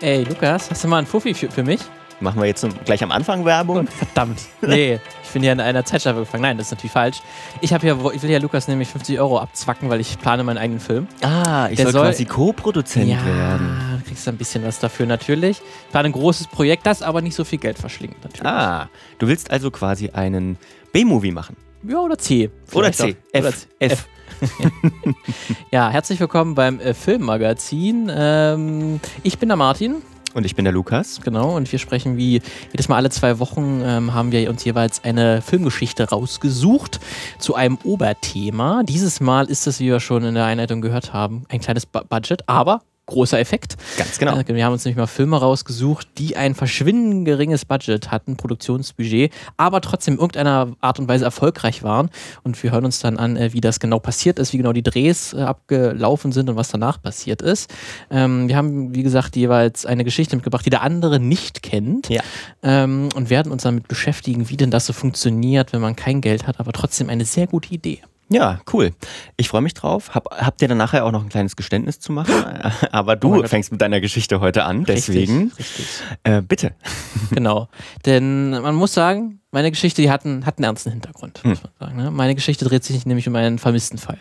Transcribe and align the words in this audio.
Ey, 0.00 0.22
Lukas, 0.22 0.70
hast 0.70 0.84
du 0.84 0.88
mal 0.88 0.98
einen 0.98 1.06
Fuffi 1.08 1.34
für, 1.34 1.50
für 1.50 1.64
mich? 1.64 1.80
Machen 2.20 2.40
wir 2.40 2.46
jetzt 2.46 2.66
gleich 2.84 3.02
am 3.02 3.10
Anfang 3.10 3.44
Werbung? 3.44 3.86
Verdammt. 3.88 4.40
Nee, 4.60 5.00
ich 5.24 5.30
bin 5.30 5.42
ja 5.42 5.52
in 5.52 5.60
einer 5.60 5.84
Zeitschleife 5.84 6.20
gefangen. 6.20 6.42
Nein, 6.42 6.56
das 6.56 6.68
ist 6.68 6.70
natürlich 6.72 6.92
falsch. 6.92 7.18
Ich, 7.60 7.70
ja, 7.70 7.78
ich 7.78 8.22
will 8.22 8.30
ja 8.30 8.38
Lukas 8.38 8.68
nämlich 8.68 8.88
50 8.88 9.18
Euro 9.18 9.40
abzwacken, 9.40 9.90
weil 9.90 10.00
ich 10.00 10.18
plane 10.20 10.44
meinen 10.44 10.58
eigenen 10.58 10.78
Film. 10.80 11.08
Ah, 11.22 11.68
ich 11.68 11.76
Der 11.76 11.86
soll, 11.86 11.92
soll 11.92 12.06
quasi 12.06 12.24
Co-Produzent 12.26 13.08
ja, 13.08 13.24
werden. 13.24 13.98
Du 13.98 14.08
kriegst 14.08 14.26
ein 14.28 14.36
bisschen 14.36 14.64
was 14.64 14.78
dafür 14.78 15.06
natürlich. 15.06 15.58
Ich 15.58 15.90
plane 15.90 16.08
ein 16.08 16.12
großes 16.12 16.46
Projekt, 16.46 16.86
das 16.86 17.02
aber 17.02 17.20
nicht 17.20 17.34
so 17.34 17.42
viel 17.44 17.58
Geld 17.58 17.78
verschlingt 17.78 18.22
natürlich. 18.22 18.46
Ah, 18.46 18.88
du 19.18 19.26
willst 19.26 19.50
also 19.50 19.72
quasi 19.72 20.10
einen 20.10 20.58
B-Movie 20.92 21.32
machen? 21.32 21.56
Ja, 21.82 21.98
oder 21.98 22.18
C. 22.18 22.50
Oder 22.72 22.92
C. 22.92 23.16
F. 23.32 23.44
Oder 23.44 23.52
C. 23.52 23.66
F. 23.78 23.92
F. 23.92 24.08
ja, 25.70 25.90
herzlich 25.90 26.20
willkommen 26.20 26.54
beim 26.54 26.80
äh, 26.80 26.94
Filmmagazin. 26.94 28.10
Ähm, 28.14 29.00
ich 29.22 29.38
bin 29.38 29.48
der 29.48 29.56
Martin. 29.56 29.96
Und 30.34 30.44
ich 30.44 30.54
bin 30.54 30.64
der 30.64 30.72
Lukas. 30.72 31.20
Genau, 31.22 31.56
und 31.56 31.70
wir 31.72 31.78
sprechen 31.78 32.16
wie 32.16 32.42
jedes 32.70 32.88
Mal 32.88 32.96
alle 32.96 33.10
zwei 33.10 33.38
Wochen 33.38 33.80
ähm, 33.82 34.14
haben 34.14 34.30
wir 34.30 34.48
uns 34.50 34.64
jeweils 34.64 35.02
eine 35.02 35.42
Filmgeschichte 35.42 36.10
rausgesucht 36.10 37.00
zu 37.38 37.54
einem 37.54 37.78
Oberthema. 37.82 38.82
Dieses 38.84 39.20
Mal 39.20 39.46
ist 39.46 39.66
es, 39.66 39.80
wie 39.80 39.86
wir 39.86 40.00
schon 40.00 40.24
in 40.24 40.34
der 40.34 40.44
Einleitung 40.44 40.80
gehört 40.80 41.12
haben, 41.12 41.44
ein 41.48 41.60
kleines 41.60 41.86
Budget, 41.86 42.48
aber 42.48 42.82
großer 43.08 43.38
Effekt. 43.40 43.76
Ganz 43.96 44.18
genau. 44.18 44.38
Äh, 44.38 44.44
wir 44.46 44.64
haben 44.64 44.72
uns 44.72 44.84
nämlich 44.84 44.96
mal 44.96 45.06
Filme 45.06 45.38
rausgesucht, 45.38 46.06
die 46.18 46.36
ein 46.36 46.54
verschwindend 46.54 47.24
geringes 47.24 47.64
Budget 47.64 48.10
hatten, 48.10 48.36
Produktionsbudget, 48.36 49.32
aber 49.56 49.80
trotzdem 49.80 50.14
in 50.14 50.20
irgendeiner 50.20 50.76
Art 50.80 51.00
und 51.00 51.08
Weise 51.08 51.24
erfolgreich 51.24 51.82
waren. 51.82 52.10
Und 52.44 52.62
wir 52.62 52.70
hören 52.70 52.84
uns 52.84 53.00
dann 53.00 53.18
an, 53.18 53.36
äh, 53.36 53.52
wie 53.52 53.60
das 53.60 53.80
genau 53.80 53.98
passiert 53.98 54.38
ist, 54.38 54.52
wie 54.52 54.58
genau 54.58 54.72
die 54.72 54.82
Drehs 54.82 55.32
äh, 55.32 55.40
abgelaufen 55.40 56.32
sind 56.32 56.48
und 56.48 56.56
was 56.56 56.68
danach 56.68 57.02
passiert 57.02 57.42
ist. 57.42 57.72
Ähm, 58.10 58.48
wir 58.48 58.56
haben, 58.56 58.94
wie 58.94 59.02
gesagt, 59.02 59.36
jeweils 59.36 59.86
eine 59.86 60.04
Geschichte 60.04 60.36
mitgebracht, 60.36 60.64
die 60.64 60.70
der 60.70 60.82
andere 60.82 61.18
nicht 61.18 61.62
kennt. 61.62 62.08
Ja. 62.08 62.22
Ähm, 62.62 63.08
und 63.14 63.30
werden 63.30 63.50
uns 63.50 63.62
damit 63.62 63.88
beschäftigen, 63.88 64.48
wie 64.50 64.56
denn 64.56 64.70
das 64.70 64.86
so 64.86 64.92
funktioniert, 64.92 65.72
wenn 65.72 65.80
man 65.80 65.96
kein 65.96 66.20
Geld 66.20 66.46
hat, 66.46 66.60
aber 66.60 66.72
trotzdem 66.72 67.08
eine 67.08 67.24
sehr 67.24 67.46
gute 67.46 67.72
Idee. 67.72 68.02
Ja, 68.30 68.60
cool. 68.72 68.92
Ich 69.36 69.48
freue 69.48 69.62
mich 69.62 69.74
drauf. 69.74 70.14
Hab, 70.14 70.30
habt 70.30 70.60
ihr 70.60 70.68
dann 70.68 70.78
nachher 70.78 71.04
auch 71.04 71.12
noch 71.12 71.22
ein 71.22 71.28
kleines 71.28 71.56
Geständnis 71.56 71.98
zu 71.98 72.12
machen? 72.12 72.34
Aber 72.92 73.16
du 73.16 73.36
oh 73.36 73.46
fängst 73.46 73.72
mit 73.72 73.80
deiner 73.80 74.00
Geschichte 74.00 74.40
heute 74.40 74.64
an, 74.64 74.84
deswegen. 74.84 75.52
Richtig, 75.56 75.58
richtig. 75.58 75.86
Äh, 76.24 76.42
bitte. 76.42 76.74
Genau. 77.30 77.68
Denn 78.06 78.50
man 78.50 78.74
muss 78.74 78.94
sagen, 78.94 79.40
meine 79.50 79.70
Geschichte, 79.70 80.00
die 80.00 80.10
hat 80.10 80.24
einen, 80.24 80.46
hat 80.46 80.58
einen 80.58 80.64
ernsten 80.64 80.90
Hintergrund, 80.90 81.42
hm. 81.42 81.50
muss 81.50 81.62
man 81.62 81.72
sagen. 81.78 81.96
Ne? 81.96 82.10
Meine 82.10 82.34
Geschichte 82.34 82.64
dreht 82.64 82.84
sich 82.84 83.04
nämlich 83.06 83.28
um 83.28 83.36
einen 83.36 83.58
vermissten 83.58 83.98
Fall. 83.98 84.18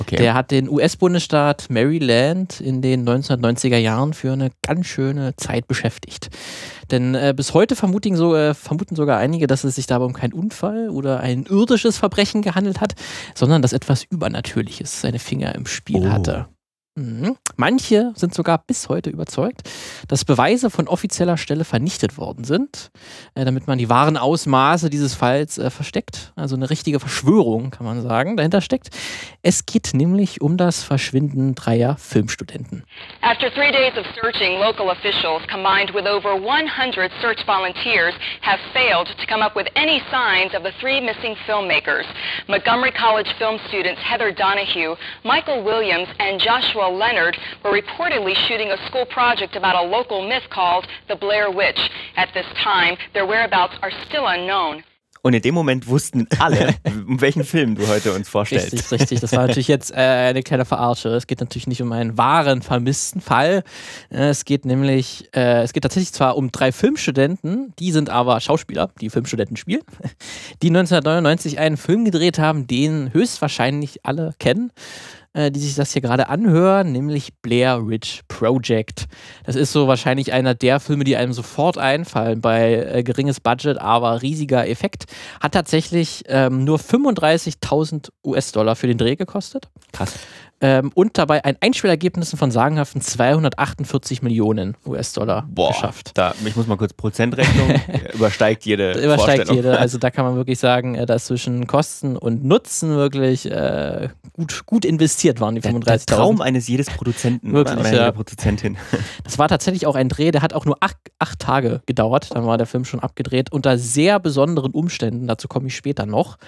Okay. 0.00 0.16
Der 0.16 0.34
hat 0.34 0.50
den 0.50 0.68
US-Bundesstaat 0.68 1.70
Maryland 1.70 2.60
in 2.60 2.82
den 2.82 3.08
1990er 3.08 3.76
Jahren 3.76 4.14
für 4.14 4.32
eine 4.32 4.50
ganz 4.62 4.86
schöne 4.86 5.36
Zeit 5.36 5.68
beschäftigt. 5.68 6.28
Denn 6.90 7.14
äh, 7.14 7.32
bis 7.36 7.54
heute 7.54 7.76
vermuten, 7.76 8.16
so, 8.16 8.34
äh, 8.34 8.54
vermuten 8.54 8.96
sogar 8.96 9.18
einige, 9.18 9.46
dass 9.46 9.64
es 9.64 9.76
sich 9.76 9.86
dabei 9.86 10.04
um 10.04 10.12
keinen 10.12 10.32
Unfall 10.32 10.90
oder 10.90 11.20
ein 11.20 11.44
irdisches 11.44 11.98
Verbrechen 11.98 12.42
gehandelt 12.42 12.80
hat, 12.80 12.94
sondern 13.34 13.62
dass 13.62 13.72
etwas 13.72 14.04
Übernatürliches 14.04 15.00
seine 15.00 15.18
Finger 15.18 15.54
im 15.54 15.66
Spiel 15.66 16.06
oh. 16.06 16.10
hatte. 16.10 16.46
Mhm. 16.94 17.38
Manche 17.56 18.12
sind 18.16 18.34
sogar 18.34 18.58
bis 18.58 18.90
heute 18.90 19.08
überzeugt, 19.08 19.62
dass 20.08 20.26
Beweise 20.26 20.68
von 20.68 20.88
offizieller 20.88 21.38
Stelle 21.38 21.64
vernichtet 21.64 22.18
worden 22.18 22.44
sind, 22.44 22.90
äh, 23.34 23.46
damit 23.46 23.66
man 23.66 23.78
die 23.78 23.88
wahren 23.88 24.18
Ausmaße 24.18 24.90
dieses 24.90 25.14
Falls 25.14 25.56
äh, 25.56 25.70
versteckt. 25.70 26.32
Also 26.36 26.54
eine 26.54 26.68
richtige 26.68 27.00
Verschwörung, 27.00 27.70
kann 27.70 27.86
man 27.86 28.02
sagen, 28.02 28.36
dahinter 28.36 28.60
steckt. 28.60 28.90
Es 29.40 29.64
geht 29.64 29.94
nämlich 29.94 30.42
um 30.42 30.58
das 30.58 30.82
Verschwinden 30.82 31.54
dreier 31.54 31.96
Filmstudenten. 31.96 32.84
After 33.22 33.50
three 33.54 33.72
days 33.72 33.96
of 33.96 34.04
searching, 34.20 34.58
local 34.60 34.90
officials 34.90 35.40
combined 35.48 35.94
with 35.94 36.06
over 36.06 36.36
100 36.36 37.10
search 37.22 37.42
volunteers 37.46 38.12
have 38.42 38.60
failed 38.74 39.08
to 39.18 39.26
come 39.26 39.42
up 39.42 39.56
with 39.56 39.66
any 39.76 40.02
signs 40.10 40.54
of 40.54 40.62
the 40.62 40.72
three 40.78 41.00
missing 41.00 41.36
filmmakers. 41.46 42.04
Montgomery 42.48 42.92
College 42.92 43.32
film 43.38 43.58
students 43.68 44.00
Heather 44.02 44.30
Donahue, 44.30 44.94
Michael 45.24 45.64
Williams 45.64 46.08
and 46.18 46.38
Joshua 46.38 46.81
Joshua 46.82 46.96
Leonard 46.96 47.36
were 47.62 47.70
reportedly 47.70 48.34
shooting 48.48 48.70
a 48.70 48.76
school 48.88 49.06
project 49.06 49.56
about 49.56 49.76
a 49.76 49.82
local 49.82 50.26
myth 50.26 50.42
called 50.50 50.86
the 51.08 51.14
Blair 51.16 51.50
Witch. 51.50 51.78
At 52.16 52.28
this 52.34 52.46
time, 52.62 52.96
their 53.14 53.26
whereabouts 53.26 53.74
are 53.82 53.92
still 54.06 54.26
unknown. 54.26 54.82
Und 55.24 55.34
in 55.34 55.42
dem 55.42 55.54
Moment 55.54 55.86
wussten 55.86 56.26
alle, 56.40 56.74
um 56.84 57.20
welchen 57.20 57.44
Film 57.44 57.76
du 57.76 57.86
heute 57.86 58.12
uns 58.12 58.28
vorstellst. 58.28 58.72
Richtig, 58.72 58.90
richtig. 58.90 59.20
Das 59.20 59.30
war 59.30 59.46
natürlich 59.46 59.68
jetzt 59.68 59.92
äh, 59.92 59.94
eine 59.94 60.42
kleine 60.42 60.64
Verarsche. 60.64 61.10
Es 61.10 61.28
geht 61.28 61.38
natürlich 61.38 61.68
nicht 61.68 61.80
um 61.80 61.92
einen 61.92 62.18
wahren 62.18 62.60
vermissten 62.60 63.20
Fall. 63.20 63.62
Äh, 64.10 64.30
es 64.30 64.44
geht 64.44 64.64
nämlich, 64.64 65.28
äh, 65.32 65.62
es 65.62 65.72
geht 65.72 65.84
tatsächlich 65.84 66.12
zwar 66.12 66.36
um 66.36 66.50
drei 66.50 66.72
Filmstudenten, 66.72 67.72
die 67.78 67.92
sind 67.92 68.10
aber 68.10 68.40
Schauspieler, 68.40 68.90
die 69.00 69.10
Filmstudenten 69.10 69.56
spielen, 69.56 69.82
die 70.62 70.68
1999 70.70 71.60
einen 71.60 71.76
Film 71.76 72.04
gedreht 72.04 72.40
haben, 72.40 72.66
den 72.66 73.12
höchstwahrscheinlich 73.12 74.04
alle 74.04 74.34
kennen. 74.40 74.72
Äh, 75.34 75.50
die 75.50 75.60
sich 75.60 75.74
das 75.76 75.94
hier 75.94 76.02
gerade 76.02 76.28
anhören, 76.28 76.92
nämlich 76.92 77.32
Blair 77.40 77.80
Ridge 77.82 78.20
Project. 78.28 79.06
Das 79.44 79.56
ist 79.56 79.72
so 79.72 79.88
wahrscheinlich 79.88 80.34
einer 80.34 80.54
der 80.54 80.78
Filme, 80.78 81.04
die 81.04 81.16
einem 81.16 81.32
sofort 81.32 81.78
einfallen 81.78 82.42
bei 82.42 82.74
äh, 82.74 83.02
geringes 83.02 83.40
Budget, 83.40 83.78
aber 83.78 84.20
riesiger 84.20 84.68
Effekt. 84.68 85.06
Hat 85.40 85.52
tatsächlich 85.52 86.24
ähm, 86.26 86.64
nur 86.64 86.78
35.000 86.78 88.10
US-Dollar 88.22 88.76
für 88.76 88.88
den 88.88 88.98
Dreh 88.98 89.16
gekostet. 89.16 89.68
Krass 89.92 90.18
ähm, 90.62 90.92
und 90.94 91.18
dabei 91.18 91.44
ein 91.44 91.56
Einspielergebnis 91.60 92.34
von 92.36 92.52
sagenhaften 92.52 93.00
248 93.00 94.22
Millionen 94.22 94.76
US-Dollar 94.86 95.48
geschafft. 95.54 96.12
Da, 96.14 96.34
ich 96.46 96.54
muss 96.54 96.68
mal 96.68 96.76
kurz 96.76 96.92
Prozentrechnung, 96.92 97.68
übersteigt 98.14 98.64
jede 98.64 98.92
Übersteigt 98.92 99.50
jede, 99.50 99.76
also 99.80 99.98
da 99.98 100.10
kann 100.10 100.24
man 100.24 100.36
wirklich 100.36 100.60
sagen, 100.60 100.94
äh, 100.94 101.04
dass 101.04 101.26
zwischen 101.26 101.66
Kosten 101.66 102.16
und 102.16 102.44
Nutzen 102.44 102.90
wirklich 102.90 103.50
äh, 103.50 104.10
gut, 104.34 104.64
gut 104.64 104.84
investiert 104.84 105.40
waren, 105.40 105.56
die 105.56 105.62
35.000. 105.62 105.84
Der 105.84 105.98
Traum 105.98 106.40
eines 106.40 106.68
jedes 106.68 106.86
Produzenten 106.88 107.52
wirklich, 107.52 107.90
ja. 107.90 108.12
Produzentin. 108.12 108.76
Das 109.24 109.38
war 109.38 109.48
tatsächlich 109.48 109.86
auch 109.86 109.94
ein 109.94 110.08
Dreh, 110.08 110.30
der 110.30 110.42
hat 110.42 110.52
auch 110.52 110.64
nur 110.64 110.76
acht, 110.80 110.96
acht 111.18 111.38
Tage 111.38 111.80
gedauert, 111.86 112.34
dann 112.34 112.44
war 112.46 112.58
der 112.58 112.66
Film 112.66 112.84
schon 112.84 113.00
abgedreht, 113.00 113.52
unter 113.52 113.78
sehr 113.78 114.20
besonderen 114.20 114.72
Umständen, 114.72 115.26
dazu 115.26 115.48
komme 115.48 115.68
ich 115.68 115.76
später 115.76 116.06
noch. 116.06 116.38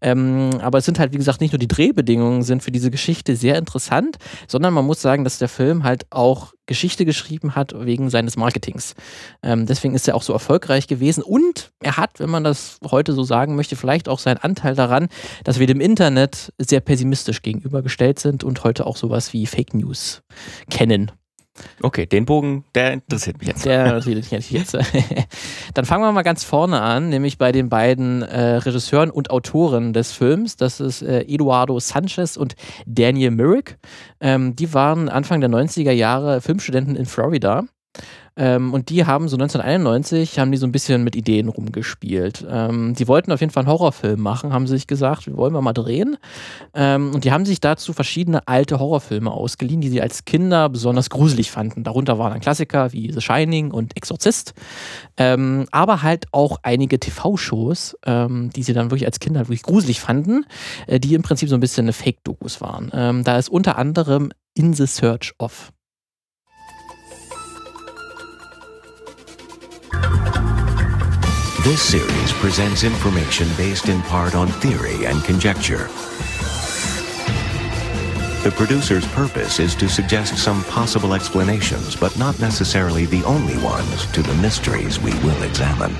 Ähm, 0.00 0.50
aber 0.60 0.78
es 0.78 0.84
sind 0.84 0.98
halt, 0.98 1.12
wie 1.12 1.16
gesagt, 1.16 1.40
nicht 1.40 1.52
nur 1.52 1.58
die 1.58 1.68
Drehbedingungen 1.68 2.42
sind 2.42 2.62
für 2.62 2.70
diese 2.70 2.90
Geschichte 2.90 3.36
sehr 3.36 3.56
interessant, 3.64 4.16
sondern 4.46 4.74
man 4.74 4.84
muss 4.84 5.00
sagen, 5.00 5.24
dass 5.24 5.38
der 5.38 5.48
Film 5.48 5.84
halt 5.84 6.06
auch 6.10 6.52
Geschichte 6.66 7.04
geschrieben 7.04 7.54
hat 7.54 7.74
wegen 7.76 8.10
seines 8.10 8.36
Marketings. 8.36 8.94
Ähm, 9.42 9.66
deswegen 9.66 9.94
ist 9.94 10.06
er 10.06 10.14
auch 10.14 10.22
so 10.22 10.32
erfolgreich 10.32 10.86
gewesen 10.86 11.22
und 11.22 11.72
er 11.80 11.96
hat, 11.96 12.20
wenn 12.20 12.30
man 12.30 12.44
das 12.44 12.78
heute 12.90 13.12
so 13.12 13.24
sagen 13.24 13.56
möchte, 13.56 13.76
vielleicht 13.76 14.08
auch 14.08 14.18
seinen 14.18 14.38
Anteil 14.38 14.74
daran, 14.74 15.08
dass 15.44 15.58
wir 15.58 15.66
dem 15.66 15.80
Internet 15.80 16.52
sehr 16.58 16.80
pessimistisch 16.80 17.42
gegenübergestellt 17.42 18.18
sind 18.18 18.44
und 18.44 18.64
heute 18.64 18.86
auch 18.86 18.96
sowas 18.96 19.32
wie 19.32 19.46
Fake 19.46 19.74
News 19.74 20.22
kennen. 20.70 21.10
Okay, 21.82 22.06
den 22.06 22.24
Bogen, 22.24 22.64
der 22.74 22.94
interessiert 22.94 23.38
mich 23.38 23.48
jetzt. 23.48 23.64
Der 23.64 23.96
interessiert 23.96 24.32
mich 24.32 24.50
jetzt. 24.50 24.76
Dann 25.74 25.84
fangen 25.84 26.02
wir 26.02 26.10
mal 26.10 26.22
ganz 26.22 26.42
vorne 26.42 26.80
an, 26.80 27.10
nämlich 27.10 27.38
bei 27.38 27.52
den 27.52 27.68
beiden 27.68 28.22
äh, 28.22 28.56
Regisseuren 28.56 29.10
und 29.10 29.30
Autoren 29.30 29.92
des 29.92 30.12
Films. 30.12 30.56
Das 30.56 30.80
ist 30.80 31.02
äh, 31.02 31.20
Eduardo 31.20 31.78
Sanchez 31.78 32.36
und 32.36 32.56
Daniel 32.86 33.30
Myrick. 33.30 33.78
Ähm, 34.20 34.56
die 34.56 34.74
waren 34.74 35.08
Anfang 35.08 35.40
der 35.40 35.50
90er 35.50 35.92
Jahre 35.92 36.40
Filmstudenten 36.40 36.96
in 36.96 37.06
Florida 37.06 37.64
ähm, 38.36 38.72
und 38.72 38.88
die 38.88 39.06
haben 39.06 39.28
so 39.28 39.36
1991, 39.36 40.38
haben 40.38 40.50
die 40.50 40.58
so 40.58 40.66
ein 40.66 40.72
bisschen 40.72 41.04
mit 41.04 41.14
Ideen 41.14 41.48
rumgespielt. 41.48 42.44
Ähm, 42.48 42.94
die 42.94 43.06
wollten 43.06 43.30
auf 43.30 43.40
jeden 43.40 43.52
Fall 43.52 43.62
einen 43.62 43.72
Horrorfilm 43.72 44.20
machen, 44.20 44.52
haben 44.52 44.66
sich 44.66 44.86
gesagt, 44.86 45.34
wollen 45.36 45.52
wir 45.52 45.60
mal 45.60 45.72
drehen. 45.72 46.16
Ähm, 46.74 47.12
und 47.14 47.24
die 47.24 47.32
haben 47.32 47.44
sich 47.44 47.60
dazu 47.60 47.92
verschiedene 47.92 48.46
alte 48.48 48.80
Horrorfilme 48.80 49.30
ausgeliehen, 49.30 49.80
die 49.80 49.88
sie 49.88 50.02
als 50.02 50.24
Kinder 50.24 50.68
besonders 50.68 51.10
gruselig 51.10 51.50
fanden. 51.50 51.84
Darunter 51.84 52.18
waren 52.18 52.32
dann 52.32 52.40
Klassiker 52.40 52.92
wie 52.92 53.12
The 53.12 53.20
Shining 53.20 53.70
und 53.70 53.96
Exorzist. 53.96 54.54
Ähm, 55.16 55.66
aber 55.70 56.02
halt 56.02 56.26
auch 56.32 56.58
einige 56.62 56.98
TV-Shows, 56.98 57.96
ähm, 58.04 58.50
die 58.50 58.62
sie 58.62 58.72
dann 58.72 58.90
wirklich 58.90 59.06
als 59.06 59.20
Kinder 59.20 59.40
wirklich 59.40 59.62
gruselig 59.62 60.00
fanden, 60.00 60.44
äh, 60.86 60.98
die 60.98 61.14
im 61.14 61.22
Prinzip 61.22 61.48
so 61.48 61.54
ein 61.54 61.60
bisschen 61.60 61.84
eine 61.84 61.92
Fake-Dokus 61.92 62.60
waren. 62.60 62.90
Ähm, 62.92 63.22
da 63.22 63.38
ist 63.38 63.48
unter 63.48 63.78
anderem 63.78 64.30
In 64.54 64.72
the 64.72 64.86
Search 64.86 65.34
of. 65.38 65.73
This 71.64 71.80
series 71.82 72.32
presents 72.40 72.84
information 72.84 73.48
based 73.56 73.88
in 73.88 74.02
part 74.02 74.34
on 74.34 74.48
theory 74.60 75.06
and 75.06 75.24
conjecture. 75.24 75.88
The 78.44 78.50
producer's 78.50 79.06
purpose 79.14 79.58
is 79.58 79.74
to 79.76 79.88
suggest 79.88 80.36
some 80.36 80.62
possible 80.64 81.14
explanations, 81.14 81.96
but 81.96 82.14
not 82.18 82.38
necessarily 82.38 83.06
the 83.06 83.24
only 83.24 83.56
ones, 83.64 84.04
to 84.12 84.22
the 84.22 84.34
mysteries 84.42 85.00
we 85.00 85.12
will 85.24 85.42
examine. 85.42 85.96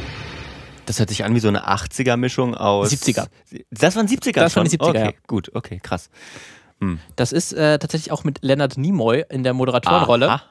Das 0.85 0.99
hört 0.99 1.09
sich 1.09 1.25
an 1.25 1.35
wie 1.35 1.41
so 1.41 1.49
eine 1.49 1.67
80er-Mischung 1.67 2.55
aus. 2.55 2.91
70er. 2.91 3.29
Das 3.71 3.97
waren 3.97 4.07
70er? 4.07 4.41
Das 4.41 4.57
waren 4.57 4.69
die 4.69 4.77
70er. 4.77 4.89
Okay, 4.89 5.05
ja. 5.05 5.13
gut, 5.27 5.51
okay, 5.55 5.81
krass. 5.83 6.11
Hm. 6.81 6.99
Das 7.17 7.33
ist 7.33 7.55
äh, 7.55 7.79
tatsächlich 7.79 8.13
auch 8.13 8.25
mit 8.25 8.41
Leonard 8.43 8.77
Nimoy 8.77 9.25
in 9.31 9.43
der 9.43 9.55
Moderatorenrolle. 9.55 10.43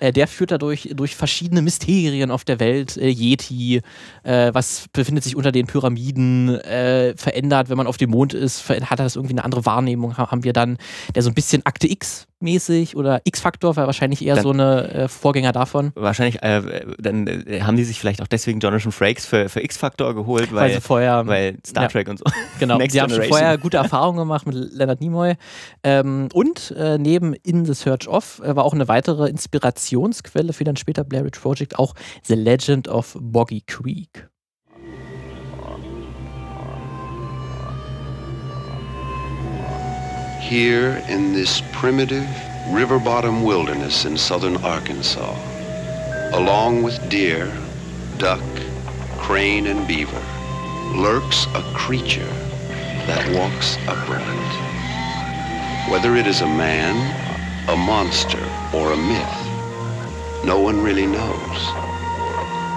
Äh, 0.00 0.12
der 0.12 0.28
führt 0.28 0.50
dadurch 0.50 0.90
durch 0.94 1.16
verschiedene 1.16 1.62
Mysterien 1.62 2.30
auf 2.30 2.44
der 2.44 2.60
Welt. 2.60 2.96
Äh, 2.96 3.08
Yeti, 3.08 3.82
äh, 4.22 4.54
was 4.54 4.86
befindet 4.92 5.24
sich 5.24 5.36
unter 5.36 5.52
den 5.52 5.66
Pyramiden, 5.66 6.60
äh, 6.60 7.14
verändert, 7.16 7.68
wenn 7.68 7.76
man 7.76 7.86
auf 7.86 7.96
dem 7.96 8.10
Mond 8.10 8.34
ist, 8.34 8.68
hat 8.68 8.98
das 8.98 9.16
irgendwie 9.16 9.34
eine 9.34 9.44
andere 9.44 9.66
Wahrnehmung. 9.66 10.16
Haben 10.16 10.44
wir 10.44 10.52
dann, 10.52 10.78
der 11.14 11.22
so 11.22 11.30
ein 11.30 11.34
bisschen 11.34 11.64
Akte 11.66 11.90
X 11.90 12.26
mäßig 12.40 12.96
oder 12.96 13.20
X-Faktor 13.24 13.76
war 13.76 13.86
wahrscheinlich 13.86 14.24
eher 14.24 14.36
dann, 14.36 14.42
so 14.42 14.50
eine 14.50 14.88
äh, 14.92 15.08
Vorgänger 15.08 15.52
davon. 15.52 15.92
Wahrscheinlich, 15.94 16.42
äh, 16.42 16.84
dann 16.98 17.26
äh, 17.26 17.62
haben 17.62 17.76
die 17.76 17.84
sich 17.84 17.98
vielleicht 17.98 18.22
auch 18.22 18.26
deswegen 18.26 18.60
Jonathan 18.60 18.92
Frakes 18.92 19.26
für, 19.26 19.48
für 19.48 19.62
X-Faktor 19.62 20.14
geholt, 20.14 20.52
weil, 20.52 20.72
weil, 20.72 20.80
vorher, 20.80 21.26
weil 21.26 21.58
Star 21.66 21.84
ja, 21.84 21.88
Trek 21.88 22.08
und 22.08 22.18
so. 22.18 22.24
Genau, 22.58 22.78
sie 22.88 23.00
haben 23.00 23.10
schon 23.10 23.24
vorher 23.24 23.56
gute 23.58 23.76
Erfahrungen 23.76 24.18
gemacht 24.18 24.46
mit 24.46 24.54
Leonard 24.54 25.00
Nimoy. 25.00 25.34
Ähm, 25.82 26.28
und 26.32 26.72
äh, 26.76 26.98
neben 26.98 27.34
In 27.34 27.64
the 27.64 27.74
Search 27.74 28.08
of 28.08 28.40
äh, 28.44 28.54
war 28.56 28.64
auch 28.64 28.74
eine 28.74 28.88
weitere 28.88 29.28
Inspirationsquelle 29.28 30.52
für 30.52 30.64
dann 30.64 30.76
später 30.76 31.04
Blair 31.04 31.24
Witch 31.24 31.38
Project 31.38 31.78
auch 31.78 31.94
The 32.24 32.34
Legend 32.34 32.88
of 32.88 33.16
Boggy 33.20 33.62
Creek. 33.66 34.27
Here 40.48 41.04
in 41.08 41.34
this 41.34 41.62
primitive 41.72 42.26
river 42.70 42.98
bottom 42.98 43.42
wilderness 43.42 44.06
in 44.06 44.16
southern 44.16 44.56
Arkansas, 44.64 45.36
along 46.32 46.82
with 46.82 47.06
deer, 47.10 47.52
duck, 48.16 48.40
crane, 49.18 49.66
and 49.66 49.86
beaver, 49.86 50.22
lurks 50.96 51.44
a 51.54 51.60
creature 51.74 52.32
that 53.04 53.30
walks 53.36 53.76
upright. 53.86 54.24
Whether 55.92 56.16
it 56.16 56.26
is 56.26 56.40
a 56.40 56.46
man, 56.46 56.96
a 57.68 57.76
monster, 57.76 58.42
or 58.74 58.92
a 58.92 58.96
myth, 58.96 60.46
no 60.46 60.58
one 60.58 60.82
really 60.82 61.06
knows. 61.06 61.60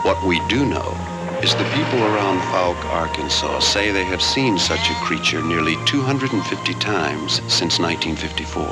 What 0.03 0.21
we 0.25 0.45
do 0.49 0.65
know 0.65 1.10
is 1.43 1.55
the 1.55 1.63
people 1.73 1.99
around 2.03 2.39
Fouke, 2.51 2.85
Arkansas 2.91 3.59
say 3.61 3.91
they 3.91 4.03
have 4.03 4.21
seen 4.21 4.59
such 4.59 4.91
a 4.91 4.93
creature 5.05 5.41
nearly 5.41 5.75
250 5.85 6.73
times 6.75 7.41
since 7.47 7.79
1954. 7.79 8.63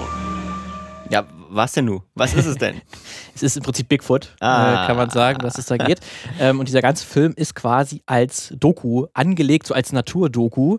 Ja, 1.09 1.25
was 1.49 1.71
denn 1.73 1.85
nun? 1.85 2.01
Was 2.13 2.35
ist 2.35 2.45
es 2.45 2.57
denn? 2.57 2.81
es 3.35 3.41
ist 3.41 3.57
im 3.57 3.63
Prinzip 3.63 3.89
Bigfoot, 3.89 4.35
ah. 4.39 4.83
äh, 4.83 4.87
kann 4.87 4.97
man 4.97 5.09
sagen, 5.09 5.39
dass 5.39 5.57
es 5.57 5.65
da 5.65 5.77
geht. 5.77 5.99
Ähm, 6.39 6.59
und 6.59 6.67
dieser 6.67 6.81
ganze 6.81 7.05
Film 7.05 7.33
ist 7.35 7.55
quasi 7.55 8.03
als 8.05 8.53
Doku 8.55 9.07
angelegt, 9.13 9.65
so 9.65 9.73
als 9.73 9.91
Naturdoku. 9.91 10.77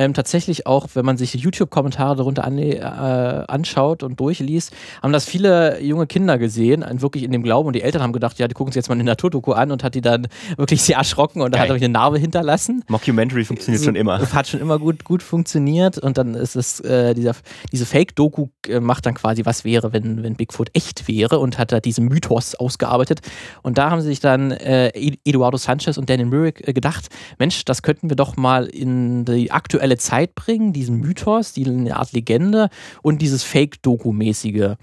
Ähm, 0.00 0.14
tatsächlich 0.14 0.66
auch, 0.66 0.88
wenn 0.94 1.04
man 1.04 1.18
sich 1.18 1.34
YouTube-Kommentare 1.34 2.16
darunter 2.16 2.44
an, 2.44 2.56
äh, 2.56 2.80
anschaut 2.80 4.02
und 4.02 4.18
durchliest, 4.18 4.72
haben 5.02 5.12
das 5.12 5.26
viele 5.26 5.78
junge 5.82 6.06
Kinder 6.06 6.38
gesehen, 6.38 6.82
wirklich 7.02 7.22
in 7.22 7.32
dem 7.32 7.42
Glauben. 7.42 7.66
Und 7.66 7.76
die 7.76 7.82
Eltern 7.82 8.00
haben 8.02 8.14
gedacht, 8.14 8.38
ja, 8.38 8.48
die 8.48 8.54
gucken 8.54 8.72
sich 8.72 8.76
jetzt 8.76 8.88
mal 8.88 8.94
eine 8.94 9.04
Naturdoku 9.04 9.52
an 9.52 9.70
und 9.70 9.84
hat 9.84 9.94
die 9.94 10.00
dann 10.00 10.26
wirklich 10.56 10.80
sehr 10.82 10.96
erschrocken 10.96 11.42
und 11.42 11.54
da 11.54 11.58
hat 11.58 11.68
er 11.68 11.74
eine 11.74 11.90
Narbe 11.90 12.18
hinterlassen. 12.18 12.82
Mockumentary 12.88 13.44
funktioniert 13.44 13.80
so, 13.80 13.88
schon 13.88 13.94
immer. 13.94 14.20
Hat 14.32 14.48
schon 14.48 14.60
immer 14.60 14.78
gut, 14.78 15.04
gut 15.04 15.22
funktioniert. 15.22 15.98
Und 15.98 16.16
dann 16.16 16.34
ist 16.34 16.56
es, 16.56 16.80
äh, 16.80 17.12
dieser, 17.12 17.36
diese 17.70 17.84
Fake-Doku 17.84 18.46
äh, 18.68 18.80
macht 18.80 19.04
dann 19.04 19.12
quasi, 19.12 19.44
was 19.44 19.66
wäre, 19.66 19.92
wenn, 19.92 20.22
wenn 20.22 20.34
Bigfoot 20.34 20.70
echt 20.72 21.08
wäre 21.08 21.40
und 21.40 21.58
hat 21.58 21.72
da 21.72 21.80
diesen 21.80 22.06
Mythos 22.06 22.54
ausgearbeitet. 22.54 23.20
Und 23.60 23.76
da 23.76 23.90
haben 23.90 24.00
sich 24.00 24.20
dann 24.20 24.50
äh, 24.50 24.92
Eduardo 25.26 25.58
Sanchez 25.58 25.98
und 25.98 26.08
Daniel 26.08 26.28
Myrick 26.28 26.66
äh, 26.66 26.72
gedacht, 26.72 27.10
Mensch, 27.38 27.66
das 27.66 27.82
könnten 27.82 28.08
wir 28.08 28.16
doch 28.16 28.38
mal 28.38 28.64
in 28.64 29.26
die 29.26 29.50
aktuelle 29.50 29.89
Zeit 29.98 30.34
bringen, 30.34 30.72
diesen 30.72 30.98
Mythos, 31.00 31.52
die 31.52 31.66
eine 31.66 31.96
Art 31.96 32.12
Legende 32.12 32.68
und 33.02 33.22
dieses 33.22 33.42
Fake-Doku-mäßige 33.42 34.76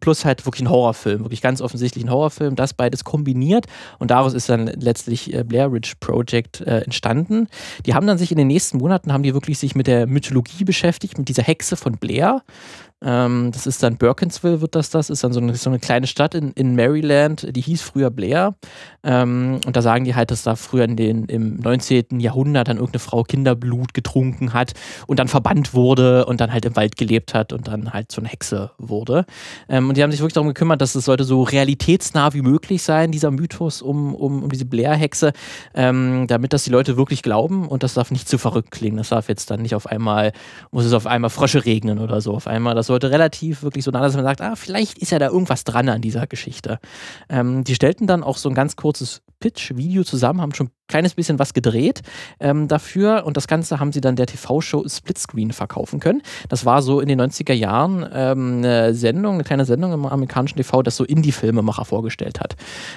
plus 0.00 0.24
halt 0.24 0.44
wirklich 0.44 0.62
ein 0.62 0.70
Horrorfilm, 0.70 1.20
wirklich 1.20 1.40
ganz 1.40 1.60
offensichtlich 1.60 2.04
ein 2.04 2.10
Horrorfilm, 2.10 2.56
das 2.56 2.74
beides 2.74 3.04
kombiniert 3.04 3.66
und 3.98 4.10
daraus 4.10 4.34
ist 4.34 4.48
dann 4.48 4.66
letztlich 4.66 5.32
äh, 5.32 5.44
Blair 5.44 5.72
Ridge 5.72 5.94
Project 6.00 6.60
äh, 6.60 6.80
entstanden. 6.80 7.46
Die 7.86 7.94
haben 7.94 8.06
dann 8.06 8.18
sich 8.18 8.32
in 8.32 8.38
den 8.38 8.48
nächsten 8.48 8.78
Monaten, 8.78 9.12
haben 9.12 9.22
die 9.22 9.34
wirklich 9.34 9.58
sich 9.58 9.74
mit 9.74 9.86
der 9.86 10.06
Mythologie 10.06 10.64
beschäftigt, 10.64 11.16
mit 11.16 11.28
dieser 11.28 11.44
Hexe 11.44 11.76
von 11.76 11.96
Blair, 11.96 12.42
ähm, 13.04 13.50
das 13.52 13.66
ist 13.66 13.82
dann 13.82 13.96
Birkinsville, 13.96 14.60
wird 14.60 14.74
das 14.74 14.90
das, 14.90 15.10
ist 15.10 15.24
dann 15.24 15.32
so 15.32 15.40
eine, 15.40 15.54
so 15.56 15.70
eine 15.70 15.80
kleine 15.80 16.06
Stadt 16.06 16.34
in, 16.34 16.52
in 16.52 16.76
Maryland, 16.76 17.46
die 17.56 17.60
hieß 17.60 17.82
früher 17.82 18.10
Blair. 18.10 18.54
Ähm, 19.02 19.60
und 19.66 19.76
da 19.76 19.82
sagen 19.82 20.04
die 20.04 20.14
halt, 20.14 20.30
dass 20.30 20.44
da 20.44 20.54
früher 20.54 20.84
in 20.84 20.96
den, 20.96 21.24
im 21.24 21.56
19. 21.56 22.20
Jahrhundert 22.20 22.68
dann 22.68 22.76
irgendeine 22.76 23.00
Frau 23.00 23.24
Kinderblut 23.24 23.94
getrunken 23.94 24.52
hat 24.52 24.72
und 25.06 25.18
dann 25.18 25.28
verbannt 25.28 25.74
wurde 25.74 26.26
und 26.26 26.40
dann 26.40 26.52
halt 26.52 26.64
im 26.64 26.76
Wald 26.76 26.96
gelebt 26.96 27.34
hat 27.34 27.52
und 27.52 27.66
dann 27.66 27.92
halt 27.92 28.12
so 28.12 28.20
eine 28.20 28.28
Hexe 28.28 28.70
wurde. 28.78 29.26
Ähm, 29.68 29.88
und 29.88 29.96
die 29.96 30.02
haben 30.02 30.12
sich 30.12 30.20
wirklich 30.20 30.34
darum 30.34 30.48
gekümmert, 30.48 30.80
dass 30.80 30.94
es 30.94 31.04
sollte 31.04 31.24
so 31.24 31.42
realitätsnah 31.42 32.34
wie 32.34 32.42
möglich 32.42 32.82
sein, 32.82 33.10
dieser 33.10 33.30
Mythos 33.32 33.82
um, 33.82 34.14
um, 34.14 34.44
um 34.44 34.48
diese 34.48 34.64
Blair-Hexe, 34.64 35.32
ähm, 35.74 36.26
damit 36.28 36.52
das 36.52 36.64
die 36.64 36.70
Leute 36.70 36.96
wirklich 36.96 37.22
glauben 37.22 37.66
und 37.66 37.82
das 37.82 37.94
darf 37.94 38.12
nicht 38.12 38.28
zu 38.28 38.38
verrückt 38.38 38.70
klingen. 38.70 38.98
Das 38.98 39.08
darf 39.08 39.28
jetzt 39.28 39.50
dann 39.50 39.62
nicht 39.62 39.74
auf 39.74 39.86
einmal, 39.86 40.32
muss 40.70 40.84
es 40.84 40.92
auf 40.92 41.06
einmal 41.06 41.30
Frösche 41.30 41.64
regnen 41.64 41.98
oder 41.98 42.20
so. 42.20 42.34
Auf 42.34 42.46
einmal, 42.46 42.74
das 42.76 42.91
sollte 42.92 43.10
relativ 43.10 43.62
wirklich 43.62 43.84
so 43.84 43.90
nah, 43.90 44.00
dass 44.00 44.14
man 44.14 44.24
sagt, 44.24 44.40
ah, 44.40 44.54
vielleicht 44.54 44.98
ist 44.98 45.12
ja 45.12 45.18
da 45.18 45.28
irgendwas 45.28 45.64
dran 45.64 45.88
an 45.88 46.02
dieser 46.02 46.26
Geschichte. 46.26 46.78
Ähm, 47.28 47.64
die 47.64 47.74
stellten 47.74 48.06
dann 48.06 48.22
auch 48.22 48.36
so 48.36 48.48
ein 48.48 48.54
ganz 48.54 48.76
kurzes 48.76 49.22
Pitch-Video 49.40 50.04
zusammen, 50.04 50.40
haben 50.40 50.54
schon 50.54 50.70
kleines 50.88 51.14
bisschen 51.14 51.38
was 51.38 51.54
gedreht 51.54 52.02
ähm, 52.40 52.68
dafür. 52.68 53.24
Und 53.24 53.36
das 53.36 53.48
Ganze 53.48 53.80
haben 53.80 53.92
sie 53.92 54.00
dann 54.00 54.16
der 54.16 54.26
TV-Show 54.26 54.84
Splitscreen 54.88 55.52
verkaufen 55.52 56.00
können. 56.00 56.22
Das 56.48 56.66
war 56.66 56.82
so 56.82 57.00
in 57.00 57.08
den 57.08 57.20
90er 57.20 57.54
Jahren 57.54 58.06
ähm, 58.12 58.58
eine 58.58 58.94
Sendung, 58.94 59.34
eine 59.34 59.44
kleine 59.44 59.64
Sendung 59.64 59.92
im 59.92 60.06
amerikanischen 60.06 60.56
TV, 60.56 60.82
das 60.82 60.96
so 60.96 61.04
Indie-Filmemacher 61.04 61.84
vorgestellt 61.84 62.40
hat. 62.40 62.56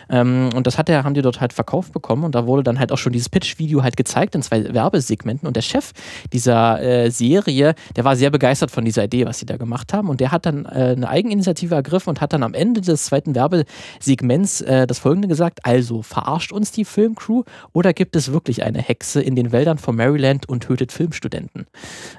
Ähm, 0.09 0.49
und 0.55 0.67
das 0.67 0.77
hat 0.77 0.87
der, 0.87 1.03
haben 1.03 1.13
die 1.13 1.21
dort 1.21 1.41
halt 1.41 1.53
verkauft 1.53 1.93
bekommen. 1.93 2.23
Und 2.23 2.35
da 2.35 2.45
wurde 2.45 2.63
dann 2.63 2.79
halt 2.79 2.91
auch 2.91 2.97
schon 2.97 3.13
dieses 3.13 3.29
Pitch-Video 3.29 3.83
halt 3.83 3.97
gezeigt 3.97 4.35
in 4.35 4.41
zwei 4.41 4.73
Werbesegmenten. 4.73 5.47
Und 5.47 5.55
der 5.55 5.61
Chef 5.61 5.91
dieser 6.33 6.81
äh, 6.81 7.11
Serie, 7.11 7.75
der 7.95 8.03
war 8.03 8.15
sehr 8.15 8.29
begeistert 8.29 8.71
von 8.71 8.83
dieser 8.83 9.05
Idee, 9.05 9.25
was 9.25 9.39
sie 9.39 9.45
da 9.45 9.57
gemacht 9.57 9.93
haben. 9.93 10.09
Und 10.09 10.19
der 10.19 10.31
hat 10.31 10.45
dann 10.45 10.65
äh, 10.65 10.95
eine 10.95 11.07
Eigeninitiative 11.07 11.75
ergriffen 11.75 12.09
und 12.09 12.21
hat 12.21 12.33
dann 12.33 12.43
am 12.43 12.53
Ende 12.53 12.81
des 12.81 13.05
zweiten 13.05 13.35
Werbesegments 13.35 14.61
äh, 14.61 14.85
das 14.87 14.99
folgende 14.99 15.27
gesagt, 15.27 15.59
also 15.63 16.01
verarscht 16.01 16.51
uns 16.51 16.71
die 16.71 16.85
Filmcrew 16.85 17.43
oder 17.73 17.84
gibt 17.93 18.15
es 18.15 18.31
wirklich 18.31 18.63
eine 18.63 18.81
Hexe 18.81 19.21
in 19.21 19.35
den 19.35 19.51
Wäldern 19.51 19.77
von 19.77 19.95
Maryland 19.95 20.47
und 20.47 20.61
tötet 20.61 20.91
Filmstudenten? 20.91 21.67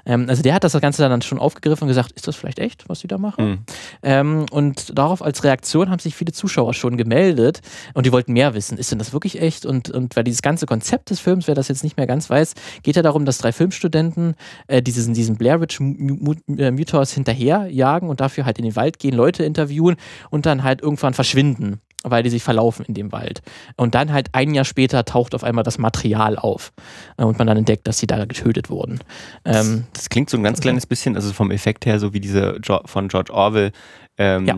Ähm, 0.05 0.25
also 0.29 0.43
der 0.43 0.53
hat 0.53 0.63
das 0.63 0.79
Ganze 0.79 1.07
dann 1.07 1.21
schon 1.21 1.39
aufgegriffen 1.39 1.83
und 1.83 1.87
gesagt, 1.89 2.11
ist 2.11 2.27
das 2.27 2.35
vielleicht 2.35 2.59
echt, 2.59 2.87
was 2.89 2.99
sie 2.99 3.07
da 3.07 3.17
machen? 3.17 3.49
Mhm. 3.49 3.57
Ähm, 4.03 4.45
und 4.51 4.97
darauf 4.97 5.21
als 5.21 5.43
Reaktion 5.43 5.89
haben 5.89 5.99
sich 5.99 6.15
viele 6.15 6.31
Zuschauer 6.31 6.73
schon 6.73 6.97
gemeldet 6.97 7.61
und 7.93 8.05
die 8.05 8.11
wollten 8.11 8.33
mehr 8.33 8.53
wissen. 8.53 8.77
Ist 8.77 8.91
denn 8.91 8.99
das 8.99 9.13
wirklich 9.13 9.41
echt? 9.41 9.65
Und, 9.65 9.89
und 9.89 10.15
weil 10.15 10.23
dieses 10.23 10.41
ganze 10.41 10.65
Konzept 10.65 11.09
des 11.09 11.19
Films, 11.19 11.47
wer 11.47 11.55
das 11.55 11.67
jetzt 11.67 11.83
nicht 11.83 11.97
mehr 11.97 12.07
ganz 12.07 12.29
weiß, 12.29 12.53
geht 12.83 12.95
ja 12.95 13.01
darum, 13.01 13.25
dass 13.25 13.37
drei 13.37 13.51
Filmstudenten 13.51 14.35
äh, 14.67 14.81
diesen, 14.81 15.13
diesen 15.13 15.37
Blair 15.37 15.61
Witch 15.61 15.79
äh, 15.79 16.71
Mythos 16.71 17.13
hinterherjagen 17.13 18.09
und 18.09 18.21
dafür 18.21 18.45
halt 18.45 18.57
in 18.57 18.65
den 18.65 18.75
Wald 18.75 18.99
gehen, 18.99 19.15
Leute 19.15 19.43
interviewen 19.43 19.95
und 20.29 20.45
dann 20.45 20.63
halt 20.63 20.81
irgendwann 20.81 21.13
verschwinden 21.13 21.81
weil 22.03 22.23
die 22.23 22.29
sich 22.29 22.43
verlaufen 22.43 22.85
in 22.85 22.93
dem 22.93 23.11
Wald. 23.11 23.41
Und 23.75 23.95
dann 23.95 24.11
halt 24.13 24.29
ein 24.33 24.53
Jahr 24.53 24.65
später 24.65 25.05
taucht 25.05 25.35
auf 25.35 25.43
einmal 25.43 25.63
das 25.63 25.77
Material 25.77 26.37
auf 26.37 26.71
äh, 27.17 27.23
und 27.23 27.37
man 27.37 27.47
dann 27.47 27.57
entdeckt, 27.57 27.87
dass 27.87 27.99
sie 27.99 28.07
da 28.07 28.25
getötet 28.25 28.69
wurden. 28.69 28.99
Ähm, 29.45 29.85
das, 29.93 30.03
das, 30.03 30.09
klingt 30.09 30.29
so 30.29 30.37
ein 30.37 30.43
ganz 30.43 30.61
kleines 30.61 30.85
bisschen, 30.85 31.15
also 31.15 31.33
vom 31.33 31.51
Effekt 31.51 31.85
her, 31.85 31.99
so 31.99 32.13
wie 32.13 32.19
diese 32.19 32.59
jo 32.63 32.79
von 32.85 33.07
George 33.07 33.33
Orwell 33.33 33.71
ähm, 34.19 34.45
ja. 34.45 34.55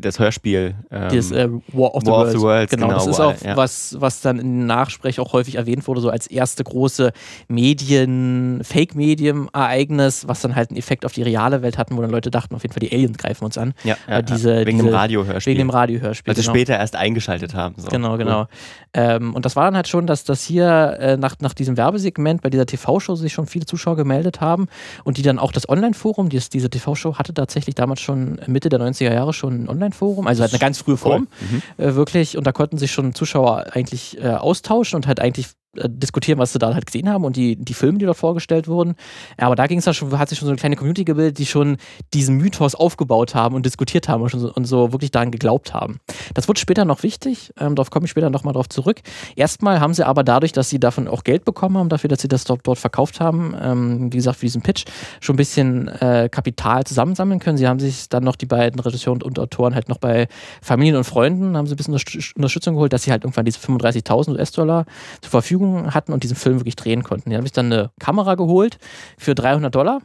das 0.00 0.18
Hörspiel. 0.18 0.74
Ähm, 0.90 1.08
das 1.14 1.30
äh, 1.32 1.48
War, 1.72 1.94
of 1.94 2.02
the, 2.04 2.10
War 2.10 2.22
of 2.22 2.30
the 2.30 2.40
Worlds. 2.40 2.70
Genau, 2.70 2.88
genau, 2.88 2.98
das 2.98 3.06
ist 3.06 3.20
auch 3.20 3.40
ja. 3.42 3.56
was, 3.56 3.96
was 3.98 4.22
dann 4.22 4.38
in 4.38 4.66
Nachsprech 4.66 5.20
auch 5.20 5.34
häufig 5.34 5.56
erwähnt 5.56 5.86
wurde, 5.86 6.00
so 6.00 6.08
als 6.08 6.26
erste 6.26 6.64
große 6.64 7.12
Medien, 7.48 8.60
Fake-Medium-Ereignis, 8.64 10.28
was 10.28 10.40
dann 10.40 10.56
halt 10.56 10.70
einen 10.70 10.78
Effekt 10.78 11.04
auf 11.04 11.12
die 11.12 11.22
reale 11.22 11.60
Welt 11.62 11.76
hatten, 11.76 11.96
wo 11.96 12.00
dann 12.00 12.10
Leute 12.10 12.30
dachten, 12.30 12.54
auf 12.54 12.62
jeden 12.62 12.72
Fall 12.72 12.80
die 12.80 12.92
Aliens 12.92 13.18
greifen 13.18 13.44
uns 13.44 13.58
an. 13.58 13.74
Ja, 13.84 13.96
ja 14.08 14.22
diese, 14.22 14.64
wegen 14.66 14.78
diese, 14.78 14.88
dem 14.88 14.94
Radiohörspiel. 14.94 15.50
Wegen 15.50 15.58
dem 15.58 15.70
Radiohörspiel. 15.70 16.30
Also 16.30 16.40
genau. 16.40 16.54
später 16.54 16.78
erst 16.78 16.96
eingeschaltet 16.96 17.54
haben. 17.54 17.74
So. 17.76 17.88
Genau, 17.88 18.16
genau. 18.16 18.46
Ähm, 18.94 19.34
und 19.34 19.44
das 19.44 19.56
war 19.56 19.64
dann 19.64 19.76
halt 19.76 19.88
schon, 19.88 20.06
dass 20.06 20.24
das 20.24 20.42
hier 20.42 20.96
äh, 21.00 21.16
nach, 21.16 21.36
nach 21.40 21.54
diesem 21.54 21.76
Werbesegment 21.76 22.42
bei 22.42 22.50
dieser 22.50 22.66
TV-Show 22.66 23.14
sich 23.14 23.32
schon 23.32 23.46
viele 23.46 23.66
Zuschauer 23.66 23.96
gemeldet 23.96 24.40
haben 24.40 24.68
und 25.04 25.18
die 25.18 25.22
dann 25.22 25.38
auch 25.38 25.52
das 25.52 25.68
Online-Forum, 25.68 26.28
diese 26.28 26.70
TV-Show 26.70 27.18
hatte 27.18 27.34
tatsächlich 27.34 27.74
damals 27.74 28.00
schon 28.00 28.40
Mitte 28.46 28.68
der 28.68 28.80
90er 28.80 29.01
90er 29.02 29.14
Jahre 29.14 29.32
schon 29.32 29.64
ein 29.64 29.68
Online-Forum, 29.68 30.26
also 30.26 30.42
halt 30.42 30.52
eine 30.52 30.60
ganz 30.60 30.78
frühe 30.78 30.96
Form, 30.96 31.28
mhm. 31.40 31.62
äh, 31.82 31.94
wirklich. 31.94 32.36
Und 32.36 32.46
da 32.46 32.52
konnten 32.52 32.78
sich 32.78 32.92
schon 32.92 33.14
Zuschauer 33.14 33.66
eigentlich 33.72 34.18
äh, 34.22 34.28
austauschen 34.28 34.96
und 34.96 35.06
halt 35.06 35.20
eigentlich 35.20 35.48
diskutieren, 35.74 36.38
was 36.38 36.52
sie 36.52 36.58
da 36.58 36.74
halt 36.74 36.86
gesehen 36.86 37.08
haben 37.08 37.24
und 37.24 37.36
die, 37.36 37.56
die 37.56 37.74
Filme, 37.74 37.98
die 37.98 38.04
dort 38.04 38.18
vorgestellt 38.18 38.68
wurden. 38.68 38.94
Aber 39.38 39.56
da 39.56 39.66
ging 39.66 39.78
es 39.78 39.96
schon, 39.96 40.18
hat 40.18 40.28
sich 40.28 40.38
schon 40.38 40.46
so 40.46 40.52
eine 40.52 40.58
kleine 40.58 40.76
Community 40.76 41.04
gebildet, 41.04 41.38
die 41.38 41.46
schon 41.46 41.78
diesen 42.12 42.36
Mythos 42.36 42.74
aufgebaut 42.74 43.34
haben 43.34 43.54
und 43.54 43.64
diskutiert 43.64 44.08
haben 44.08 44.22
und, 44.22 44.30
so, 44.30 44.52
und 44.52 44.66
so 44.66 44.92
wirklich 44.92 45.10
daran 45.10 45.30
geglaubt 45.30 45.72
haben. 45.72 45.98
Das 46.34 46.46
wird 46.48 46.58
später 46.58 46.84
noch 46.84 47.02
wichtig, 47.02 47.52
ähm, 47.58 47.74
darauf 47.74 47.90
komme 47.90 48.04
ich 48.04 48.10
später 48.10 48.28
nochmal 48.28 48.52
drauf 48.52 48.68
zurück. 48.68 49.00
Erstmal 49.34 49.80
haben 49.80 49.94
sie 49.94 50.06
aber 50.06 50.24
dadurch, 50.24 50.52
dass 50.52 50.68
sie 50.68 50.78
davon 50.78 51.08
auch 51.08 51.24
Geld 51.24 51.44
bekommen 51.44 51.78
haben, 51.78 51.88
dafür, 51.88 52.08
dass 52.08 52.20
sie 52.20 52.28
das 52.28 52.44
dort, 52.44 52.60
dort 52.64 52.78
verkauft 52.78 53.20
haben, 53.20 53.54
ähm, 53.60 54.12
wie 54.12 54.18
gesagt, 54.18 54.38
für 54.38 54.46
diesen 54.46 54.62
Pitch, 54.62 54.84
schon 55.20 55.34
ein 55.34 55.36
bisschen 55.38 55.88
äh, 55.88 56.28
Kapital 56.30 56.84
zusammensammeln 56.84 57.40
können. 57.40 57.56
Sie 57.56 57.66
haben 57.66 57.80
sich 57.80 58.08
dann 58.10 58.24
noch 58.24 58.36
die 58.36 58.46
beiden 58.46 58.78
Regisseure 58.78 59.24
und 59.24 59.38
Autoren 59.38 59.74
halt 59.74 59.88
noch 59.88 59.98
bei 59.98 60.28
Familien 60.60 60.96
und 60.96 61.04
Freunden, 61.04 61.56
haben 61.56 61.66
sie 61.66 61.74
ein 61.74 61.76
bisschen 61.76 61.94
Unterstützung 62.36 62.74
geholt, 62.74 62.92
dass 62.92 63.04
sie 63.04 63.10
halt 63.10 63.24
irgendwann 63.24 63.46
diese 63.46 63.58
35.000 63.58 64.32
US-Dollar 64.32 64.84
zur 65.22 65.30
Verfügung 65.30 65.61
hatten 65.92 66.12
und 66.12 66.22
diesen 66.22 66.36
Film 66.36 66.58
wirklich 66.60 66.76
drehen 66.76 67.02
konnten. 67.02 67.30
Die 67.30 67.36
haben 67.36 67.44
sich 67.44 67.52
dann 67.52 67.72
eine 67.72 67.90
Kamera 67.98 68.34
geholt 68.34 68.78
für 69.18 69.34
300 69.34 69.74
Dollar. 69.74 70.00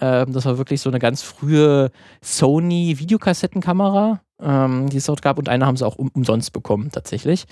Ähm, 0.00 0.32
das 0.32 0.46
war 0.46 0.58
wirklich 0.58 0.80
so 0.80 0.90
eine 0.90 0.98
ganz 0.98 1.22
frühe 1.22 1.90
Sony-Videokassettenkamera 2.22 4.20
ähm, 4.42 4.88
die 4.88 4.98
es 4.98 5.06
dort 5.06 5.22
gab 5.22 5.38
und 5.38 5.48
eine 5.48 5.66
haben 5.66 5.76
sie 5.76 5.86
auch 5.86 5.96
um, 5.96 6.10
umsonst 6.14 6.52
bekommen 6.52 6.90
tatsächlich. 6.92 7.46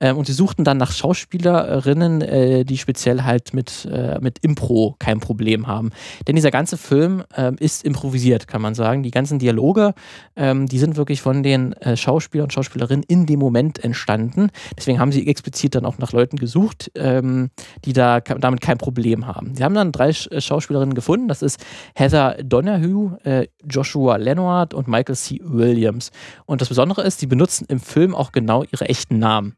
Ähm, 0.00 0.16
und 0.16 0.26
sie 0.26 0.32
suchten 0.32 0.64
dann 0.64 0.76
nach 0.76 0.92
Schauspielerinnen, 0.92 2.22
äh, 2.22 2.64
die 2.64 2.78
speziell 2.78 3.22
halt 3.22 3.54
mit, 3.54 3.88
äh, 3.90 4.18
mit 4.20 4.38
Impro 4.40 4.96
kein 4.98 5.20
Problem 5.20 5.66
haben. 5.66 5.90
Denn 6.26 6.36
dieser 6.36 6.50
ganze 6.50 6.76
Film 6.76 7.22
äh, 7.36 7.52
ist 7.58 7.84
improvisiert, 7.84 8.48
kann 8.48 8.62
man 8.62 8.74
sagen. 8.74 9.02
Die 9.02 9.10
ganzen 9.10 9.38
Dialoge, 9.38 9.94
ähm, 10.36 10.66
die 10.66 10.78
sind 10.78 10.96
wirklich 10.96 11.20
von 11.20 11.42
den 11.42 11.72
äh, 11.74 11.96
Schauspielern 11.96 12.44
und 12.44 12.52
Schauspielerinnen 12.52 13.04
in 13.06 13.26
dem 13.26 13.38
Moment 13.38 13.82
entstanden. 13.82 14.50
Deswegen 14.76 14.98
haben 14.98 15.12
sie 15.12 15.26
explizit 15.26 15.74
dann 15.74 15.84
auch 15.84 15.98
nach 15.98 16.12
Leuten 16.12 16.36
gesucht, 16.36 16.90
ähm, 16.94 17.50
die 17.84 17.92
da 17.92 18.20
damit 18.20 18.60
kein 18.60 18.78
Problem 18.78 19.26
haben. 19.26 19.54
Sie 19.54 19.64
haben 19.64 19.74
dann 19.74 19.92
drei 19.92 20.12
Sch 20.12 20.28
Schauspielerinnen 20.38 20.94
gefunden. 20.94 21.28
Das 21.28 21.42
ist 21.42 21.64
Heather 21.94 22.36
Donahue, 22.42 23.18
äh, 23.24 23.46
Joshua 23.68 24.16
Lenoir 24.16 24.68
und 24.74 24.88
Michael 24.88 25.16
C. 25.16 25.40
Williams. 25.42 26.10
Und 26.46 26.60
das 26.60 26.68
Besondere 26.68 27.02
ist, 27.02 27.22
die 27.22 27.26
benutzen 27.26 27.66
im 27.68 27.80
Film 27.80 28.14
auch 28.14 28.32
genau 28.32 28.64
ihre 28.64 28.88
echten 28.88 29.18
Namen. 29.18 29.56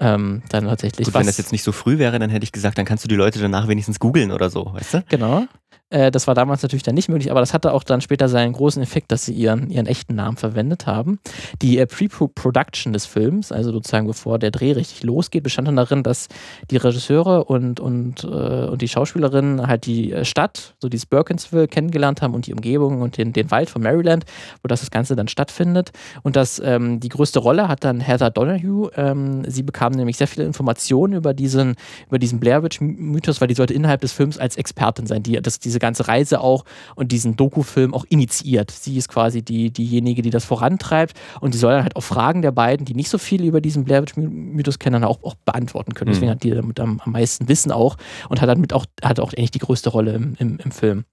Ähm, 0.00 0.42
dann 0.48 0.64
tatsächlich. 0.64 1.06
Gut, 1.06 1.14
wenn 1.14 1.26
das 1.26 1.38
jetzt 1.38 1.50
nicht 1.50 1.64
so 1.64 1.72
früh 1.72 1.98
wäre, 1.98 2.18
dann 2.18 2.30
hätte 2.30 2.44
ich 2.44 2.52
gesagt, 2.52 2.78
dann 2.78 2.84
kannst 2.84 3.02
du 3.04 3.08
die 3.08 3.16
Leute 3.16 3.40
danach 3.40 3.66
wenigstens 3.66 3.98
googeln 3.98 4.30
oder 4.30 4.48
so, 4.48 4.72
weißt 4.72 4.94
du? 4.94 5.04
Genau. 5.08 5.46
Äh, 5.90 6.10
das 6.10 6.26
war 6.26 6.34
damals 6.34 6.62
natürlich 6.62 6.82
dann 6.82 6.94
nicht 6.94 7.08
möglich, 7.08 7.30
aber 7.30 7.40
das 7.40 7.54
hatte 7.54 7.72
auch 7.72 7.82
dann 7.82 8.00
später 8.00 8.28
seinen 8.28 8.52
großen 8.52 8.82
Effekt, 8.82 9.10
dass 9.10 9.24
sie 9.24 9.32
ihren, 9.32 9.70
ihren 9.70 9.86
echten 9.86 10.14
Namen 10.14 10.36
verwendet 10.36 10.86
haben. 10.86 11.18
Die 11.62 11.78
äh, 11.78 11.86
Pre-Production 11.86 12.92
des 12.92 13.06
Films, 13.06 13.52
also 13.52 13.72
sozusagen 13.72 14.06
bevor 14.06 14.38
der 14.38 14.50
Dreh 14.50 14.72
richtig 14.72 15.02
losgeht, 15.02 15.42
bestand 15.42 15.68
dann 15.68 15.76
darin, 15.76 16.02
dass 16.02 16.28
die 16.70 16.76
Regisseure 16.76 17.44
und, 17.44 17.80
und, 17.80 18.24
äh, 18.24 18.26
und 18.26 18.82
die 18.82 18.88
Schauspielerinnen 18.88 19.66
halt 19.66 19.86
die 19.86 20.12
äh, 20.12 20.24
Stadt, 20.24 20.74
so 20.80 20.88
dieses 20.88 21.06
Birkinsville, 21.06 21.68
kennengelernt 21.68 22.22
haben 22.22 22.34
und 22.34 22.46
die 22.46 22.52
Umgebung 22.52 23.00
und 23.00 23.16
den, 23.16 23.32
den 23.32 23.50
Wald 23.50 23.70
von 23.70 23.82
Maryland, 23.82 24.24
wo 24.62 24.68
das, 24.68 24.80
das 24.80 24.90
Ganze 24.90 25.16
dann 25.16 25.28
stattfindet. 25.28 25.90
Und 26.22 26.36
das, 26.36 26.60
ähm, 26.64 27.00
die 27.00 27.08
größte 27.08 27.38
Rolle 27.38 27.68
hat 27.68 27.84
dann 27.84 28.00
Heather 28.00 28.30
Donahue. 28.30 28.90
Ähm, 28.96 29.42
sie 29.46 29.62
bekam 29.62 29.92
nämlich 29.92 30.16
sehr 30.16 30.28
viele 30.28 30.46
Informationen 30.46 31.14
über 31.14 31.32
diesen, 31.34 31.76
über 32.08 32.18
diesen 32.18 32.40
Blair 32.40 32.62
Witch-Mythos, 32.62 33.40
weil 33.40 33.48
die 33.48 33.54
sollte 33.54 33.74
innerhalb 33.74 34.00
des 34.02 34.12
Films 34.12 34.38
als 34.38 34.56
Expertin 34.56 35.06
sein, 35.06 35.22
die 35.22 35.40
das, 35.40 35.58
diese 35.58 35.77
diese 35.78 35.86
ganze 35.86 36.08
Reise 36.08 36.40
auch 36.40 36.64
und 36.96 37.12
diesen 37.12 37.36
Doku-Film 37.36 37.94
auch 37.94 38.04
initiiert. 38.08 38.70
Sie 38.70 38.96
ist 38.96 39.08
quasi 39.08 39.42
die, 39.42 39.70
diejenige, 39.70 40.22
die 40.22 40.30
das 40.30 40.44
vorantreibt 40.44 41.16
und 41.40 41.52
sie 41.52 41.58
soll 41.58 41.72
dann 41.72 41.82
halt 41.82 41.96
auch 41.96 42.02
Fragen 42.02 42.42
der 42.42 42.50
beiden, 42.50 42.84
die 42.84 42.94
nicht 42.94 43.08
so 43.08 43.18
viel 43.18 43.44
über 43.44 43.60
diesen 43.60 43.84
Blair 43.84 44.02
Witch-Mythos 44.02 44.78
kennen, 44.78 45.04
auch, 45.04 45.22
auch 45.22 45.34
beantworten 45.44 45.94
können. 45.94 46.10
Deswegen 46.10 46.26
mhm. 46.26 46.32
hat 46.32 46.42
die 46.42 46.50
damit 46.50 46.80
am, 46.80 47.00
am, 47.04 47.12
meisten 47.12 47.48
Wissen 47.48 47.70
auch 47.70 47.96
und 48.28 48.40
hat 48.40 48.48
damit 48.48 48.72
auch, 48.72 48.86
hat 49.02 49.20
auch 49.20 49.32
eigentlich 49.32 49.52
die 49.52 49.60
größte 49.60 49.90
Rolle 49.90 50.12
im, 50.14 50.34
im, 50.38 50.58
im 50.58 50.70
Film. 50.72 51.04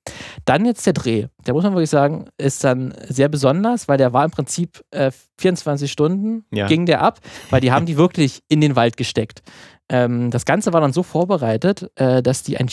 Dann 0.45 0.65
jetzt 0.65 0.85
der 0.85 0.93
Dreh. 0.93 1.27
Der 1.45 1.53
muss 1.53 1.63
man 1.63 1.73
wirklich 1.73 1.89
sagen, 1.89 2.25
ist 2.37 2.63
dann 2.63 2.93
sehr 3.07 3.29
besonders, 3.29 3.87
weil 3.87 3.97
der 3.97 4.13
war 4.13 4.25
im 4.25 4.31
Prinzip 4.31 4.83
äh, 4.91 5.11
24 5.39 5.91
Stunden, 5.91 6.45
ja. 6.51 6.67
ging 6.67 6.85
der 6.85 7.01
ab, 7.01 7.19
weil 7.49 7.61
die 7.61 7.71
haben 7.71 7.85
die 7.85 7.97
wirklich 7.97 8.41
in 8.47 8.61
den 8.61 8.75
Wald 8.75 8.97
gesteckt. 8.97 9.43
Ähm, 9.89 10.31
das 10.31 10.45
Ganze 10.45 10.73
war 10.73 10.81
dann 10.81 10.93
so 10.93 11.03
vorbereitet, 11.03 11.91
äh, 11.95 12.23
dass 12.23 12.41
die 12.41 12.57
ein 12.57 12.67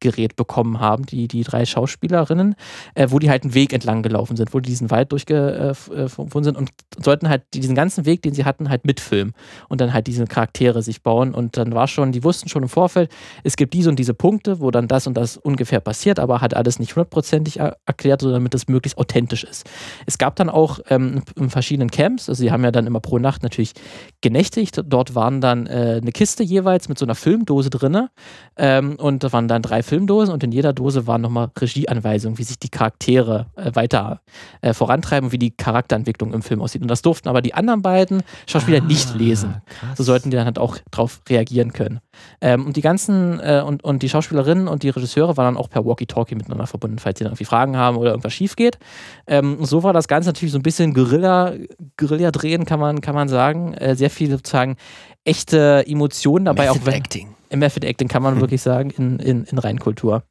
GPS-Gerät 0.00 0.36
bekommen 0.36 0.80
haben, 0.80 1.06
die, 1.06 1.28
die 1.28 1.42
drei 1.42 1.64
Schauspielerinnen, 1.64 2.54
äh, 2.94 3.08
wo 3.10 3.18
die 3.18 3.30
halt 3.30 3.44
einen 3.44 3.54
Weg 3.54 3.72
entlang 3.72 4.02
gelaufen 4.02 4.36
sind, 4.36 4.52
wo 4.54 4.60
die 4.60 4.70
diesen 4.70 4.90
Wald 4.90 5.12
durchgefunden 5.12 6.40
äh, 6.40 6.44
sind 6.44 6.56
und 6.56 6.70
sollten 6.98 7.28
halt 7.28 7.42
diesen 7.54 7.74
ganzen 7.74 8.06
Weg, 8.06 8.22
den 8.22 8.34
sie 8.34 8.44
hatten, 8.44 8.68
halt 8.68 8.84
mitfilmen 8.84 9.34
und 9.68 9.80
dann 9.80 9.92
halt 9.92 10.06
diese 10.06 10.24
Charaktere 10.26 10.82
sich 10.82 11.02
bauen. 11.02 11.34
Und 11.34 11.56
dann 11.56 11.72
war 11.74 11.86
schon, 11.86 12.12
die 12.12 12.24
wussten 12.24 12.48
schon 12.48 12.62
im 12.62 12.68
Vorfeld, 12.68 13.10
es 13.44 13.56
gibt 13.56 13.74
diese 13.74 13.90
und 13.90 13.98
diese 13.98 14.14
Punkte, 14.14 14.60
wo 14.60 14.70
dann 14.70 14.88
das 14.88 15.06
und 15.06 15.14
das 15.14 15.36
ungefähr 15.36 15.80
passiert, 15.80 16.18
aber 16.18 16.40
hat 16.40 16.54
alles 16.54 16.78
nicht 16.78 16.96
hundertprozentig 16.96 17.58
erklärt, 17.58 18.22
so 18.22 18.30
damit 18.30 18.54
es 18.54 18.68
möglichst 18.68 18.98
authentisch 18.98 19.44
ist. 19.44 19.68
Es 20.06 20.18
gab 20.18 20.36
dann 20.36 20.48
auch 20.48 20.80
ähm, 20.88 21.22
in 21.36 21.50
verschiedenen 21.50 21.90
Camps, 21.90 22.28
also 22.28 22.40
sie 22.40 22.50
haben 22.50 22.64
ja 22.64 22.70
dann 22.70 22.86
immer 22.86 23.00
pro 23.00 23.18
Nacht 23.18 23.42
natürlich 23.42 23.72
genächtigt. 24.20 24.82
Dort 24.84 25.14
waren 25.14 25.40
dann 25.40 25.66
äh, 25.66 26.00
eine 26.00 26.12
Kiste 26.12 26.30
Kiste 26.30 26.42
jeweils 26.44 26.88
mit 26.88 26.98
so 26.98 27.04
einer 27.04 27.14
Filmdose 27.16 27.70
drin. 27.70 28.08
Ähm, 28.56 28.96
und 28.96 29.24
da 29.24 29.32
waren 29.32 29.48
dann 29.48 29.62
drei 29.62 29.82
Filmdosen 29.90 30.32
und 30.32 30.44
in 30.44 30.52
jeder 30.52 30.72
Dose 30.72 31.08
waren 31.08 31.20
nochmal 31.20 31.50
Regieanweisungen, 31.60 32.38
wie 32.38 32.44
sich 32.44 32.60
die 32.60 32.68
Charaktere 32.68 33.46
äh, 33.56 33.74
weiter 33.74 34.20
äh, 34.60 34.72
vorantreiben 34.72 35.26
und 35.26 35.32
wie 35.32 35.38
die 35.38 35.50
Charakterentwicklung 35.50 36.32
im 36.32 36.42
Film 36.42 36.62
aussieht. 36.62 36.80
Und 36.80 36.88
das 36.88 37.02
durften 37.02 37.28
aber 37.28 37.42
die 37.42 37.54
anderen 37.54 37.82
beiden 37.82 38.22
Schauspieler 38.46 38.78
ah, 38.82 38.86
nicht 38.86 39.16
lesen. 39.16 39.62
Krass. 39.66 39.98
So 39.98 40.04
sollten 40.04 40.30
die 40.30 40.36
dann 40.36 40.46
halt 40.46 40.60
auch 40.60 40.78
drauf 40.92 41.20
reagieren 41.28 41.72
können. 41.72 41.98
Ähm, 42.40 42.66
und 42.66 42.76
die 42.76 42.82
ganzen 42.82 43.40
äh, 43.40 43.64
und, 43.66 43.82
und 43.82 44.02
die 44.04 44.08
Schauspielerinnen 44.08 44.68
und 44.68 44.84
die 44.84 44.90
Regisseure 44.90 45.36
waren 45.36 45.54
dann 45.54 45.56
auch 45.56 45.68
per 45.68 45.84
Walkie-Talkie 45.84 46.36
miteinander 46.36 46.68
verbunden, 46.68 47.00
falls 47.00 47.18
sie 47.18 47.24
dann 47.24 47.32
irgendwie 47.32 47.46
Fragen 47.46 47.76
haben 47.76 47.96
oder 47.96 48.10
irgendwas 48.10 48.32
schief 48.32 48.54
geht. 48.54 48.78
Ähm, 49.26 49.64
so 49.64 49.82
war 49.82 49.92
das 49.92 50.06
Ganze 50.06 50.28
natürlich 50.28 50.52
so 50.52 50.58
ein 50.58 50.62
bisschen 50.62 50.94
Guerilla, 50.94 51.54
Guerilla 51.96 52.30
drehen, 52.30 52.64
kann 52.64 52.78
man, 52.78 53.00
kann 53.00 53.16
man 53.16 53.28
sagen. 53.28 53.74
Äh, 53.74 53.96
sehr 53.96 54.10
viel 54.10 54.30
sozusagen 54.30 54.76
echte 55.24 55.84
Emotionen 55.86 56.44
dabei. 56.44 56.66
Method 56.66 56.80
auch 56.80 56.86
wenn, 56.86 56.94
Acting. 56.94 57.34
Im 57.50 57.58
Method 57.58 57.86
Acting 57.86 58.08
kann 58.08 58.22
man 58.22 58.40
wirklich 58.40 58.62
sagen, 58.62 58.90
in, 58.90 59.18
in, 59.18 59.44
in 59.44 59.58
Reinkultur. 59.58 60.22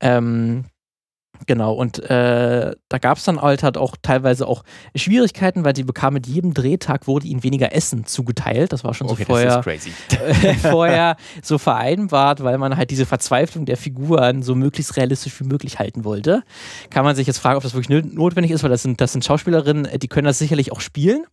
Ähm, 0.00 0.64
Genau, 1.46 1.72
und 1.72 1.98
äh, 1.98 2.74
da 2.88 2.98
gab 2.98 3.18
es 3.18 3.24
dann 3.24 3.40
halt, 3.40 3.62
halt 3.62 3.76
auch 3.76 3.96
teilweise 4.02 4.46
auch 4.46 4.64
Schwierigkeiten, 4.94 5.64
weil 5.64 5.76
sie 5.76 5.84
bekam 5.84 6.14
mit 6.14 6.26
jedem 6.26 6.52
Drehtag 6.52 7.06
wurde 7.06 7.26
ihnen 7.26 7.42
weniger 7.44 7.72
Essen 7.72 8.04
zugeteilt. 8.06 8.72
Das 8.72 8.84
war 8.84 8.94
schon 8.94 9.08
okay, 9.08 9.22
so 9.22 9.26
vorher, 9.26 9.62
vorher 10.60 11.16
so 11.42 11.58
vereinbart, 11.58 12.42
weil 12.42 12.58
man 12.58 12.76
halt 12.76 12.90
diese 12.90 13.06
Verzweiflung 13.06 13.66
der 13.66 13.76
Figuren 13.76 14.42
so 14.42 14.54
möglichst 14.54 14.96
realistisch 14.96 15.38
wie 15.40 15.44
möglich 15.44 15.78
halten 15.78 16.04
wollte. 16.04 16.42
Kann 16.90 17.04
man 17.04 17.14
sich 17.14 17.26
jetzt 17.26 17.38
fragen, 17.38 17.56
ob 17.56 17.62
das 17.62 17.74
wirklich 17.74 18.04
notwendig 18.12 18.50
ist, 18.50 18.62
weil 18.62 18.70
das 18.70 18.82
sind, 18.82 19.00
das 19.00 19.12
sind 19.12 19.24
Schauspielerinnen, 19.24 19.88
die 19.98 20.08
können 20.08 20.26
das 20.26 20.38
sicherlich 20.38 20.72
auch 20.72 20.80
spielen. 20.80 21.24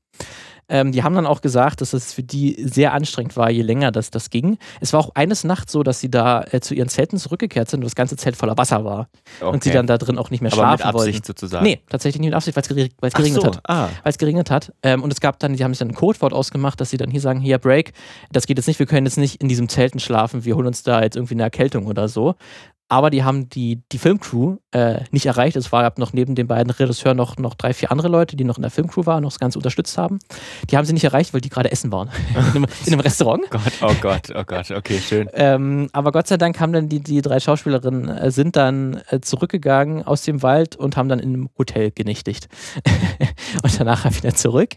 Ähm, 0.69 0.91
die 0.91 1.03
haben 1.03 1.15
dann 1.15 1.25
auch 1.25 1.41
gesagt, 1.41 1.81
dass 1.81 1.93
es 1.93 2.13
für 2.13 2.23
die 2.23 2.55
sehr 2.59 2.93
anstrengend 2.93 3.37
war, 3.37 3.49
je 3.49 3.61
länger 3.61 3.91
das, 3.91 4.09
das 4.09 4.29
ging. 4.29 4.57
Es 4.81 4.93
war 4.93 4.99
auch 4.99 5.11
eines 5.13 5.43
Nachts 5.43 5.71
so, 5.71 5.83
dass 5.83 5.99
sie 5.99 6.09
da 6.09 6.43
äh, 6.51 6.59
zu 6.59 6.73
ihren 6.73 6.89
Zelten 6.89 7.17
zurückgekehrt 7.17 7.69
sind 7.69 7.79
und 7.81 7.85
das 7.85 7.95
ganze 7.95 8.17
Zelt 8.17 8.35
voller 8.35 8.57
Wasser 8.57 8.83
war. 8.83 9.07
Okay. 9.39 9.53
Und 9.53 9.63
sie 9.63 9.71
dann 9.71 9.87
da 9.87 9.97
drin 9.97 10.17
auch 10.17 10.29
nicht 10.29 10.41
mehr 10.41 10.51
Aber 10.51 10.61
schlafen 10.61 10.87
mit 10.87 10.95
Absicht 10.95 11.15
wollten. 11.15 11.25
sozusagen? 11.25 11.65
Nee, 11.65 11.81
tatsächlich 11.89 12.19
nicht 12.19 12.29
mit 12.29 12.35
Absicht, 12.35 12.55
weil 12.55 12.63
es 13.09 13.13
geregnet, 13.13 13.41
so. 13.41 13.47
hat. 13.47 13.59
Ah. 13.67 13.89
Weil 14.03 14.11
es 14.11 14.17
geregnet 14.17 14.49
hat. 14.49 14.73
Ähm, 14.83 15.03
und 15.03 15.11
es 15.11 15.21
gab 15.21 15.39
dann, 15.39 15.55
die 15.55 15.63
haben 15.63 15.73
sich 15.73 15.79
dann 15.79 15.89
ein 15.89 15.95
Codewort 15.95 16.33
ausgemacht, 16.33 16.81
dass 16.81 16.89
sie 16.89 16.97
dann 16.97 17.11
hier 17.11 17.21
sagen, 17.21 17.39
hier 17.39 17.57
Break, 17.57 17.93
das 18.31 18.47
geht 18.47 18.57
jetzt 18.57 18.67
nicht, 18.67 18.79
wir 18.79 18.85
können 18.85 19.05
jetzt 19.05 19.17
nicht 19.17 19.41
in 19.41 19.47
diesem 19.47 19.69
Zelten 19.69 19.99
schlafen, 19.99 20.45
wir 20.45 20.55
holen 20.55 20.67
uns 20.67 20.83
da 20.83 21.01
jetzt 21.01 21.15
irgendwie 21.15 21.35
eine 21.35 21.43
Erkältung 21.43 21.87
oder 21.87 22.07
so 22.07 22.35
aber 22.87 23.09
die 23.09 23.23
haben 23.23 23.49
die, 23.49 23.81
die 23.91 23.97
Filmcrew 23.97 24.57
äh, 24.71 25.01
nicht 25.09 25.25
erreicht. 25.25 25.55
Es 25.55 25.71
war 25.71 25.91
noch 25.97 26.13
neben 26.13 26.35
den 26.35 26.47
beiden 26.47 26.69
Regisseuren 26.69 27.17
noch, 27.17 27.37
noch 27.37 27.55
drei, 27.55 27.73
vier 27.73 27.91
andere 27.91 28.09
Leute, 28.09 28.35
die 28.35 28.43
noch 28.43 28.57
in 28.57 28.61
der 28.61 28.69
Filmcrew 28.69 29.05
waren, 29.07 29.23
noch 29.23 29.31
das 29.31 29.39
Ganze 29.39 29.57
unterstützt 29.57 29.97
haben. 29.97 30.19
Die 30.69 30.77
haben 30.77 30.85
sie 30.85 30.93
nicht 30.93 31.03
erreicht, 31.03 31.33
weil 31.33 31.41
die 31.41 31.49
gerade 31.49 31.71
essen 31.71 31.91
waren. 31.91 32.09
in, 32.35 32.37
einem, 32.37 32.65
in 32.85 32.93
einem 32.93 32.99
Restaurant. 32.99 33.43
Gott, 33.49 33.61
oh 33.81 33.93
Gott, 34.01 34.31
oh 34.35 34.43
Gott, 34.45 34.69
okay, 34.69 34.99
schön. 34.99 35.29
Ähm, 35.33 35.89
aber 35.93 36.11
Gott 36.11 36.27
sei 36.27 36.37
Dank 36.37 36.59
haben 36.59 36.73
dann 36.73 36.87
die, 36.87 36.99
die 36.99 37.21
drei 37.21 37.39
Schauspielerinnen 37.39 38.09
äh, 38.09 38.29
sind 38.29 38.55
dann 38.55 39.01
äh, 39.09 39.19
zurückgegangen 39.19 40.03
aus 40.03 40.21
dem 40.21 40.43
Wald 40.43 40.75
und 40.75 40.95
haben 40.95 41.09
dann 41.09 41.19
in 41.19 41.33
einem 41.33 41.49
Hotel 41.57 41.91
genächtigt. 41.91 42.49
und 43.63 43.79
danach 43.79 44.05
wieder 44.05 44.35
zurück. 44.35 44.75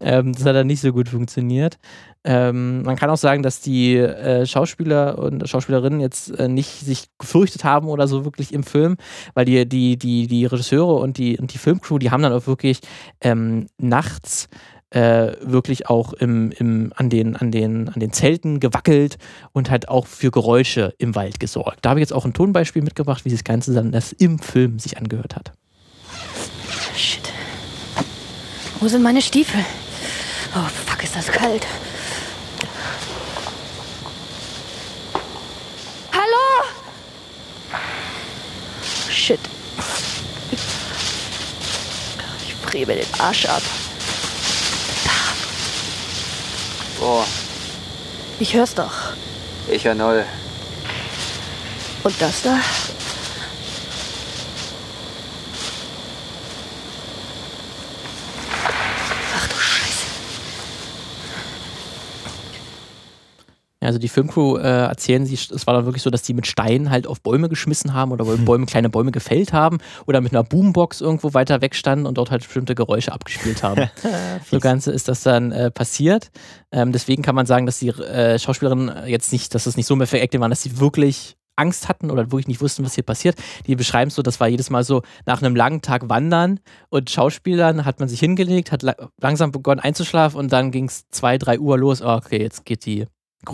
Ähm, 0.00 0.32
das 0.32 0.46
hat 0.46 0.56
dann 0.56 0.66
nicht 0.66 0.80
so 0.80 0.92
gut 0.92 1.10
funktioniert. 1.10 1.78
Ähm, 2.22 2.82
man 2.82 2.96
kann 2.96 3.08
auch 3.08 3.16
sagen, 3.16 3.42
dass 3.42 3.62
die 3.62 3.96
äh, 3.96 4.44
Schauspieler 4.44 5.18
und 5.18 5.48
Schauspielerinnen 5.48 6.00
jetzt 6.00 6.30
äh, 6.38 6.48
nicht 6.48 6.80
sich 6.80 7.06
gefürchtet 7.50 7.64
haben 7.64 7.88
oder 7.88 8.06
so 8.08 8.24
wirklich 8.24 8.52
im 8.52 8.62
Film, 8.62 8.96
weil 9.34 9.44
die, 9.44 9.68
die, 9.68 9.96
die, 9.96 10.26
die 10.26 10.46
Regisseure 10.46 10.94
und 10.94 11.18
die, 11.18 11.38
und 11.38 11.52
die 11.52 11.58
Filmcrew, 11.58 11.98
die 11.98 12.10
haben 12.10 12.22
dann 12.22 12.32
auch 12.32 12.46
wirklich 12.46 12.80
ähm, 13.20 13.66
nachts 13.78 14.48
äh, 14.90 15.34
wirklich 15.42 15.88
auch 15.88 16.12
im, 16.14 16.50
im, 16.52 16.92
an, 16.96 17.10
den, 17.10 17.36
an, 17.36 17.52
den, 17.52 17.88
an 17.88 18.00
den 18.00 18.12
Zelten 18.12 18.58
gewackelt 18.58 19.18
und 19.52 19.70
hat 19.70 19.88
auch 19.88 20.06
für 20.06 20.32
Geräusche 20.32 20.94
im 20.98 21.14
Wald 21.14 21.38
gesorgt. 21.38 21.78
Da 21.82 21.90
habe 21.90 22.00
ich 22.00 22.02
jetzt 22.02 22.12
auch 22.12 22.24
ein 22.24 22.32
Tonbeispiel 22.32 22.82
mitgebracht, 22.82 23.24
wie 23.24 23.30
das 23.30 23.44
Ganze 23.44 23.72
dann 23.72 23.92
das 23.92 24.12
im 24.12 24.40
Film 24.40 24.80
sich 24.80 24.98
angehört 24.98 25.36
hat. 25.36 25.52
Shit. 26.96 27.32
Wo 28.80 28.88
sind 28.88 29.02
meine 29.02 29.22
Stiefel? 29.22 29.60
Oh, 30.56 30.68
fuck, 30.86 31.04
ist 31.04 31.14
das 31.14 31.28
kalt. 31.28 31.64
Shit. 39.30 39.38
Ich 42.48 42.56
brebe 42.68 42.96
den 42.96 43.06
Arsch 43.20 43.46
ab. 43.46 43.62
Boah. 46.98 47.24
Ich 48.40 48.54
hör's 48.54 48.74
doch. 48.74 48.90
Ich 49.68 49.84
hör 49.84 49.94
null. 49.94 50.24
Und 52.02 52.20
das 52.20 52.42
da? 52.42 52.58
Also 63.80 63.98
die 63.98 64.08
Filmcrew 64.08 64.58
äh, 64.58 64.62
erzählen 64.62 65.24
sie, 65.24 65.34
es 65.34 65.66
war 65.66 65.74
dann 65.74 65.86
wirklich 65.86 66.02
so, 66.02 66.10
dass 66.10 66.22
die 66.22 66.34
mit 66.34 66.46
Steinen 66.46 66.90
halt 66.90 67.06
auf 67.06 67.22
Bäume 67.22 67.48
geschmissen 67.48 67.94
haben 67.94 68.12
oder. 68.12 68.24
Bäume, 68.40 68.66
kleine 68.66 68.90
Bäume 68.90 69.10
gefällt 69.10 69.52
haben 69.52 69.78
oder 70.06 70.20
mit 70.20 70.32
einer 70.32 70.44
Boombox 70.44 71.00
irgendwo 71.00 71.34
weiter 71.34 71.60
weg 71.60 71.74
standen 71.74 72.06
und 72.06 72.16
dort 72.18 72.30
halt 72.30 72.42
bestimmte 72.42 72.74
Geräusche 72.74 73.12
abgespielt 73.12 73.62
haben. 73.62 73.90
so 74.50 74.58
Ganze 74.60 74.92
ist 74.92 75.08
das 75.08 75.22
dann 75.22 75.52
äh, 75.52 75.70
passiert. 75.70 76.30
Ähm, 76.72 76.92
deswegen 76.92 77.22
kann 77.22 77.34
man 77.34 77.46
sagen, 77.46 77.66
dass 77.66 77.78
die 77.78 77.88
äh, 77.88 78.38
Schauspielerinnen 78.38 79.08
jetzt 79.08 79.32
nicht, 79.32 79.54
dass 79.54 79.66
es 79.66 79.76
nicht 79.76 79.86
so 79.86 79.96
mehr 79.96 80.10
Acting 80.12 80.40
waren, 80.40 80.50
dass 80.50 80.62
sie 80.62 80.78
wirklich 80.78 81.36
Angst 81.56 81.88
hatten 81.88 82.10
oder 82.10 82.32
wirklich 82.32 82.48
nicht 82.48 82.60
wussten, 82.60 82.84
was 82.84 82.94
hier 82.94 83.04
passiert. 83.04 83.36
Die 83.66 83.76
beschreiben 83.76 84.08
es 84.08 84.14
so, 84.14 84.22
das 84.22 84.40
war 84.40 84.48
jedes 84.48 84.70
Mal 84.70 84.82
so 84.82 85.02
nach 85.26 85.42
einem 85.42 85.54
langen 85.54 85.82
Tag 85.82 86.08
Wandern 86.08 86.60
und 86.88 87.10
Schauspielern 87.10 87.84
hat 87.84 88.00
man 88.00 88.08
sich 88.08 88.20
hingelegt, 88.20 88.72
hat 88.72 88.82
la 88.82 88.94
langsam 89.20 89.52
begonnen 89.52 89.80
einzuschlafen 89.80 90.38
und 90.38 90.52
dann 90.52 90.70
ging 90.70 90.86
es 90.86 91.08
zwei, 91.10 91.38
drei 91.38 91.58
Uhr 91.58 91.78
los. 91.78 92.02
Oh, 92.02 92.08
okay, 92.08 92.40
jetzt 92.40 92.64
geht 92.64 92.86
die 92.86 93.06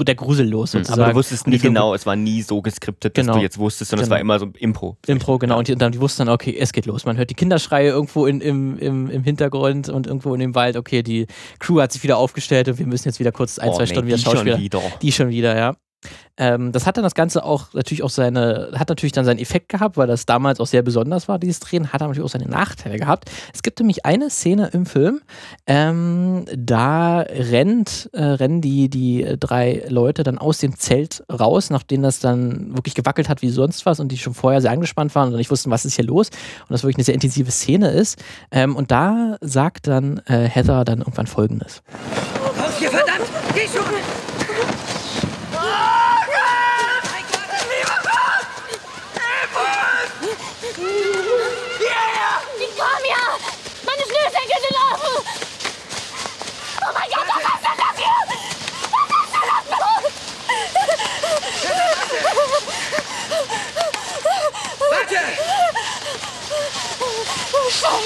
der 0.04 0.14
Grusel 0.14 0.48
los 0.48 0.72
hm, 0.72 0.80
sozusagen. 0.80 1.02
Aber 1.02 1.12
du 1.12 1.18
wusstest 1.18 1.46
nie 1.46 1.58
genau, 1.58 1.94
es 1.94 2.06
war 2.06 2.16
nie 2.16 2.42
so 2.42 2.60
geskriptet, 2.60 3.16
dass 3.16 3.24
genau. 3.24 3.36
du 3.36 3.42
jetzt 3.42 3.58
wusstest, 3.58 3.90
sondern 3.90 4.04
genau. 4.04 4.14
es 4.14 4.16
war 4.16 4.20
immer 4.20 4.38
so 4.38 4.48
Impro. 4.58 4.96
Impro, 5.06 5.38
genau. 5.38 5.58
Und 5.58 5.68
die, 5.68 5.76
dann, 5.76 5.92
die 5.92 6.00
wussten 6.00 6.26
dann, 6.26 6.34
okay, 6.34 6.56
es 6.58 6.72
geht 6.72 6.86
los. 6.86 7.04
Man 7.04 7.16
hört 7.16 7.30
die 7.30 7.34
Kinderschreie 7.34 7.88
irgendwo 7.88 8.26
in, 8.26 8.40
im, 8.40 8.78
im, 8.78 9.10
im 9.10 9.22
Hintergrund 9.22 9.88
und 9.88 10.06
irgendwo 10.06 10.34
in 10.34 10.40
dem 10.40 10.54
Wald, 10.54 10.76
okay, 10.76 11.02
die 11.02 11.26
Crew 11.58 11.80
hat 11.80 11.92
sich 11.92 12.02
wieder 12.02 12.16
aufgestellt 12.18 12.68
und 12.68 12.78
wir 12.78 12.86
müssen 12.86 13.08
jetzt 13.08 13.20
wieder 13.20 13.32
kurz 13.32 13.58
ein, 13.58 13.68
oh, 13.68 13.76
zwei 13.76 13.84
nee, 13.84 13.86
Stunden 13.88 14.08
wieder 14.08 14.18
Schauspieler. 14.18 14.56
Schon 14.56 14.62
wieder. 14.62 14.80
Die 15.02 15.12
schon 15.12 15.28
wieder, 15.28 15.56
ja. 15.56 15.76
Ähm, 16.38 16.72
das 16.72 16.86
hat 16.86 16.96
dann 16.96 17.04
das 17.04 17.14
Ganze 17.14 17.44
auch 17.44 17.72
natürlich 17.72 18.02
auch 18.02 18.10
seine, 18.10 18.70
hat 18.74 18.88
natürlich 18.88 19.12
dann 19.12 19.24
seinen 19.24 19.38
Effekt 19.38 19.68
gehabt, 19.68 19.96
weil 19.96 20.06
das 20.06 20.26
damals 20.26 20.60
auch 20.60 20.66
sehr 20.66 20.82
besonders 20.82 21.28
war, 21.28 21.38
dieses 21.38 21.60
Drehen, 21.60 21.92
hat 21.92 22.00
natürlich 22.00 22.22
auch 22.22 22.28
seine 22.28 22.46
Nachteile 22.46 22.98
gehabt. 22.98 23.30
Es 23.54 23.62
gibt 23.62 23.78
nämlich 23.78 24.04
eine 24.04 24.28
Szene 24.28 24.70
im 24.72 24.84
Film, 24.86 25.20
ähm, 25.66 26.44
da 26.54 27.20
rennt, 27.20 28.10
äh, 28.12 28.22
rennen 28.22 28.60
die, 28.60 28.90
die 28.90 29.36
drei 29.40 29.84
Leute 29.88 30.22
dann 30.24 30.38
aus 30.38 30.58
dem 30.58 30.76
Zelt 30.76 31.24
raus, 31.32 31.70
nachdem 31.70 32.02
das 32.02 32.20
dann 32.20 32.76
wirklich 32.76 32.94
gewackelt 32.94 33.28
hat 33.28 33.42
wie 33.42 33.50
sonst 33.50 33.86
was 33.86 34.00
und 34.00 34.08
die 34.12 34.18
schon 34.18 34.34
vorher 34.34 34.60
sehr 34.60 34.70
angespannt 34.70 35.14
waren 35.14 35.30
und 35.30 35.36
nicht 35.36 35.50
wussten, 35.50 35.70
was 35.70 35.84
ist 35.84 35.96
hier 35.96 36.04
los 36.04 36.28
und 36.28 36.70
das 36.70 36.82
wirklich 36.82 36.96
eine 36.96 37.04
sehr 37.04 37.14
intensive 37.14 37.50
Szene 37.50 37.90
ist. 37.90 38.22
Ähm, 38.50 38.76
und 38.76 38.90
da 38.90 39.36
sagt 39.40 39.86
dann 39.86 40.18
äh, 40.26 40.48
Heather 40.48 40.84
dann 40.84 40.98
irgendwann 40.98 41.26
folgendes. 41.26 41.82
Raus 42.58 42.74
hier, 42.78 42.90
verdammt! 42.90 43.26
Geh 43.54 43.66
schon! 43.66 44.25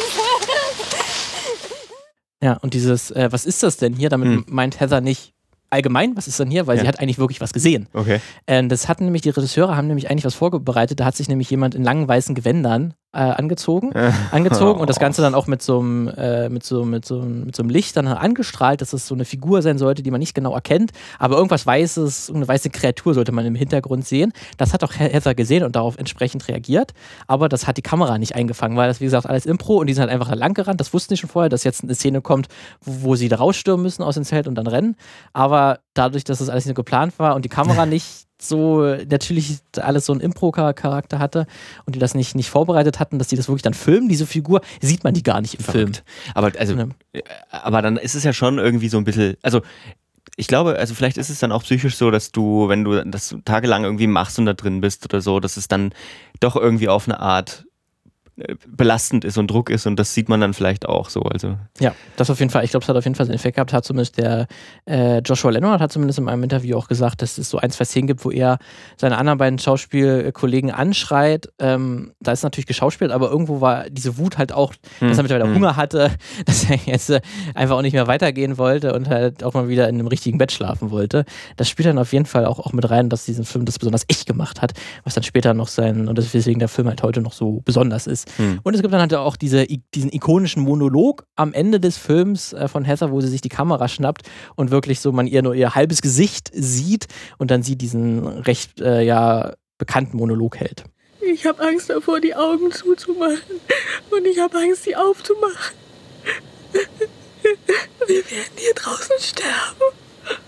Ja, 2.42 2.54
und 2.54 2.72
dieses, 2.72 3.10
äh, 3.10 3.28
was 3.30 3.44
ist 3.44 3.62
das 3.62 3.76
denn 3.76 3.94
hier? 3.94 4.08
Damit 4.08 4.28
hm. 4.28 4.44
meint 4.48 4.80
Heather 4.80 5.02
nicht 5.02 5.34
allgemein, 5.68 6.16
was 6.16 6.26
ist 6.26 6.40
denn 6.40 6.50
hier? 6.50 6.66
Weil 6.66 6.76
ja. 6.76 6.82
sie 6.82 6.88
hat 6.88 7.00
eigentlich 7.00 7.18
wirklich 7.18 7.40
was 7.40 7.52
gesehen. 7.52 7.86
Okay. 7.92 8.20
Äh, 8.46 8.66
das 8.66 8.88
hatten 8.88 9.04
nämlich 9.04 9.22
die 9.22 9.30
Regisseure, 9.30 9.76
haben 9.76 9.86
nämlich 9.86 10.10
eigentlich 10.10 10.24
was 10.24 10.34
vorbereitet. 10.34 11.00
Da 11.00 11.04
hat 11.04 11.16
sich 11.16 11.28
nämlich 11.28 11.50
jemand 11.50 11.74
in 11.74 11.84
langen 11.84 12.08
weißen 12.08 12.34
Gewändern 12.34 12.94
äh, 13.12 13.18
angezogen, 13.18 13.92
angezogen 14.30 14.80
und 14.80 14.88
das 14.88 14.98
Ganze 14.98 15.22
dann 15.22 15.34
auch 15.34 15.46
mit 15.46 15.62
so 15.62 15.80
einem 15.80 16.08
äh, 16.08 16.48
mit 16.48 16.64
so 16.64 16.84
mit 16.84 17.04
so 17.04 17.22
mit 17.22 17.56
so 17.56 17.62
einem 17.62 17.70
Licht 17.70 17.96
dann 17.96 18.06
angestrahlt, 18.06 18.80
dass 18.80 18.92
es 18.92 19.06
so 19.06 19.14
eine 19.14 19.24
Figur 19.24 19.62
sein 19.62 19.78
sollte, 19.78 20.02
die 20.02 20.10
man 20.10 20.20
nicht 20.20 20.34
genau 20.34 20.54
erkennt, 20.54 20.92
aber 21.18 21.36
irgendwas 21.36 21.66
Weißes, 21.66 22.32
eine 22.34 22.46
weiße 22.46 22.70
Kreatur 22.70 23.14
sollte 23.14 23.32
man 23.32 23.44
im 23.46 23.54
Hintergrund 23.54 24.06
sehen. 24.06 24.32
Das 24.58 24.72
hat 24.72 24.84
auch 24.84 24.92
Heather 24.92 25.34
gesehen 25.34 25.64
und 25.64 25.76
darauf 25.76 25.98
entsprechend 25.98 26.46
reagiert, 26.48 26.92
aber 27.26 27.48
das 27.48 27.66
hat 27.66 27.76
die 27.76 27.82
Kamera 27.82 28.18
nicht 28.18 28.34
eingefangen, 28.34 28.76
weil 28.76 28.88
das 28.88 29.00
wie 29.00 29.04
gesagt 29.04 29.26
alles 29.26 29.46
Impro 29.46 29.78
und 29.78 29.88
die 29.88 29.94
sind 29.94 30.02
halt 30.02 30.12
einfach 30.12 30.28
da 30.28 30.34
lang 30.34 30.54
gerannt. 30.54 30.80
Das 30.80 30.94
wussten 30.94 31.14
die 31.14 31.18
schon 31.18 31.30
vorher, 31.30 31.48
dass 31.48 31.64
jetzt 31.64 31.82
eine 31.82 31.94
Szene 31.94 32.20
kommt, 32.20 32.48
wo, 32.80 33.10
wo 33.10 33.16
sie 33.16 33.28
da 33.28 33.36
rausstürmen 33.36 33.82
müssen 33.82 34.02
aus 34.02 34.14
dem 34.14 34.24
Zelt 34.24 34.46
und 34.46 34.54
dann 34.54 34.66
rennen, 34.66 34.96
aber 35.32 35.80
dadurch, 35.94 36.22
dass 36.24 36.38
das 36.38 36.48
alles 36.48 36.66
nicht 36.66 36.76
geplant 36.76 37.18
war 37.18 37.34
und 37.34 37.44
die 37.44 37.48
Kamera 37.48 37.86
nicht 37.86 38.29
so 38.42 38.96
natürlich 39.08 39.58
alles 39.76 40.06
so 40.06 40.12
einen 40.12 40.20
Impro-Charakter 40.20 41.18
hatte 41.18 41.46
und 41.86 41.94
die 41.94 41.98
das 41.98 42.14
nicht, 42.14 42.34
nicht 42.34 42.50
vorbereitet 42.50 42.98
hatten, 42.98 43.18
dass 43.18 43.28
die 43.28 43.36
das 43.36 43.48
wirklich 43.48 43.62
dann 43.62 43.74
filmen, 43.74 44.08
diese 44.08 44.26
Figur, 44.26 44.60
sieht 44.80 45.04
man 45.04 45.14
die 45.14 45.22
gar 45.22 45.40
nicht 45.40 45.54
im 45.54 45.64
Verrückt. 45.64 45.96
Film. 45.96 46.34
Aber 46.34 46.52
also, 46.58 46.74
ja. 46.74 47.22
aber 47.50 47.82
dann 47.82 47.96
ist 47.96 48.14
es 48.14 48.24
ja 48.24 48.32
schon 48.32 48.58
irgendwie 48.58 48.88
so 48.88 48.98
ein 48.98 49.04
bisschen, 49.04 49.36
also 49.42 49.62
ich 50.36 50.46
glaube, 50.46 50.78
also 50.78 50.94
vielleicht 50.94 51.18
ist 51.18 51.28
es 51.28 51.38
dann 51.38 51.52
auch 51.52 51.62
psychisch 51.62 51.96
so, 51.96 52.10
dass 52.10 52.32
du, 52.32 52.68
wenn 52.68 52.84
du 52.84 53.04
das 53.04 53.36
tagelang 53.44 53.84
irgendwie 53.84 54.06
machst 54.06 54.38
und 54.38 54.46
da 54.46 54.54
drin 54.54 54.80
bist 54.80 55.04
oder 55.04 55.20
so, 55.20 55.40
dass 55.40 55.56
es 55.56 55.68
dann 55.68 55.92
doch 56.40 56.56
irgendwie 56.56 56.88
auf 56.88 57.06
eine 57.06 57.20
Art 57.20 57.66
belastend 58.66 59.24
ist 59.24 59.38
und 59.38 59.50
Druck 59.50 59.70
ist 59.70 59.86
und 59.86 59.96
das 59.96 60.14
sieht 60.14 60.28
man 60.28 60.40
dann 60.40 60.54
vielleicht 60.54 60.86
auch 60.86 61.08
so. 61.08 61.22
Also. 61.22 61.56
Ja, 61.78 61.94
das 62.16 62.30
auf 62.30 62.38
jeden 62.38 62.50
Fall. 62.50 62.64
Ich 62.64 62.70
glaube, 62.70 62.82
es 62.82 62.88
hat 62.88 62.96
auf 62.96 63.04
jeden 63.04 63.14
Fall 63.14 63.26
seinen 63.26 63.34
Effekt 63.34 63.56
gehabt. 63.56 63.72
Hat 63.72 63.84
zumindest 63.84 64.18
der 64.18 64.46
äh, 64.86 65.18
Joshua 65.18 65.50
Leonard 65.50 65.80
hat 65.80 65.92
zumindest 65.92 66.18
in 66.18 66.28
einem 66.28 66.42
Interview 66.42 66.76
auch 66.76 66.88
gesagt, 66.88 67.22
dass 67.22 67.38
es 67.38 67.50
so 67.50 67.58
ein, 67.58 67.70
zwei 67.70 67.84
Szenen 67.84 68.06
gibt, 68.06 68.24
wo 68.24 68.30
er 68.30 68.58
seine 68.96 69.18
anderen 69.18 69.38
beiden 69.38 69.58
Schauspielkollegen 69.58 70.70
anschreit. 70.70 71.48
Ähm, 71.58 72.12
da 72.20 72.32
ist 72.32 72.42
natürlich 72.42 72.66
geschauspielt, 72.66 73.10
aber 73.10 73.30
irgendwo 73.30 73.60
war 73.60 73.88
diese 73.90 74.18
Wut 74.18 74.38
halt 74.38 74.52
auch, 74.52 74.74
hm. 74.98 75.08
dass 75.08 75.18
er 75.18 75.22
mittlerweile 75.22 75.48
hm. 75.48 75.56
Hunger 75.56 75.76
hatte, 75.76 76.10
dass 76.46 76.68
er 76.68 76.76
jetzt 76.86 77.10
äh, 77.10 77.20
einfach 77.54 77.76
auch 77.76 77.82
nicht 77.82 77.92
mehr 77.92 78.06
weitergehen 78.06 78.58
wollte 78.58 78.94
und 78.94 79.08
halt 79.08 79.44
auch 79.44 79.54
mal 79.54 79.68
wieder 79.68 79.88
in 79.88 79.96
einem 79.96 80.06
richtigen 80.06 80.38
Bett 80.38 80.52
schlafen 80.52 80.90
wollte. 80.90 81.24
Das 81.56 81.68
spielt 81.68 81.86
dann 81.86 81.98
auf 81.98 82.12
jeden 82.12 82.26
Fall 82.26 82.44
auch, 82.46 82.58
auch 82.58 82.72
mit 82.72 82.88
rein, 82.90 83.08
dass 83.08 83.24
diesen 83.24 83.44
Film 83.44 83.64
das 83.64 83.78
besonders 83.78 84.04
echt 84.08 84.26
gemacht 84.26 84.62
hat, 84.62 84.72
was 85.04 85.14
dann 85.14 85.24
später 85.24 85.54
noch 85.54 85.68
sein, 85.68 86.08
und 86.08 86.16
deswegen 86.16 86.58
der 86.58 86.68
Film 86.68 86.88
halt 86.88 87.02
heute 87.02 87.20
noch 87.20 87.32
so 87.32 87.60
besonders 87.64 88.06
ist. 88.06 88.29
Hm. 88.36 88.60
Und 88.62 88.74
es 88.74 88.82
gibt 88.82 88.92
dann 88.92 89.00
halt 89.00 89.14
auch 89.14 89.36
diese, 89.36 89.66
diesen 89.94 90.12
ikonischen 90.12 90.62
Monolog 90.62 91.24
am 91.36 91.52
Ende 91.52 91.80
des 91.80 91.96
Films 91.96 92.52
äh, 92.52 92.68
von 92.68 92.84
Heather, 92.84 93.10
wo 93.10 93.20
sie 93.20 93.28
sich 93.28 93.40
die 93.40 93.48
Kamera 93.48 93.88
schnappt 93.88 94.28
und 94.56 94.70
wirklich 94.70 95.00
so 95.00 95.12
man 95.12 95.26
ihr 95.26 95.42
nur 95.42 95.54
ihr 95.54 95.74
halbes 95.74 96.02
Gesicht 96.02 96.50
sieht 96.52 97.06
und 97.38 97.50
dann 97.50 97.62
sie 97.62 97.76
diesen 97.76 98.26
recht 98.26 98.80
äh, 98.80 99.02
ja, 99.02 99.54
bekannten 99.78 100.16
Monolog 100.16 100.58
hält. 100.58 100.84
Ich 101.20 101.46
habe 101.46 101.62
Angst 101.62 101.90
davor, 101.90 102.20
die 102.20 102.34
Augen 102.34 102.72
zuzumachen. 102.72 103.60
Und 104.10 104.26
ich 104.26 104.38
habe 104.38 104.56
Angst, 104.58 104.84
sie 104.84 104.96
aufzumachen. 104.96 105.76
Wir 106.72 108.16
werden 108.16 108.52
hier 108.56 108.74
draußen 108.74 109.16
sterben. 109.18 110.40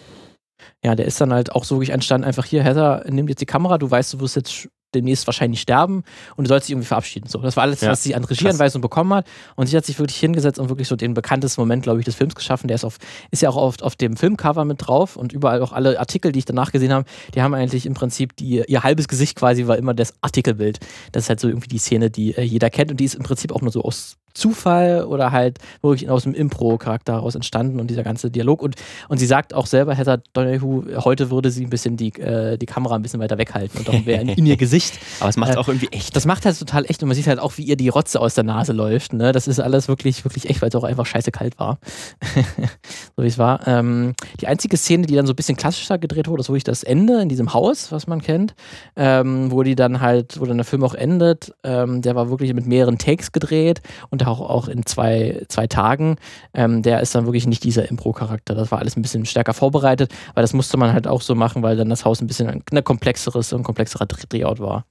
Ja, 0.84 0.94
der 0.94 1.06
ist 1.06 1.20
dann 1.20 1.32
halt 1.32 1.52
auch 1.52 1.64
so 1.64 1.76
wirklich 1.76 1.90
entstanden, 1.90 2.26
einfach 2.26 2.44
hier, 2.44 2.64
Heather, 2.64 3.04
nimm 3.08 3.28
jetzt 3.28 3.40
die 3.40 3.46
Kamera, 3.46 3.78
du 3.78 3.88
weißt, 3.88 4.14
du 4.14 4.20
wirst 4.20 4.36
jetzt 4.36 4.68
demnächst 4.94 5.26
wahrscheinlich 5.26 5.60
sterben 5.60 6.04
und 6.36 6.46
du 6.46 6.48
sollst 6.48 6.68
dich 6.68 6.72
irgendwie 6.72 6.88
verabschieden. 6.88 7.28
So, 7.28 7.38
das 7.38 7.56
war 7.56 7.64
alles, 7.64 7.80
ja. 7.80 7.90
was 7.90 8.02
sie 8.02 8.14
an 8.14 8.24
Regieanweisung 8.24 8.80
bekommen 8.80 9.14
hat. 9.14 9.26
Und 9.56 9.66
sie 9.66 9.76
hat 9.76 9.84
sich 9.84 9.98
wirklich 9.98 10.18
hingesetzt 10.18 10.58
und 10.58 10.68
wirklich 10.68 10.88
so 10.88 10.96
den 10.96 11.14
bekanntesten 11.14 11.60
Moment, 11.60 11.82
glaube 11.82 12.00
ich, 12.00 12.04
des 12.04 12.14
Films 12.14 12.34
geschaffen. 12.34 12.68
Der 12.68 12.74
ist, 12.74 12.84
auf, 12.84 12.98
ist 13.30 13.42
ja 13.42 13.48
auch 13.48 13.56
oft 13.56 13.82
auf 13.82 13.96
dem 13.96 14.16
Filmcover 14.16 14.64
mit 14.64 14.86
drauf 14.86 15.16
und 15.16 15.32
überall 15.32 15.62
auch 15.62 15.72
alle 15.72 15.98
Artikel, 15.98 16.32
die 16.32 16.40
ich 16.40 16.44
danach 16.44 16.72
gesehen 16.72 16.92
habe, 16.92 17.06
die 17.34 17.42
haben 17.42 17.54
eigentlich 17.54 17.86
im 17.86 17.94
Prinzip 17.94 18.36
die, 18.36 18.62
ihr 18.66 18.82
halbes 18.82 19.08
Gesicht 19.08 19.36
quasi 19.36 19.66
war 19.66 19.76
immer 19.76 19.94
das 19.94 20.14
Artikelbild. 20.20 20.80
Das 21.12 21.24
ist 21.24 21.28
halt 21.28 21.40
so 21.40 21.48
irgendwie 21.48 21.68
die 21.68 21.78
Szene, 21.78 22.10
die 22.10 22.34
äh, 22.36 22.42
jeder 22.42 22.70
kennt 22.70 22.90
und 22.90 22.98
die 22.98 23.04
ist 23.04 23.14
im 23.14 23.22
Prinzip 23.22 23.52
auch 23.52 23.60
nur 23.60 23.72
so 23.72 23.82
aus 23.82 24.16
Zufall 24.34 25.04
oder 25.04 25.32
halt 25.32 25.58
wirklich 25.80 26.08
aus 26.10 26.24
dem 26.24 26.34
Impro-Charakter 26.34 27.14
heraus 27.14 27.34
entstanden 27.34 27.80
und 27.80 27.88
dieser 27.88 28.02
ganze 28.02 28.30
Dialog. 28.30 28.62
Und, 28.62 28.76
und 29.08 29.18
sie 29.18 29.26
sagt 29.26 29.54
auch 29.54 29.66
selber, 29.66 29.94
Heather 29.94 30.22
Donahue, 30.32 31.04
heute 31.04 31.30
würde 31.30 31.50
sie 31.50 31.64
ein 31.64 31.70
bisschen 31.70 31.96
die, 31.96 32.08
äh, 32.20 32.56
die 32.58 32.66
Kamera 32.66 32.94
ein 32.94 33.02
bisschen 33.02 33.20
weiter 33.20 33.38
weghalten 33.38 33.78
und 33.78 33.88
darum 33.88 34.06
wäre 34.06 34.22
in, 34.22 34.28
in, 34.28 34.46
ihr 34.46 34.56
Gsicht. 34.56 34.98
Aber 35.20 35.28
es 35.28 35.36
macht 35.36 35.54
äh, 35.54 35.56
auch 35.56 35.68
irgendwie 35.68 35.88
echt. 35.92 36.16
Das 36.16 36.24
macht 36.24 36.44
halt 36.44 36.58
total 36.58 36.84
echt 36.86 37.02
und 37.02 37.08
man 37.08 37.16
sieht 37.16 37.26
halt 37.26 37.38
auch, 37.38 37.58
wie 37.58 37.62
ihr 37.62 37.76
die 37.76 37.88
Rotze 37.88 38.20
aus 38.20 38.34
der 38.34 38.44
Nase 38.44 38.72
läuft. 38.72 39.12
Ne? 39.12 39.32
Das 39.32 39.46
ist 39.46 39.60
alles 39.60 39.88
wirklich, 39.88 40.24
wirklich 40.24 40.48
echt, 40.48 40.62
weil 40.62 40.68
es 40.68 40.74
auch 40.74 40.84
einfach 40.84 41.06
scheiße 41.06 41.30
kalt 41.30 41.58
war. 41.58 41.78
so 43.16 43.22
wie 43.22 43.28
es 43.28 43.38
war. 43.38 43.66
Ähm, 43.66 44.14
die 44.40 44.46
einzige 44.46 44.76
Szene, 44.76 45.06
die 45.06 45.14
dann 45.14 45.26
so 45.26 45.32
ein 45.32 45.36
bisschen 45.36 45.56
klassischer 45.56 45.98
gedreht 45.98 46.28
wurde, 46.28 46.40
ist 46.40 46.48
wirklich 46.48 46.64
das 46.64 46.82
Ende 46.82 47.20
in 47.20 47.28
diesem 47.28 47.52
Haus, 47.52 47.92
was 47.92 48.06
man 48.06 48.22
kennt, 48.22 48.54
ähm, 48.96 49.50
wo 49.50 49.62
die 49.62 49.74
dann 49.74 50.00
halt, 50.00 50.40
wo 50.40 50.46
dann 50.46 50.56
der 50.56 50.64
Film 50.64 50.84
auch 50.84 50.94
endet. 50.94 51.52
Ähm, 51.64 52.02
der 52.02 52.14
war 52.14 52.30
wirklich 52.30 52.52
mit 52.54 52.66
mehreren 52.66 52.98
Takes 52.98 53.32
gedreht 53.32 53.82
und 54.10 54.21
auch, 54.26 54.40
auch 54.40 54.68
in 54.68 54.86
zwei, 54.86 55.42
zwei 55.48 55.66
Tagen, 55.66 56.16
ähm, 56.54 56.82
der 56.82 57.00
ist 57.00 57.14
dann 57.14 57.26
wirklich 57.26 57.46
nicht 57.46 57.64
dieser 57.64 57.88
Impro-Charakter. 57.88 58.54
Das 58.54 58.70
war 58.70 58.78
alles 58.78 58.96
ein 58.96 59.02
bisschen 59.02 59.26
stärker 59.26 59.54
vorbereitet, 59.54 60.12
weil 60.34 60.42
das 60.42 60.52
musste 60.52 60.76
man 60.76 60.92
halt 60.92 61.06
auch 61.06 61.20
so 61.20 61.34
machen, 61.34 61.62
weil 61.62 61.76
dann 61.76 61.88
das 61.88 62.04
Haus 62.04 62.20
ein 62.20 62.26
bisschen 62.26 62.48
ein, 62.48 62.62
ein 62.70 62.84
komplexeres 62.84 63.52
und 63.52 63.62
komplexerer 63.62 64.06
Drehort 64.06 64.60
war. 64.60 64.84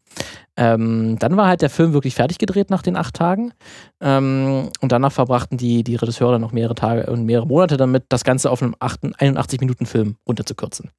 Ähm, 0.57 1.17
dann 1.19 1.37
war 1.37 1.47
halt 1.47 1.61
der 1.61 1.69
Film 1.69 1.93
wirklich 1.93 2.15
fertig 2.15 2.37
gedreht 2.37 2.69
nach 2.69 2.81
den 2.81 2.95
acht 2.95 3.15
Tagen. 3.15 3.53
Ähm, 4.01 4.69
und 4.81 4.91
danach 4.91 5.11
verbrachten 5.11 5.57
die, 5.57 5.83
die 5.83 5.95
Regisseure 5.95 6.39
noch 6.39 6.51
mehrere 6.51 6.75
Tage 6.75 7.09
und 7.09 7.25
mehrere 7.25 7.47
Monate 7.47 7.77
damit, 7.77 8.05
das 8.09 8.23
Ganze 8.23 8.51
auf 8.51 8.61
einem 8.61 8.75
81-Minuten-Film 8.75 10.17
runterzukürzen. 10.27 10.91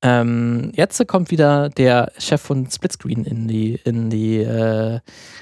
Ähm, 0.00 0.70
jetzt 0.76 1.04
kommt 1.08 1.32
wieder 1.32 1.70
der 1.70 2.12
Chef 2.18 2.40
von 2.40 2.70
Splitscreen 2.70 3.24
in 3.24 3.48
die, 3.48 3.80
in 3.82 4.10
die, 4.10 4.36
äh, 4.36 5.00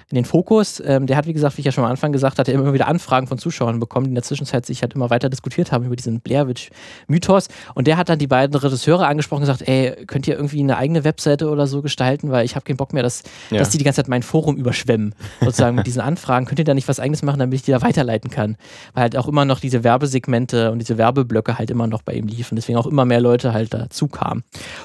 in 0.08 0.14
den 0.14 0.24
Fokus. 0.24 0.82
Ähm, 0.84 1.06
der 1.06 1.18
hat, 1.18 1.26
wie 1.26 1.34
gesagt, 1.34 1.58
wie 1.58 1.60
ich 1.60 1.66
ja 1.66 1.72
schon 1.72 1.84
am 1.84 1.90
Anfang 1.90 2.10
gesagt 2.10 2.38
hatte, 2.38 2.52
immer 2.52 2.72
wieder 2.72 2.88
Anfragen 2.88 3.26
von 3.26 3.36
Zuschauern 3.36 3.80
bekommen, 3.80 4.04
die 4.04 4.10
in 4.12 4.14
der 4.14 4.24
Zwischenzeit 4.24 4.64
sich 4.64 4.80
halt 4.80 4.94
immer 4.94 5.10
weiter 5.10 5.28
diskutiert 5.28 5.72
haben 5.72 5.84
über 5.84 5.94
diesen 5.94 6.20
Blair 6.20 6.48
Witch 6.48 6.70
Mythos. 7.06 7.48
Und 7.74 7.86
der 7.86 7.98
hat 7.98 8.08
dann 8.08 8.18
die 8.18 8.26
beiden 8.26 8.56
Regisseure 8.56 9.06
angesprochen 9.06 9.42
und 9.42 9.48
gesagt, 9.48 9.68
ey, 9.68 10.06
könnt 10.06 10.26
ihr 10.26 10.36
irgendwie 10.36 10.60
eine 10.60 10.78
eigene 10.78 11.04
Webseite 11.04 11.50
oder 11.50 11.66
so 11.66 11.82
gestalten, 11.82 12.30
weil 12.30 12.46
ich 12.46 12.54
habe 12.54 12.64
keinen 12.64 12.78
Bock 12.78 12.94
mehr, 12.94 13.02
dass, 13.02 13.24
ja. 13.50 13.58
dass 13.58 13.68
die 13.68 13.76
die 13.76 13.84
ganze 13.84 13.96
Zeit 13.96 14.08
mein 14.08 14.22
Forum 14.22 14.56
überschwemmen, 14.56 15.14
sozusagen 15.40 15.76
mit 15.76 15.86
diesen 15.86 16.00
Anfragen. 16.00 16.46
Könnt 16.46 16.60
ihr 16.60 16.64
da 16.64 16.72
nicht 16.72 16.88
was 16.88 16.98
eigenes 16.98 17.22
machen, 17.22 17.40
damit 17.40 17.56
ich 17.56 17.62
die 17.62 17.72
da 17.72 17.82
weiterleiten 17.82 18.30
kann? 18.30 18.56
Weil 18.94 19.02
halt 19.02 19.18
auch 19.18 19.28
immer 19.28 19.44
noch 19.44 19.60
diese 19.60 19.84
Werbesegmente 19.84 20.72
und 20.72 20.78
diese 20.78 20.96
Werbeblöcke 20.96 21.58
halt 21.58 21.70
immer 21.70 21.86
noch 21.86 22.00
bei 22.00 22.14
ihm 22.14 22.26
liefen. 22.26 22.56
Deswegen 22.56 22.78
auch 22.78 22.86
immer 22.86 23.04
mehr 23.04 23.20
Leute 23.20 23.52
halt 23.52 23.74
dazu 23.74 24.08
kamen. 24.08 24.44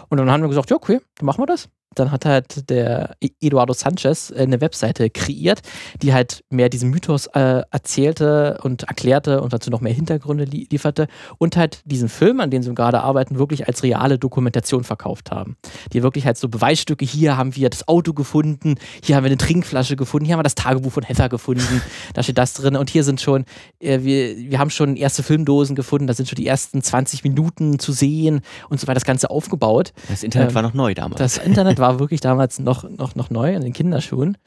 Und 0.10 0.18
dann 0.18 0.30
haben 0.30 0.42
wir 0.42 0.50
gesagt, 0.50 0.70
ja, 0.70 0.76
okay, 0.76 1.02
dann 1.16 1.26
machen 1.26 1.42
wir 1.42 1.46
das 1.46 1.70
dann 1.96 2.12
hat 2.12 2.26
halt 2.26 2.70
der 2.70 3.16
Eduardo 3.42 3.74
Sanchez 3.74 4.32
äh, 4.32 4.44
eine 4.44 4.62
Webseite 4.62 5.10
kreiert, 5.10 5.62
die 6.02 6.14
halt 6.14 6.44
mehr 6.50 6.70
diesen 6.70 6.90
Mythos 6.90 7.28
äh, 7.28 7.64
erzählte 7.70 8.60
und 8.64 8.84
erklärte 8.84 9.42
und 9.42 9.52
dazu 9.52 9.70
noch 9.70 9.82
mehr 9.82 9.94
Hintergründe 9.94 10.46
li 10.46 10.68
lieferte 10.72 11.08
und 11.38 11.58
halt 11.58 11.82
diesen 11.86 12.08
Film, 12.08 12.40
an 12.40 12.50
dem 12.50 12.64
sie 12.64 12.74
gerade 12.74 13.02
arbeiten, 13.02 13.38
wirklich 13.38 13.68
als 13.68 13.84
reale 13.84 14.18
Dokumentation 14.18 14.84
verkauft 14.84 15.32
haben. 15.32 15.58
Die 15.92 16.02
wirklich 16.02 16.26
halt 16.26 16.38
so 16.38 16.48
Beweisstücke, 16.48 17.04
hier 17.04 17.36
haben 17.36 17.56
wir 17.56 17.70
das 17.70 17.88
Auto 17.88 18.14
gefunden, 18.14 18.76
hier 19.04 19.16
haben 19.16 19.24
wir 19.24 19.30
eine 19.30 19.38
Trinkflasche 19.38 19.96
gefunden, 19.96 20.26
hier 20.26 20.34
haben 20.34 20.40
wir 20.40 20.44
das 20.44 20.56
Tagebuch 20.56 20.92
von 20.92 21.04
Heather 21.04 21.28
gefunden, 21.28 21.82
da 22.14 22.24
steht 22.24 22.38
das 22.38 22.54
drin 22.54 22.78
und 22.78 22.90
hier 22.90 23.04
sind 23.04 23.20
schon, 23.20 23.44
äh, 23.80 24.00
wir, 24.02 24.38
wir 24.38 24.60
haben 24.60 24.70
schon 24.70 24.96
erste 24.96 25.24
Filmdosen 25.24 25.76
gefunden, 25.76 26.08
da 26.08 26.14
sind 26.14 26.30
schon 26.30 26.38
die 26.38 26.48
ersten 26.48 26.82
20 26.82 27.26
Minuten 27.26 27.80
zu 27.80 27.92
sehen 27.92 28.42
und 28.70 28.80
so 28.80 28.88
weiter 28.88 28.96
das 28.96 29.06
Ganze 29.06 29.30
aufgebaut. 29.30 29.94
Das 30.08 30.24
Internet 30.24 30.50
ähm, 30.50 30.56
war 30.56 30.62
noch 30.62 30.74
neu 30.74 30.94
damals. 30.94 31.20
Das 31.20 31.38
Internet 31.38 31.81
war 31.82 32.00
wirklich 32.00 32.22
damals 32.22 32.60
noch, 32.60 32.90
noch, 32.90 33.16
noch 33.16 33.30
neu 33.30 33.54
in 33.54 33.62
den 33.62 33.74
Kinderschuhen. 33.74 34.38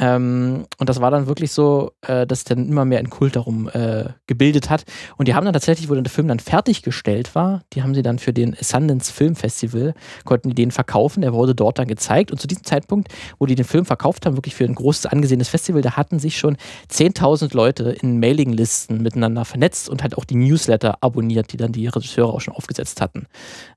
Ähm, 0.00 0.66
und 0.78 0.88
das 0.88 1.00
war 1.00 1.10
dann 1.10 1.26
wirklich 1.26 1.50
so, 1.52 1.92
äh, 2.02 2.26
dass 2.26 2.44
dann 2.44 2.68
immer 2.68 2.84
mehr 2.84 3.00
ein 3.00 3.10
Kult 3.10 3.34
darum 3.34 3.68
äh, 3.68 4.04
gebildet 4.26 4.70
hat. 4.70 4.84
Und 5.16 5.26
die 5.26 5.34
haben 5.34 5.44
dann 5.44 5.52
tatsächlich, 5.52 5.90
wo 5.90 5.94
der 5.94 6.04
Film 6.04 6.28
dann 6.28 6.38
fertiggestellt 6.38 7.34
war, 7.34 7.62
die 7.72 7.82
haben 7.82 7.94
sie 7.94 8.02
dann 8.02 8.18
für 8.18 8.32
den 8.32 8.56
Sundance 8.60 9.12
Film 9.12 9.34
Festival, 9.34 9.94
konnten 10.24 10.50
die 10.50 10.54
den 10.54 10.70
verkaufen. 10.70 11.22
Der 11.22 11.32
wurde 11.32 11.54
dort 11.54 11.78
dann 11.78 11.88
gezeigt. 11.88 12.30
Und 12.30 12.40
zu 12.40 12.46
diesem 12.46 12.64
Zeitpunkt, 12.64 13.08
wo 13.38 13.46
die 13.46 13.56
den 13.56 13.64
Film 13.64 13.84
verkauft 13.84 14.24
haben, 14.24 14.36
wirklich 14.36 14.54
für 14.54 14.64
ein 14.64 14.74
großes 14.74 15.06
angesehenes 15.06 15.48
Festival, 15.48 15.82
da 15.82 15.96
hatten 15.96 16.20
sich 16.20 16.38
schon 16.38 16.56
10.000 16.90 17.54
Leute 17.54 17.90
in 17.90 18.20
Mailinglisten 18.20 19.02
miteinander 19.02 19.44
vernetzt 19.44 19.88
und 19.88 20.02
halt 20.02 20.16
auch 20.16 20.24
die 20.24 20.36
Newsletter 20.36 20.98
abonniert, 21.00 21.52
die 21.52 21.56
dann 21.56 21.72
die 21.72 21.88
Regisseure 21.88 22.32
auch 22.32 22.40
schon 22.40 22.54
aufgesetzt 22.54 23.00
hatten. 23.00 23.26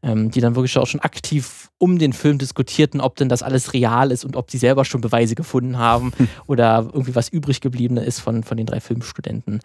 Ähm, 0.03 0.29
die 0.29 0.41
dann 0.41 0.55
wirklich 0.55 0.77
auch 0.77 0.87
schon 0.87 0.99
aktiv 0.99 1.69
um 1.79 1.97
den 1.97 2.13
Film 2.13 2.37
diskutierten, 2.37 3.00
ob 3.01 3.15
denn 3.15 3.29
das 3.29 3.43
alles 3.43 3.73
real 3.73 4.11
ist 4.11 4.25
und 4.25 4.35
ob 4.35 4.51
sie 4.51 4.57
selber 4.57 4.85
schon 4.85 5.01
Beweise 5.01 5.35
gefunden 5.35 5.77
haben 5.77 6.13
oder 6.47 6.87
irgendwie 6.93 7.15
was 7.15 7.29
übrig 7.29 7.61
geblieben 7.61 7.97
ist 7.97 8.19
von, 8.19 8.43
von 8.43 8.57
den 8.57 8.65
drei 8.65 8.79
Filmstudenten. 8.79 9.59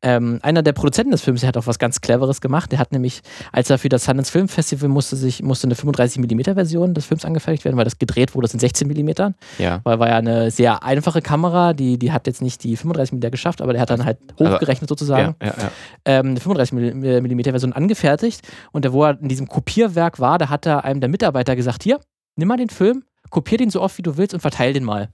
Ähm, 0.00 0.38
einer 0.42 0.62
der 0.62 0.72
Produzenten 0.72 1.10
des 1.10 1.22
Films, 1.22 1.40
der 1.40 1.48
hat 1.48 1.56
auch 1.56 1.66
was 1.66 1.78
ganz 1.78 2.00
Cleveres 2.00 2.40
gemacht. 2.40 2.70
Der 2.72 2.78
hat 2.78 2.92
nämlich, 2.92 3.22
als 3.52 3.68
er 3.68 3.78
für 3.78 3.88
das 3.88 4.04
Sundance 4.04 4.30
Film 4.30 4.48
Festival 4.48 4.88
musste, 4.88 5.16
sich, 5.16 5.42
musste 5.42 5.66
eine 5.66 5.74
35mm 5.74 6.54
Version 6.54 6.94
des 6.94 7.06
Films 7.06 7.24
angefertigt 7.24 7.64
werden, 7.64 7.76
weil 7.76 7.84
das 7.84 7.98
gedreht 7.98 8.34
wurde 8.34 8.48
in 8.52 8.60
16mm. 8.60 9.34
Ja. 9.58 9.80
Weil 9.84 9.98
war 9.98 10.08
ja 10.08 10.16
eine 10.16 10.50
sehr 10.50 10.82
einfache 10.82 11.20
Kamera, 11.20 11.72
die, 11.72 11.98
die 11.98 12.12
hat 12.12 12.26
jetzt 12.26 12.42
nicht 12.42 12.62
die 12.62 12.76
35mm 12.76 13.30
geschafft, 13.30 13.60
aber 13.60 13.72
der 13.72 13.82
hat 13.82 13.90
dann 13.90 14.04
halt 14.04 14.18
hochgerechnet 14.38 14.88
sozusagen. 14.88 15.34
Ja, 15.42 15.48
ja, 15.48 15.54
ja. 15.58 15.70
Ähm, 16.04 16.28
eine 16.30 16.40
35mm 16.40 17.50
Version 17.50 17.72
angefertigt 17.72 18.46
und 18.72 18.84
der, 18.84 18.92
wo 18.92 19.04
er 19.04 19.20
in 19.20 19.28
diesem 19.28 19.48
Kopierwerk 19.48 20.20
war, 20.20 20.38
da 20.38 20.48
hat 20.48 20.66
er 20.66 20.84
einem 20.84 21.00
der 21.00 21.08
Mitarbeiter 21.08 21.56
gesagt, 21.56 21.82
hier, 21.82 21.98
nimm 22.38 22.48
mal 22.48 22.56
den 22.56 22.70
Film, 22.70 23.04
kopier 23.30 23.58
den 23.58 23.68
so 23.68 23.82
oft 23.82 23.98
wie 23.98 24.02
du 24.02 24.16
willst 24.16 24.32
und 24.32 24.40
verteil 24.40 24.72
den 24.72 24.84
mal. 24.84 25.10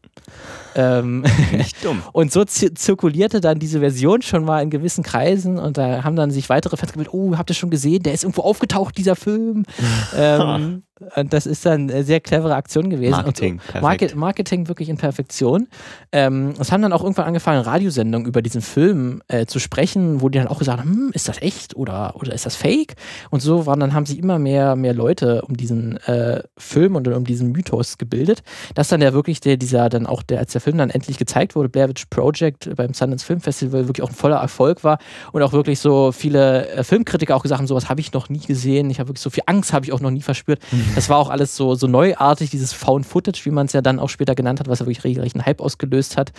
Ähm, 0.74 1.24
Nicht 1.52 1.84
dumm. 1.84 2.02
und 2.12 2.32
so 2.32 2.44
zirkulierte 2.44 3.40
dann 3.40 3.58
diese 3.58 3.80
Version 3.80 4.22
schon 4.22 4.44
mal 4.44 4.62
in 4.62 4.70
gewissen 4.70 5.04
Kreisen 5.04 5.58
und 5.58 5.78
da 5.78 6.04
haben 6.04 6.16
dann 6.16 6.30
sich 6.30 6.48
weitere 6.48 6.76
Fans 6.76 6.92
gemeldet, 6.92 7.14
oh, 7.14 7.36
habt 7.36 7.50
ihr 7.50 7.54
schon 7.54 7.70
gesehen, 7.70 8.02
der 8.02 8.14
ist 8.14 8.24
irgendwo 8.24 8.42
aufgetaucht, 8.42 8.96
dieser 8.96 9.16
Film. 9.16 9.64
ähm, 10.16 10.82
und 11.16 11.32
das 11.32 11.46
ist 11.46 11.66
dann 11.66 11.90
eine 11.90 12.04
sehr 12.04 12.20
clevere 12.20 12.54
Aktion 12.54 12.88
gewesen. 12.88 13.10
Marketing. 13.10 13.60
So, 13.72 13.80
Market, 13.80 14.14
Marketing 14.14 14.68
wirklich 14.68 14.88
in 14.88 14.96
Perfektion. 14.96 15.66
Ähm, 16.12 16.54
es 16.58 16.70
haben 16.70 16.82
dann 16.82 16.92
auch 16.92 17.02
irgendwann 17.02 17.26
angefangen, 17.26 17.62
Radiosendungen 17.62 18.28
über 18.28 18.42
diesen 18.42 18.62
Film 18.62 19.20
äh, 19.26 19.44
zu 19.46 19.58
sprechen, 19.58 20.20
wo 20.20 20.28
die 20.28 20.38
dann 20.38 20.46
auch 20.46 20.60
gesagt 20.60 20.78
haben, 20.78 20.90
hm, 20.90 21.10
ist 21.12 21.28
das 21.28 21.42
echt 21.42 21.74
oder, 21.74 22.14
oder 22.16 22.32
ist 22.32 22.46
das 22.46 22.54
fake? 22.54 22.94
Und 23.30 23.40
so 23.40 23.66
waren 23.66 23.80
dann 23.80 23.92
haben 23.92 24.06
sich 24.06 24.18
immer 24.18 24.38
mehr, 24.38 24.76
mehr 24.76 24.94
Leute 24.94 25.42
um 25.42 25.56
diesen 25.56 25.96
äh, 26.06 26.42
Film 26.56 26.94
und 26.94 27.08
um 27.08 27.24
diesen 27.24 27.50
Mythos 27.50 27.98
gebildet, 27.98 28.44
dass 28.76 28.88
dann 28.88 29.02
ja 29.02 29.12
wirklich 29.12 29.40
der, 29.40 29.56
dieser 29.56 29.88
dann 29.88 30.06
auch 30.06 30.22
der, 30.22 30.38
als 30.38 30.52
der 30.52 30.60
Film 30.64 30.78
dann 30.78 30.90
endlich 30.90 31.18
gezeigt 31.18 31.54
wurde, 31.54 31.68
Blair 31.68 31.88
Witch 31.88 32.06
Project 32.06 32.74
beim 32.74 32.94
Sundance 32.94 33.24
Film 33.24 33.40
Festival 33.40 33.86
wirklich 33.86 34.02
auch 34.02 34.08
ein 34.08 34.14
voller 34.14 34.36
Erfolg 34.36 34.82
war 34.82 34.98
und 35.32 35.42
auch 35.42 35.52
wirklich 35.52 35.78
so 35.78 36.10
viele 36.10 36.68
äh, 36.68 36.84
Filmkritiker 36.84 37.36
auch 37.36 37.42
gesagt 37.42 37.58
haben, 37.58 37.66
sowas 37.66 37.88
habe 37.88 38.00
ich 38.00 38.12
noch 38.12 38.28
nie 38.28 38.40
gesehen, 38.40 38.90
ich 38.90 38.98
habe 38.98 39.10
wirklich 39.10 39.22
so 39.22 39.30
viel 39.30 39.44
Angst 39.46 39.72
habe 39.72 39.84
ich 39.84 39.92
auch 39.92 40.00
noch 40.00 40.10
nie 40.10 40.22
verspürt. 40.22 40.60
Mhm. 40.72 40.84
Das 40.94 41.08
war 41.08 41.18
auch 41.18 41.30
alles 41.30 41.56
so, 41.56 41.74
so 41.74 41.86
neuartig, 41.86 42.50
dieses 42.50 42.72
Found 42.72 43.06
Footage, 43.06 43.44
wie 43.44 43.50
man 43.50 43.66
es 43.66 43.72
ja 43.72 43.82
dann 43.82 43.98
auch 43.98 44.08
später 44.08 44.34
genannt 44.34 44.60
hat, 44.60 44.68
was 44.68 44.80
ja 44.80 44.86
wirklich 44.86 45.04
regelrecht 45.04 45.36
einen 45.36 45.46
Hype 45.46 45.60
ausgelöst 45.60 46.16
hat. 46.16 46.32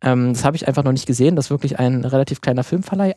Ähm, 0.00 0.32
das 0.32 0.44
habe 0.44 0.56
ich 0.56 0.68
einfach 0.68 0.84
noch 0.84 0.92
nicht 0.92 1.06
gesehen, 1.06 1.36
dass 1.36 1.50
wirklich 1.50 1.78
ein 1.78 2.04
relativ 2.04 2.40
kleiner 2.40 2.64
Filmverleih, 2.64 3.14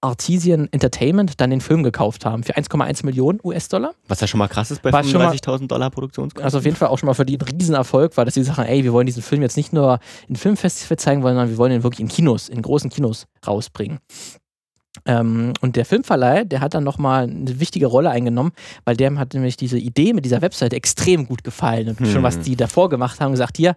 Artesian 0.00 0.68
Entertainment, 0.70 1.40
dann 1.40 1.50
den 1.50 1.60
Film 1.60 1.82
gekauft 1.82 2.26
haben 2.26 2.42
für 2.42 2.56
1,1 2.56 3.04
Millionen 3.06 3.40
US-Dollar. 3.42 3.92
Was 4.08 4.20
ja 4.20 4.26
schon 4.26 4.38
mal 4.38 4.48
krass 4.48 4.70
ist 4.70 4.82
bei 4.82 4.90
35.000 4.90 5.68
Dollar 5.68 5.90
Produktionskosten. 5.90 6.44
Also 6.44 6.58
auf 6.58 6.64
jeden 6.64 6.76
Fall 6.76 6.88
auch 6.88 6.98
schon 6.98 7.06
mal 7.06 7.14
für 7.14 7.24
die 7.24 7.38
ein 7.38 7.42
Riesenerfolg 7.42 8.16
war, 8.16 8.24
dass 8.24 8.34
sie 8.34 8.42
sagen, 8.42 8.62
ey, 8.62 8.84
wir 8.84 8.92
wollen 8.92 9.06
diesen 9.06 9.22
Film 9.22 9.42
jetzt 9.42 9.56
nicht 9.56 9.72
nur 9.72 9.98
in 10.28 10.36
Filmfestival 10.36 10.98
zeigen, 10.98 11.22
sondern 11.22 11.48
wir 11.48 11.58
wollen 11.58 11.72
ihn 11.72 11.82
wirklich 11.82 12.00
in 12.00 12.08
Kinos, 12.08 12.48
in 12.48 12.62
großen 12.62 12.90
Kinos 12.90 13.26
rausbringen. 13.46 13.98
Ähm, 15.06 15.54
und 15.62 15.76
der 15.76 15.86
Filmverleih, 15.86 16.44
der 16.44 16.60
hat 16.60 16.74
dann 16.74 16.84
nochmal 16.84 17.24
eine 17.24 17.58
wichtige 17.60 17.86
Rolle 17.86 18.10
eingenommen, 18.10 18.52
weil 18.84 18.96
dem 18.96 19.18
hat 19.18 19.32
nämlich 19.32 19.56
diese 19.56 19.78
Idee 19.78 20.12
mit 20.12 20.24
dieser 20.24 20.42
Webseite 20.42 20.76
extrem 20.76 21.26
gut 21.26 21.44
gefallen. 21.44 21.88
Und 21.88 22.00
hm. 22.00 22.06
schon 22.06 22.22
was 22.22 22.36
hm. 22.36 22.42
die 22.42 22.56
davor 22.56 22.90
gemacht 22.90 23.20
haben, 23.20 23.32
gesagt, 23.32 23.56
hier, 23.56 23.74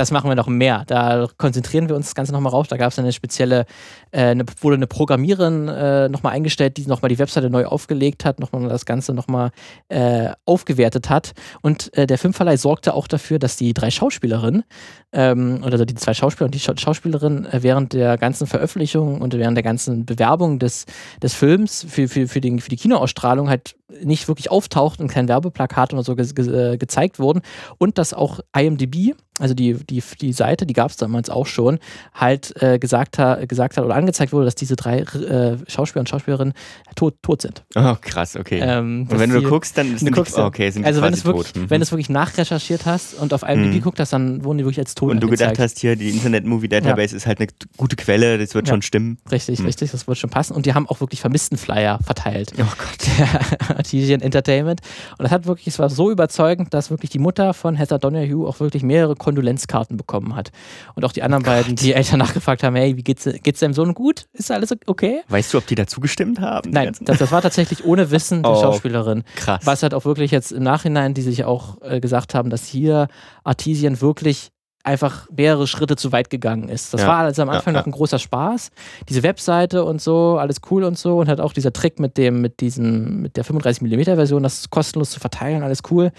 das 0.00 0.10
machen 0.12 0.30
wir 0.30 0.34
noch 0.34 0.46
mehr. 0.46 0.84
Da 0.86 1.28
konzentrieren 1.36 1.90
wir 1.90 1.94
uns 1.94 2.06
das 2.06 2.14
Ganze 2.14 2.32
nochmal 2.32 2.52
rauf. 2.52 2.66
Da 2.68 2.78
gab 2.78 2.90
es 2.90 2.98
eine 2.98 3.12
spezielle, 3.12 3.66
äh, 4.12 4.28
eine, 4.28 4.44
wurde 4.62 4.76
eine 4.76 4.86
Programmiererin 4.86 5.68
äh, 5.68 6.08
nochmal 6.08 6.32
eingestellt, 6.32 6.78
die 6.78 6.86
nochmal 6.86 7.10
die 7.10 7.18
Webseite 7.18 7.50
neu 7.50 7.66
aufgelegt 7.66 8.24
hat, 8.24 8.40
nochmal 8.40 8.66
das 8.70 8.86
Ganze 8.86 9.12
nochmal 9.12 9.50
äh, 9.90 10.30
aufgewertet 10.46 11.10
hat. 11.10 11.32
Und 11.60 11.94
äh, 11.98 12.06
der 12.06 12.16
Filmverleih 12.16 12.56
sorgte 12.56 12.94
auch 12.94 13.08
dafür, 13.08 13.38
dass 13.38 13.56
die 13.56 13.74
drei 13.74 13.90
Schauspielerinnen, 13.90 14.64
ähm, 15.12 15.62
oder 15.64 15.84
die 15.84 15.94
zwei 15.94 16.14
Schauspieler 16.14 16.46
und 16.46 16.54
die 16.54 16.60
Scha 16.60 16.76
Schauspielerin 16.76 17.44
äh, 17.44 17.62
während 17.62 17.92
der 17.92 18.16
ganzen 18.16 18.46
Veröffentlichung 18.46 19.20
und 19.20 19.34
während 19.34 19.56
der 19.56 19.64
ganzen 19.64 20.06
Bewerbung 20.06 20.58
des, 20.58 20.86
des 21.22 21.34
Films 21.34 21.84
für, 21.88 22.08
für, 22.08 22.26
für, 22.26 22.40
den, 22.40 22.60
für 22.60 22.70
die 22.70 22.76
Kinoausstrahlung 22.76 23.50
halt 23.50 23.74
nicht 24.02 24.28
wirklich 24.28 24.50
auftaucht 24.50 25.00
und 25.00 25.08
kein 25.08 25.28
Werbeplakat 25.28 25.92
oder 25.92 26.02
so 26.02 26.16
ge 26.16 26.26
ge 26.32 26.76
gezeigt 26.76 27.18
wurden. 27.18 27.42
Und 27.78 27.98
dass 27.98 28.14
auch 28.14 28.40
IMDb, 28.56 29.14
also 29.38 29.54
die, 29.54 29.74
die, 29.74 30.02
die 30.20 30.32
Seite, 30.32 30.66
die 30.66 30.74
gab 30.74 30.90
es 30.90 30.96
damals 30.96 31.30
auch 31.30 31.46
schon, 31.46 31.78
halt 32.14 32.54
äh, 32.62 32.78
gesagt, 32.78 33.18
ha, 33.18 33.44
gesagt 33.46 33.76
hat 33.76 33.84
oder 33.84 33.94
angezeigt 33.94 34.32
wurde, 34.32 34.44
dass 34.44 34.54
diese 34.54 34.76
drei 34.76 34.98
äh, 35.00 35.56
Schauspieler 35.66 36.00
und 36.00 36.08
Schauspielerinnen 36.08 36.54
tot, 36.94 37.14
tot 37.22 37.42
sind. 37.42 37.64
Oh, 37.74 37.96
krass, 38.00 38.36
okay. 38.36 38.60
Ähm, 38.62 39.06
und 39.10 39.18
wenn 39.18 39.30
du 39.30 39.42
guckst, 39.42 39.78
dann 39.78 39.96
sind 39.96 40.14
die, 40.14 40.20
oh, 40.20 40.44
okay, 40.44 40.70
sind 40.70 40.84
Also 40.84 41.00
wenn 41.02 41.14
es 41.14 41.24
wirklich, 41.24 41.52
tot. 41.52 41.62
Mhm. 41.62 41.70
wenn 41.70 41.80
du 41.80 41.84
es 41.84 41.90
wirklich 41.90 42.10
nachrecherchiert 42.10 42.84
hast 42.86 43.14
und 43.14 43.32
auf 43.32 43.42
IMDb 43.42 43.76
mhm. 43.76 43.82
guckt 43.82 43.98
hast, 44.00 44.12
dann 44.12 44.44
wurden 44.44 44.58
die 44.58 44.64
wirklich 44.64 44.80
als 44.80 44.94
tot 44.94 45.10
Und 45.10 45.20
du 45.20 45.26
angezeigt. 45.26 45.52
gedacht 45.52 45.64
hast, 45.64 45.78
hier, 45.78 45.96
die 45.96 46.10
Internet 46.10 46.44
Movie 46.44 46.68
Database 46.68 47.14
ja. 47.14 47.16
ist 47.16 47.26
halt 47.26 47.40
eine 47.40 47.48
gute 47.76 47.96
Quelle, 47.96 48.38
das 48.38 48.54
wird 48.54 48.68
ja. 48.68 48.74
schon 48.74 48.82
stimmen. 48.82 49.18
Richtig, 49.30 49.58
mhm. 49.60 49.66
richtig, 49.66 49.90
das 49.90 50.06
wird 50.06 50.18
schon 50.18 50.30
passen. 50.30 50.54
Und 50.54 50.66
die 50.66 50.74
haben 50.74 50.86
auch 50.86 51.00
wirklich 51.00 51.20
vermissten 51.20 51.56
Flyer 51.56 51.98
verteilt. 52.04 52.52
Oh 52.58 52.64
Gott. 52.76 53.78
Artesian 53.80 54.20
Entertainment. 54.20 54.80
Und 55.18 55.24
das 55.24 55.32
hat 55.32 55.46
wirklich, 55.46 55.66
es 55.66 55.78
war 55.78 55.90
so 55.90 56.10
überzeugend, 56.10 56.72
dass 56.74 56.90
wirklich 56.90 57.10
die 57.10 57.18
Mutter 57.18 57.54
von 57.54 57.76
Heather 57.76 57.98
Donahue 57.98 58.46
auch 58.46 58.60
wirklich 58.60 58.82
mehrere 58.82 59.16
Kondolenzkarten 59.16 59.96
bekommen 59.96 60.36
hat. 60.36 60.50
Und 60.94 61.04
auch 61.04 61.12
die 61.12 61.22
anderen 61.22 61.44
oh 61.44 61.46
beiden, 61.46 61.76
die 61.76 61.94
Eltern 61.94 62.18
nachgefragt 62.20 62.62
haben, 62.62 62.76
hey, 62.76 62.96
wie 62.96 63.02
geht's, 63.02 63.28
geht's 63.42 63.60
deinem 63.60 63.74
Sohn 63.74 63.94
gut? 63.94 64.26
Ist 64.32 64.50
alles 64.50 64.74
okay? 64.86 65.22
Weißt 65.28 65.52
du, 65.52 65.58
ob 65.58 65.66
die 65.66 65.74
dazu 65.74 66.00
gestimmt 66.00 66.40
haben? 66.40 66.70
Nein, 66.70 66.92
das, 67.00 67.18
das, 67.18 67.32
war 67.32 67.42
tatsächlich 67.42 67.84
ohne 67.84 68.10
Wissen 68.10 68.42
der 68.42 68.52
oh, 68.56 68.60
Schauspielerin. 68.60 69.24
Krass. 69.36 69.60
Was 69.64 69.82
halt 69.82 69.94
auch 69.94 70.04
wirklich 70.04 70.30
jetzt 70.30 70.52
im 70.52 70.62
Nachhinein, 70.62 71.14
die 71.14 71.22
sich 71.22 71.44
auch 71.44 71.80
äh, 71.82 72.00
gesagt 72.00 72.34
haben, 72.34 72.50
dass 72.50 72.66
hier 72.66 73.08
Artesian 73.44 74.00
wirklich 74.00 74.50
einfach 74.82 75.28
mehrere 75.30 75.66
Schritte 75.66 75.96
zu 75.96 76.10
weit 76.12 76.30
gegangen 76.30 76.68
ist. 76.68 76.94
Das 76.94 77.02
Ja. 77.02 77.08
war 77.08 77.18
also 77.18 77.42
am 77.42 77.48
Ja, 77.48 77.54
Anfang 77.54 77.74
ja. 77.74 77.80
noch 77.80 77.86
ein 77.86 77.92
großer 77.92 78.18
Spaß. 78.18 78.70
Diese 79.08 79.22
Webseite 79.22 79.84
und 79.84 80.00
so, 80.00 80.38
alles 80.38 80.60
cool 80.70 80.84
und 80.84 80.98
so. 80.98 81.18
Und 81.18 81.28
halt 81.28 81.40
auch 81.40 81.52
dieser 81.52 81.72
Trick 81.72 82.00
mit 82.00 82.16
dem, 82.16 82.40
mit 82.40 82.60
diesem, 82.60 83.20
mit 83.22 83.36
der 83.36 83.44
35mm 83.44 84.14
Version, 84.16 84.42
das 84.42 84.70
kostenlos 84.70 85.10
zu 85.10 85.20
verteilen, 85.20 85.62
alles 85.62 85.80
cool. 85.90 86.12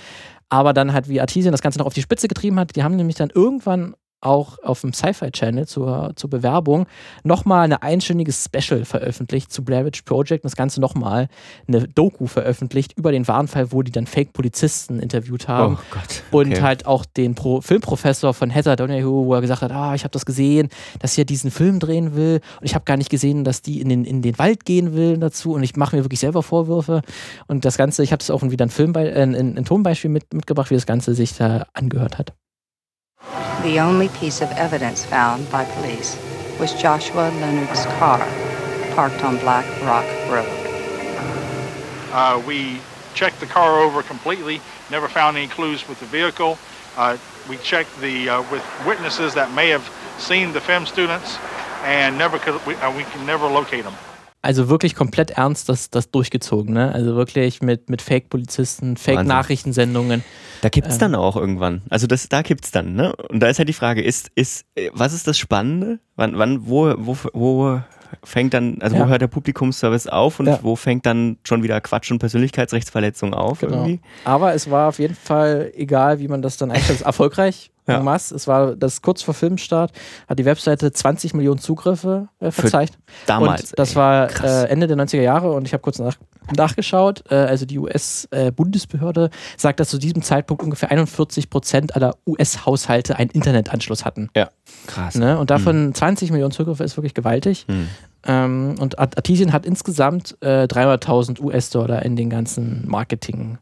Aber 0.49 0.73
dann 0.73 0.93
halt, 0.93 1.07
wie 1.09 1.21
Artesian 1.21 1.51
das 1.53 1.61
Ganze 1.61 1.79
noch 1.79 1.85
auf 1.87 1.93
die 1.93 2.01
Spitze 2.01 2.27
getrieben 2.27 2.59
hat, 2.59 2.75
die 2.75 2.83
haben 2.83 2.95
nämlich 2.95 3.15
dann 3.15 3.29
irgendwann 3.33 3.95
auch 4.21 4.57
auf 4.63 4.81
dem 4.81 4.93
Sci-Fi-Channel 4.93 5.67
zur, 5.67 6.13
zur 6.15 6.29
Bewerbung 6.29 6.85
nochmal 7.23 7.65
ein 7.65 7.73
einstündiges 7.73 8.45
Special 8.45 8.85
veröffentlicht 8.85 9.51
zu 9.51 9.63
Blair 9.63 9.85
Witch 9.85 10.03
Project 10.03 10.43
und 10.43 10.51
das 10.51 10.55
Ganze 10.55 10.79
nochmal 10.79 11.27
eine 11.67 11.87
Doku 11.87 12.27
veröffentlicht 12.27 12.93
über 12.97 13.11
den 13.11 13.27
Warenfall, 13.27 13.71
wo 13.71 13.81
die 13.81 13.91
dann 13.91 14.07
Fake-Polizisten 14.07 14.99
interviewt 14.99 15.47
haben. 15.47 15.75
oh 15.75 15.83
Gott. 15.91 16.23
Und 16.31 16.51
okay. 16.51 16.61
halt 16.61 16.85
auch 16.85 17.05
den 17.05 17.35
Pro 17.35 17.61
Filmprofessor 17.61 18.33
von 18.33 18.49
Heather 18.49 18.75
Donahue, 18.75 19.25
wo 19.25 19.33
er 19.33 19.41
gesagt 19.41 19.61
hat, 19.61 19.71
ah, 19.71 19.95
ich 19.95 20.03
habe 20.03 20.11
das 20.11 20.25
gesehen, 20.25 20.69
dass 20.99 21.15
sie 21.15 21.21
ja 21.21 21.25
diesen 21.25 21.51
Film 21.51 21.79
drehen 21.79 22.15
will 22.15 22.41
und 22.59 22.65
ich 22.65 22.75
habe 22.75 22.85
gar 22.85 22.97
nicht 22.97 23.09
gesehen, 23.09 23.43
dass 23.43 23.61
die 23.61 23.81
in 23.81 23.89
den, 23.89 24.05
in 24.05 24.21
den 24.21 24.37
Wald 24.37 24.65
gehen 24.65 24.93
will 24.93 25.17
dazu 25.17 25.53
und 25.53 25.63
ich 25.63 25.75
mache 25.75 25.95
mir 25.95 26.03
wirklich 26.03 26.19
selber 26.19 26.43
Vorwürfe 26.43 27.01
und 27.47 27.65
das 27.65 27.77
Ganze, 27.77 28.03
ich 28.03 28.11
habe 28.11 28.19
das 28.19 28.29
auch 28.29 28.41
wieder 28.43 28.65
ein, 28.65 28.69
Filmbe 28.69 29.11
äh, 29.11 29.21
ein, 29.21 29.35
ein 29.35 29.65
Tonbeispiel 29.65 30.09
mit, 30.09 30.33
mitgebracht, 30.33 30.69
wie 30.69 30.75
das 30.75 30.85
Ganze 30.85 31.15
sich 31.15 31.35
da 31.35 31.65
angehört 31.73 32.17
hat. 32.17 32.33
The 33.63 33.79
only 33.79 34.09
piece 34.09 34.41
of 34.41 34.49
evidence 34.53 35.05
found 35.05 35.51
by 35.51 35.65
police 35.65 36.17
was 36.59 36.73
Joshua 36.73 37.29
Leonard's 37.29 37.85
car, 37.99 38.17
parked 38.95 39.23
on 39.23 39.37
Black 39.37 39.67
Rock 39.83 40.07
Road. 40.31 40.49
Uh, 42.11 42.41
we 42.47 42.79
checked 43.13 43.39
the 43.39 43.45
car 43.45 43.79
over 43.79 44.01
completely, 44.01 44.59
never 44.89 45.07
found 45.07 45.37
any 45.37 45.47
clues 45.47 45.87
with 45.87 45.99
the 45.99 46.07
vehicle. 46.07 46.57
Uh, 46.97 47.17
we 47.47 47.57
checked 47.57 47.95
the 48.01 48.29
uh, 48.29 48.41
with 48.51 48.65
witnesses 48.87 49.35
that 49.35 49.53
may 49.53 49.69
have 49.69 49.87
seen 50.17 50.53
the 50.53 50.59
FEM 50.59 50.87
students, 50.87 51.37
and 51.83 52.17
never 52.17 52.39
could 52.39 52.65
we, 52.65 52.73
uh, 52.77 52.97
we 52.97 53.03
can 53.03 53.27
never 53.27 53.45
locate 53.45 53.83
them. 53.83 53.93
Also 54.43 54.69
wirklich 54.69 54.95
komplett 54.95 55.31
ernst 55.31 55.69
das, 55.69 55.91
das 55.91 56.09
durchgezogen, 56.09 56.73
ne? 56.73 56.91
Also 56.93 57.15
wirklich 57.15 57.61
mit, 57.61 57.89
mit 57.91 58.01
Fake-Polizisten, 58.01 58.97
Fake-Nachrichtensendungen. 58.97 60.23
Da 60.61 60.69
kippt's 60.69 60.95
Ähm. 60.95 60.99
dann 60.99 61.15
auch 61.15 61.35
irgendwann. 61.35 61.81
Also 61.89 62.07
das, 62.07 62.27
da 62.29 62.41
kippt's 62.43 62.71
dann, 62.71 62.93
ne? 62.95 63.15
Und 63.29 63.39
da 63.41 63.47
ist 63.47 63.59
halt 63.59 63.69
die 63.69 63.73
Frage, 63.73 64.01
ist, 64.01 64.31
ist, 64.35 64.65
äh, 64.75 64.89
was 64.93 65.13
ist 65.13 65.27
das 65.27 65.37
Spannende? 65.37 65.99
Wann, 66.15 66.37
wann, 66.37 66.67
wo, 66.67 66.93
wo, 66.97 67.17
wo 67.33 67.81
fängt 68.23 68.53
dann, 68.53 68.81
also 68.81 68.95
Ja. 68.95 69.05
wo 69.05 69.09
hört 69.09 69.21
der 69.21 69.27
Publikumsservice 69.27 70.07
auf 70.07 70.39
und 70.39 70.47
Ja. 70.47 70.59
wo 70.61 70.75
fängt 70.75 71.05
dann 71.05 71.37
schon 71.43 71.63
wieder 71.63 71.79
Quatsch 71.79 72.11
und 72.11 72.19
Persönlichkeitsrechtsverletzung 72.19 73.33
auf 73.33 73.59
Genau. 73.61 73.73
irgendwie? 73.77 74.01
Aber 74.25 74.53
es 74.53 74.69
war 74.69 74.89
auf 74.89 74.99
jeden 74.99 75.15
Fall, 75.15 75.71
egal 75.75 76.19
wie 76.19 76.27
man 76.27 76.41
das 76.41 76.57
dann 76.57 76.71
einstellt, 76.71 77.01
erfolgreich. 77.05 77.70
Ja. 77.87 77.97
en 77.97 78.03
masse. 78.03 78.35
Es 78.35 78.47
war 78.47 78.75
das 78.75 79.01
kurz 79.01 79.21
vor 79.21 79.33
Filmstart, 79.33 79.91
hat 80.27 80.39
die 80.39 80.45
Webseite 80.45 80.91
20 80.91 81.33
Millionen 81.33 81.59
Zugriffe 81.59 82.27
äh, 82.39 82.51
verzeichnet. 82.51 82.99
Damals. 83.25 83.71
Und 83.71 83.79
das 83.79 83.91
ey. 83.91 83.95
war 83.95 84.43
äh, 84.43 84.69
Ende 84.69 84.87
der 84.87 84.97
90er 84.97 85.21
Jahre 85.21 85.51
und 85.51 85.65
ich 85.65 85.73
habe 85.73 85.81
kurz 85.81 85.99
nach, 85.99 86.15
nachgeschaut. 86.55 87.23
Äh, 87.29 87.35
also 87.35 87.65
die 87.65 87.79
US-Bundesbehörde 87.79 89.29
sagt, 89.57 89.79
dass 89.79 89.89
zu 89.89 89.97
diesem 89.97 90.21
Zeitpunkt 90.21 90.63
ungefähr 90.63 90.91
41 90.91 91.49
Prozent 91.49 91.95
aller 91.95 92.15
US-Haushalte 92.27 93.15
einen 93.15 93.31
Internetanschluss 93.31 94.05
hatten. 94.05 94.29
Krass. 94.87 95.15
Ne? 95.15 95.37
Und 95.37 95.49
davon 95.49 95.93
20 95.93 96.31
Millionen 96.31 96.51
Zugriffe 96.51 96.83
ist 96.83 96.97
wirklich 96.97 97.13
gewaltig. 97.13 97.65
Hm. 97.67 97.87
Ähm, 98.23 98.75
und 98.79 98.99
Art- 98.99 99.17
Artesian 99.17 99.51
hat 99.51 99.65
insgesamt 99.65 100.37
äh, 100.41 100.65
300.000 100.65 101.41
US-Dollar 101.41 102.03
in 102.03 102.15
den 102.15 102.29
ganzen 102.29 102.87
Marketing, 102.87 103.57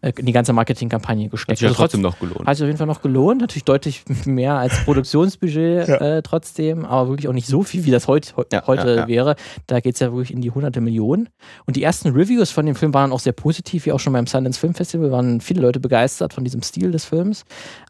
äh, 0.00 0.10
in 0.18 0.26
die 0.26 0.32
ganze 0.32 0.52
Marketingkampagne 0.52 1.26
Hat 1.26 1.30
gesteckt. 1.30 1.58
sich 1.60 1.64
ja 1.66 1.68
Also 1.68 1.80
trotzdem 1.82 2.00
noch 2.00 2.18
gelohnt. 2.18 2.44
hat 2.44 2.56
sich 2.56 2.64
auf 2.64 2.66
jeden 2.66 2.76
Fall 2.78 2.88
noch 2.88 3.02
gelohnt. 3.02 3.40
Natürlich 3.40 3.62
deutlich 3.64 4.02
mehr 4.26 4.54
als 4.56 4.84
Produktionsbudget 4.84 5.88
äh, 5.88 6.22
trotzdem, 6.22 6.84
aber 6.84 7.08
wirklich 7.08 7.28
auch 7.28 7.32
nicht 7.32 7.46
so 7.46 7.62
viel, 7.62 7.84
wie 7.84 7.92
das 7.92 8.08
heut, 8.08 8.34
heu- 8.36 8.42
Ja, 8.52 8.66
heute 8.66 8.88
ja, 8.88 8.96
ja. 9.02 9.06
wäre. 9.08 9.36
Da 9.68 9.78
geht 9.78 9.94
es 9.94 10.00
ja 10.00 10.08
wirklich 10.12 10.32
in 10.32 10.40
die 10.40 10.50
hunderte 10.50 10.80
Millionen. 10.80 11.28
Und 11.66 11.76
die 11.76 11.84
ersten 11.84 12.08
Reviews 12.08 12.50
von 12.50 12.66
dem 12.66 12.74
Film 12.74 12.92
waren 12.92 13.12
auch 13.12 13.20
sehr 13.20 13.32
positiv, 13.32 13.86
wie 13.86 13.92
auch 13.92 14.00
schon 14.00 14.12
beim 14.12 14.26
Sundance 14.26 14.58
Film 14.58 14.74
Festival, 14.74 15.12
waren 15.12 15.40
viele 15.40 15.60
Leute 15.62 15.78
begeistert 15.78 16.34
von 16.34 16.42
diesem 16.42 16.62
Stil 16.64 16.90
des 16.90 17.04
Films. 17.04 17.44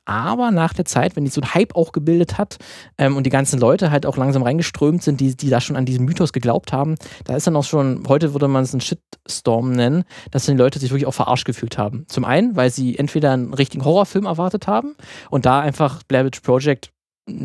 Aber 0.04 0.50
nach 0.50 0.74
der 0.74 0.84
Zeit, 0.84 1.16
wenn 1.16 1.24
die 1.24 1.30
so 1.30 1.40
einen 1.40 1.54
Hype 1.54 1.74
auch 1.76 1.92
gebildet 1.92 2.36
hat 2.36 2.58
ähm, 2.98 3.16
und 3.16 3.24
die 3.24 3.30
ganzen 3.30 3.58
Leute 3.58 3.90
halt 3.90 4.06
auch 4.06 4.16
langsam 4.16 4.42
reingeströmt 4.42 5.02
sind, 5.02 5.20
die, 5.20 5.36
die 5.36 5.50
da 5.50 5.60
schon 5.60 5.76
an 5.76 5.86
diesen 5.86 6.04
Mythos 6.04 6.32
geglaubt 6.32 6.72
haben, 6.72 6.96
da 7.24 7.36
ist 7.36 7.46
dann 7.46 7.56
auch 7.56 7.64
schon, 7.64 8.04
heute 8.08 8.32
würde 8.32 8.48
man 8.48 8.64
es 8.64 8.72
einen 8.72 8.80
Shitstorm 8.80 9.72
nennen, 9.72 10.04
dass 10.30 10.46
die 10.46 10.52
Leute 10.52 10.78
sich 10.78 10.90
wirklich 10.90 11.06
auch 11.06 11.14
verarscht 11.14 11.46
gefühlt 11.46 11.78
haben. 11.78 12.04
Zum 12.08 12.24
einen, 12.24 12.56
weil 12.56 12.70
sie 12.70 12.98
entweder 12.98 13.32
einen 13.32 13.54
richtigen 13.54 13.84
Horrorfilm 13.84 14.26
erwartet 14.26 14.66
haben 14.66 14.94
und 15.30 15.46
da 15.46 15.60
einfach 15.60 16.02
Blair 16.04 16.24
Witch 16.24 16.40
Project 16.40 16.90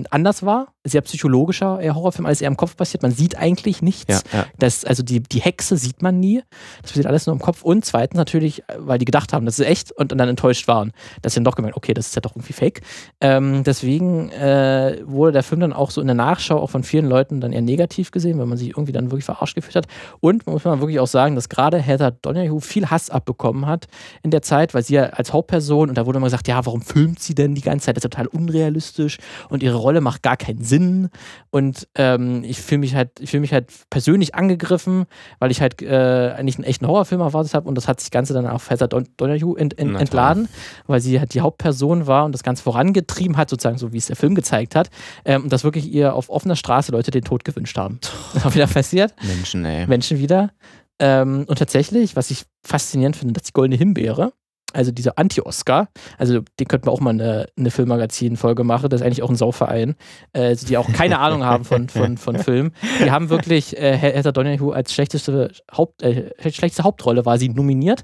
anders 0.10 0.44
war, 0.44 0.68
sehr 0.86 1.02
psychologischer 1.02 1.80
Horrorfilm, 1.82 2.26
alles 2.26 2.42
eher 2.42 2.48
im 2.48 2.58
Kopf 2.58 2.78
passiert. 2.78 3.02
Man 3.02 3.12
sieht 3.12 3.38
eigentlich 3.38 3.82
nichts. 3.82 4.24
Ja, 4.32 4.40
ja. 4.40 4.46
Das, 4.60 4.86
also 4.86 5.04
die, 5.04 5.22
die 5.22 5.42
Hexe 5.42 5.78
sieht 5.78 6.02
man 6.02 6.20
nie. 6.20 6.44
Das 6.82 6.92
passiert 6.92 7.08
alles 7.08 7.26
nur 7.26 7.34
im 7.34 7.42
Kopf. 7.42 7.64
Und 7.64 7.86
zweitens 7.86 8.18
natürlich, 8.18 8.64
weil 8.78 9.00
die 9.00 9.06
gedacht 9.06 9.34
haben, 9.34 9.46
das 9.46 9.60
ist 9.60 9.66
echt 9.66 9.92
und 9.92 10.12
dann 10.12 10.30
enttäuscht 10.30 10.68
waren. 10.68 10.92
Dass 11.22 11.34
sie 11.34 11.38
dann 11.38 11.46
doch 11.46 11.56
gemerkt, 11.56 11.76
okay, 11.76 11.94
das 11.94 12.08
ist 12.08 12.16
ja 12.16 12.22
doch 12.22 12.36
irgendwie 12.36 12.54
fake. 12.54 12.82
Ähm, 13.20 13.64
deswegen 13.64 14.30
äh, 14.32 15.02
wurde 15.06 15.32
der 15.32 15.44
Film 15.44 15.62
dann 15.62 15.74
auch 15.74 15.90
so 15.90 16.02
in 16.02 16.08
der 16.08 16.16
Nachschau 16.16 16.60
auch 16.60 16.70
von 16.70 16.84
vielen 16.84 17.08
Leuten 17.08 17.42
dann 17.42 17.52
eher 17.52 17.62
negativ 17.62 18.12
gesehen, 18.12 18.38
weil 18.38 18.46
man 18.46 18.58
sich 18.58 18.70
irgendwie 18.70 18.92
dann 18.92 19.10
wirklich 19.10 19.26
verarscht 19.26 19.56
gefühlt 19.56 19.76
hat. 19.76 19.88
Und 20.20 20.46
man 20.46 20.54
muss 20.54 20.66
man 20.66 20.80
wirklich 20.82 21.00
auch 21.00 21.08
sagen, 21.08 21.36
dass 21.36 21.50
gerade 21.50 21.80
Heather 21.80 22.12
Donahue 22.12 22.62
viel 22.62 22.88
Hass 22.90 23.10
abbekommen 23.10 23.66
hat 23.66 23.88
in 24.22 24.30
der 24.30 24.44
Zeit, 24.44 24.74
weil 24.74 24.84
sie 24.84 24.96
ja 24.96 25.06
als 25.06 25.34
Hauptperson, 25.34 25.90
und 25.90 25.98
da 25.98 26.06
wurde 26.06 26.18
immer 26.18 26.28
gesagt, 26.28 26.48
ja, 26.48 26.64
warum 26.66 26.82
filmt 26.82 27.20
sie 27.20 27.34
denn 27.34 27.56
die 27.56 27.62
ganze 27.62 27.88
Zeit? 27.88 27.98
Das 27.98 28.04
ist 28.04 28.12
total 28.12 28.28
unrealistisch 28.28 29.18
und 29.50 29.64
ihre 29.64 29.75
Rolle 29.78 30.02
macht 30.02 30.24
gar 30.24 30.38
keinen 30.38 30.64
Sinn. 30.64 31.10
Und 31.50 31.88
ähm, 31.96 32.44
ich 32.44 32.60
fühle 32.60 32.80
mich 32.80 32.96
halt, 32.96 33.20
ich 33.20 33.32
fühle 33.32 33.42
mich 33.42 33.54
halt 33.54 33.72
persönlich 33.90 34.36
angegriffen, 34.36 35.06
weil 35.40 35.52
ich 35.52 35.62
halt 35.62 35.82
äh, 35.82 36.34
eigentlich 36.36 36.58
einen 36.58 36.66
echten 36.66 36.88
Horrorfilm 36.88 37.22
erwartet 37.22 37.54
habe 37.54 37.68
und 37.68 37.76
das 37.76 37.88
hat 37.88 38.00
sich 38.00 38.12
Ganze 38.12 38.34
dann 38.34 38.48
auf 38.48 38.70
Heather 38.70 38.88
Don 38.88 39.08
Donahue 39.18 39.58
ent 39.60 39.78
ent 39.78 40.00
entladen, 40.00 40.48
weil 40.88 41.02
sie 41.02 41.20
halt 41.20 41.34
die 41.34 41.42
Hauptperson 41.42 42.08
war 42.08 42.26
und 42.26 42.32
das 42.32 42.44
Ganze 42.44 42.64
vorangetrieben 42.64 43.38
hat, 43.38 43.50
sozusagen 43.50 43.78
so 43.78 43.94
wie 43.94 43.98
es 43.98 44.08
der 44.08 44.16
Film 44.16 44.36
gezeigt 44.36 44.76
hat. 44.76 44.90
Ähm, 45.26 45.44
und 45.44 45.54
dass 45.54 45.64
wirklich 45.64 45.92
ihr 45.92 46.14
auf 46.16 46.30
offener 46.30 46.56
Straße 46.56 46.92
Leute 46.92 47.12
den 47.12 47.24
Tod 47.24 47.44
gewünscht 47.44 47.78
haben. 47.78 48.00
Das 48.02 48.44
ist 48.44 48.46
auch 48.46 48.56
wieder 48.56 48.68
passiert. 48.68 49.14
Menschen, 49.22 49.66
ey. 49.66 49.88
Menschen 49.88 50.20
wieder. 50.20 50.52
Ähm, 51.00 51.46
und 51.48 51.60
tatsächlich, 51.60 52.16
was 52.16 52.32
ich 52.32 52.46
faszinierend 52.64 53.16
finde, 53.16 53.34
dass 53.34 53.44
die 53.44 53.54
Goldene 53.54 53.78
Himbeere, 53.78 54.34
also 54.76 54.92
dieser 54.92 55.18
Anti-Oscar, 55.18 55.88
also 56.18 56.42
den 56.60 56.68
könnten 56.68 56.88
wir 56.88 56.92
auch 56.92 57.00
mal 57.00 57.12
eine, 57.12 57.48
eine 57.58 57.72
Filmmagazin-Folge 57.72 58.64
machen, 58.64 58.90
das 58.90 59.02
ist 59.02 59.06
eigentlich 59.06 59.24
auch 59.24 59.30
ein 59.30 59.36
Sauverein, 59.36 59.96
äh, 60.34 60.42
also 60.42 60.68
die 60.68 60.78
auch 60.78 60.92
keine 60.92 61.20
Ahnung 61.20 61.44
haben 61.44 61.66
von, 61.66 61.90
von, 61.90 62.18
von 62.18 62.38
Film. 62.38 62.72
Die 63.04 63.12
haben 63.12 63.30
wirklich 63.30 63.78
äh, 63.78 63.98
Heather 63.98 64.32
Donahue 64.32 64.76
als 64.76 64.94
schlechteste, 64.94 65.52
Haupt, 65.72 66.04
äh, 66.04 66.32
schlechteste 66.40 66.84
Hauptrolle 66.84 67.26
war 67.26 67.38
sie 67.38 67.50
nominiert 67.50 68.04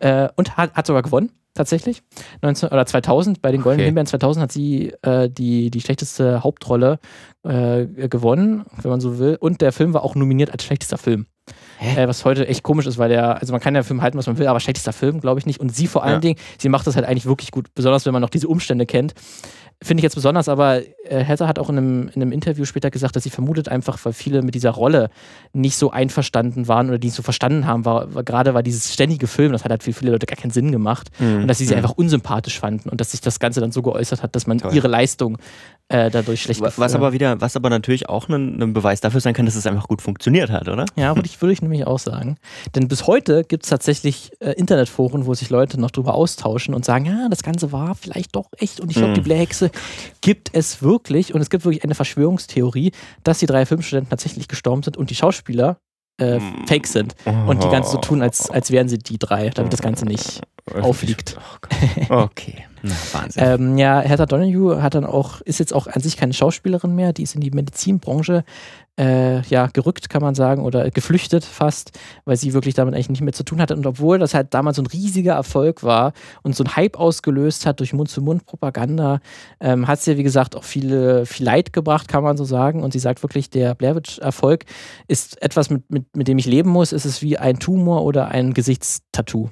äh, 0.00 0.28
und 0.36 0.56
hat, 0.56 0.74
hat 0.74 0.86
sogar 0.86 1.02
gewonnen. 1.02 1.30
Tatsächlich. 1.54 2.02
19, 2.42 2.68
oder 2.68 2.86
2000, 2.86 3.42
bei 3.42 3.50
den 3.50 3.60
Goldenen 3.60 3.80
Okay. 3.80 3.86
Himbeeren 3.86 4.06
2000 4.06 4.42
hat 4.44 4.52
sie 4.52 4.92
äh, 5.02 5.28
die, 5.28 5.70
die 5.70 5.80
schlechteste 5.80 6.44
Hauptrolle 6.44 7.00
äh, 7.42 7.86
gewonnen, 8.08 8.64
wenn 8.80 8.90
man 8.90 9.00
so 9.00 9.18
will. 9.18 9.36
Und 9.40 9.60
der 9.60 9.72
Film 9.72 9.92
war 9.92 10.04
auch 10.04 10.14
nominiert 10.14 10.52
als 10.52 10.64
schlechtester 10.64 10.96
Film. 10.96 11.26
Äh, 11.80 12.06
was 12.08 12.24
heute 12.24 12.46
echt 12.46 12.62
komisch 12.62 12.86
ist, 12.86 12.98
weil 12.98 13.08
der, 13.08 13.40
also 13.40 13.52
man 13.52 13.60
kann 13.60 13.74
ja 13.74 13.82
Film 13.82 14.02
halten, 14.02 14.18
was 14.18 14.26
man 14.26 14.36
will, 14.38 14.46
aber 14.46 14.60
schlechtester 14.60 14.92
Film, 14.92 15.20
glaube 15.20 15.38
ich 15.40 15.46
nicht. 15.46 15.60
Und 15.60 15.74
sie 15.74 15.86
vor 15.86 16.02
allen 16.04 16.14
Ja. 16.14 16.20
Dingen, 16.20 16.38
sie 16.58 16.68
macht 16.68 16.86
das 16.86 16.96
halt 16.96 17.06
eigentlich 17.06 17.26
wirklich 17.26 17.50
gut, 17.50 17.68
besonders 17.74 18.04
wenn 18.06 18.12
man 18.12 18.22
noch 18.22 18.30
diese 18.30 18.48
Umstände 18.48 18.84
kennt. 18.86 19.14
Finde 19.82 20.00
ich 20.00 20.02
jetzt 20.02 20.14
besonders, 20.14 20.50
aber 20.50 20.82
äh, 21.06 21.24
Heather 21.24 21.48
hat 21.48 21.58
auch 21.58 21.70
in 21.70 21.78
einem, 21.78 22.08
in 22.14 22.20
einem 22.20 22.32
Interview 22.32 22.66
später 22.66 22.90
gesagt, 22.90 23.16
dass 23.16 23.22
sie 23.22 23.30
vermutet 23.30 23.70
einfach, 23.70 23.98
weil 24.04 24.12
viele 24.12 24.42
mit 24.42 24.54
dieser 24.54 24.72
Rolle 24.72 25.08
nicht 25.54 25.74
so 25.76 25.90
einverstanden 25.90 26.68
waren 26.68 26.88
oder 26.88 26.98
die 26.98 27.06
nicht 27.06 27.14
so 27.16 27.22
verstanden 27.22 27.66
haben, 27.66 27.86
war, 27.86 28.14
war 28.14 28.22
gerade 28.22 28.52
war 28.52 28.62
dieses 28.62 28.92
ständige 28.92 29.26
Film, 29.26 29.52
das 29.52 29.64
hat 29.64 29.70
halt 29.70 29.82
für 29.82 29.94
viele 29.94 30.10
Leute 30.12 30.26
gar 30.26 30.36
keinen 30.36 30.50
Sinn 30.50 30.70
gemacht 30.70 31.08
Mhm. 31.18 31.42
und 31.42 31.48
dass 31.48 31.56
sie 31.56 31.64
sie 31.64 31.72
Mhm. 31.72 31.78
einfach 31.78 31.92
unsympathisch 31.96 32.60
fanden 32.60 32.90
und 32.90 33.00
dass 33.00 33.12
sich 33.12 33.22
das 33.22 33.40
Ganze 33.40 33.60
dann 33.60 33.72
so 33.72 33.80
geäußert 33.80 34.22
hat, 34.22 34.36
dass 34.36 34.46
man 34.46 34.58
Toll. 34.58 34.74
ihre 34.74 34.86
Leistung 34.88 35.38
äh, 35.90 36.10
dadurch 36.10 36.42
schlecht 36.42 36.60
Was 36.60 36.78
was 36.78 36.94
aber 36.94 37.12
wieder, 37.12 37.40
was 37.40 37.56
aber 37.56 37.68
natürlich 37.68 38.08
auch 38.08 38.28
ein, 38.28 38.62
ein 38.62 38.72
Beweis 38.72 39.00
dafür 39.00 39.20
sein 39.20 39.34
kann, 39.34 39.44
dass 39.44 39.56
es 39.56 39.66
einfach 39.66 39.88
gut 39.88 40.00
funktioniert 40.00 40.48
hat, 40.50 40.68
oder? 40.68 40.86
Ja, 40.96 41.14
würde 41.16 41.26
ich, 41.26 41.40
würde 41.42 41.52
ich 41.52 41.60
nämlich 41.62 41.86
auch 41.86 41.98
sagen. 41.98 42.36
Denn 42.74 42.88
bis 42.88 43.06
heute 43.06 43.44
gibt 43.44 43.64
es 43.64 43.70
tatsächlich 43.70 44.30
äh, 44.40 44.52
Internetforen, 44.52 45.26
wo 45.26 45.34
sich 45.34 45.50
Leute 45.50 45.78
noch 45.80 45.90
drüber 45.90 46.14
austauschen 46.14 46.74
und 46.74 46.84
sagen, 46.84 47.04
ja, 47.06 47.28
das 47.28 47.42
Ganze 47.42 47.72
war 47.72 47.94
vielleicht 47.94 48.34
doch 48.34 48.46
echt 48.58 48.80
und 48.80 48.90
ich 48.90 48.96
glaube, 48.96 49.10
Mhm. 49.10 49.14
die 49.14 49.20
Blackhexe 49.22 49.70
gibt 50.20 50.50
es 50.54 50.80
wirklich 50.82 51.34
und 51.34 51.40
es 51.40 51.50
gibt 51.50 51.64
wirklich 51.64 51.84
eine 51.84 51.94
Verschwörungstheorie, 51.96 52.92
dass 53.24 53.40
die 53.40 53.46
drei 53.46 53.66
Filmstudenten 53.66 54.10
tatsächlich 54.10 54.46
gestorben 54.48 54.82
sind 54.82 54.96
und 54.96 55.10
die 55.10 55.14
Schauspieler 55.16 55.78
äh, 56.20 56.38
Mhm. 56.38 56.66
fake 56.66 56.86
sind 56.86 57.14
und 57.46 57.62
die 57.64 57.68
Ganze 57.68 57.90
so 57.92 57.98
tun, 57.98 58.22
als, 58.22 58.50
als 58.50 58.70
wären 58.70 58.88
sie 58.88 58.98
die 58.98 59.18
drei, 59.18 59.48
damit 59.50 59.72
das 59.72 59.82
Ganze 59.82 60.04
nicht 60.06 60.40
auffliegt. 60.80 61.36
Oh 62.10 62.14
okay. 62.14 62.66
Na, 62.82 62.94
Wahnsinn. 63.12 63.42
ähm, 63.44 63.78
ja, 63.78 64.00
Heather 64.00 64.24
Donahue 64.26 64.82
hat 64.82 64.94
dann 64.94 65.04
auch, 65.04 65.40
ist 65.42 65.58
jetzt 65.58 65.74
auch 65.74 65.86
an 65.86 66.00
sich 66.00 66.16
keine 66.16 66.32
Schauspielerin 66.32 66.94
mehr, 66.94 67.12
die 67.12 67.24
ist 67.24 67.34
in 67.34 67.40
die 67.42 67.50
Medizinbranche 67.50 68.42
äh, 68.98 69.40
ja, 69.42 69.66
gerückt, 69.66 70.10
kann 70.10 70.22
man 70.22 70.34
sagen, 70.34 70.62
oder 70.62 70.90
geflüchtet 70.90 71.44
fast, 71.44 71.98
weil 72.24 72.36
sie 72.36 72.52
wirklich 72.52 72.74
damit 72.74 72.94
eigentlich 72.94 73.10
nicht 73.10 73.22
mehr 73.22 73.32
zu 73.32 73.44
tun 73.44 73.60
hatte. 73.60 73.74
Und 73.74 73.86
obwohl 73.86 74.18
das 74.18 74.34
halt 74.34 74.52
damals 74.54 74.76
so 74.76 74.82
ein 74.82 74.86
riesiger 74.86 75.34
Erfolg 75.34 75.82
war 75.82 76.12
und 76.42 76.54
so 76.54 76.64
ein 76.64 76.76
Hype 76.76 76.98
ausgelöst 76.98 77.66
hat 77.66 77.80
durch 77.80 77.92
Mund-zu-Mund-Propaganda, 77.92 79.20
ähm, 79.60 79.88
hat 79.88 80.00
sie, 80.00 80.16
wie 80.16 80.22
gesagt, 80.22 80.56
auch 80.56 80.64
viele, 80.64 81.26
viel 81.26 81.46
Leid 81.46 81.72
gebracht, 81.72 82.08
kann 82.08 82.22
man 82.22 82.36
so 82.36 82.44
sagen. 82.44 82.82
Und 82.82 82.92
sie 82.92 82.98
sagt 82.98 83.22
wirklich, 83.22 83.50
der 83.50 83.74
Blair 83.74 83.96
Witch-Erfolg 83.96 84.64
ist 85.08 85.40
etwas, 85.42 85.70
mit, 85.70 85.90
mit, 85.90 86.16
mit 86.16 86.28
dem 86.28 86.38
ich 86.38 86.46
leben 86.46 86.70
muss. 86.70 86.92
Es 86.92 87.06
ist 87.06 87.22
wie 87.22 87.38
ein 87.38 87.58
Tumor 87.58 88.04
oder 88.04 88.28
ein 88.28 88.54
Gesichtstattoo. 88.54 89.50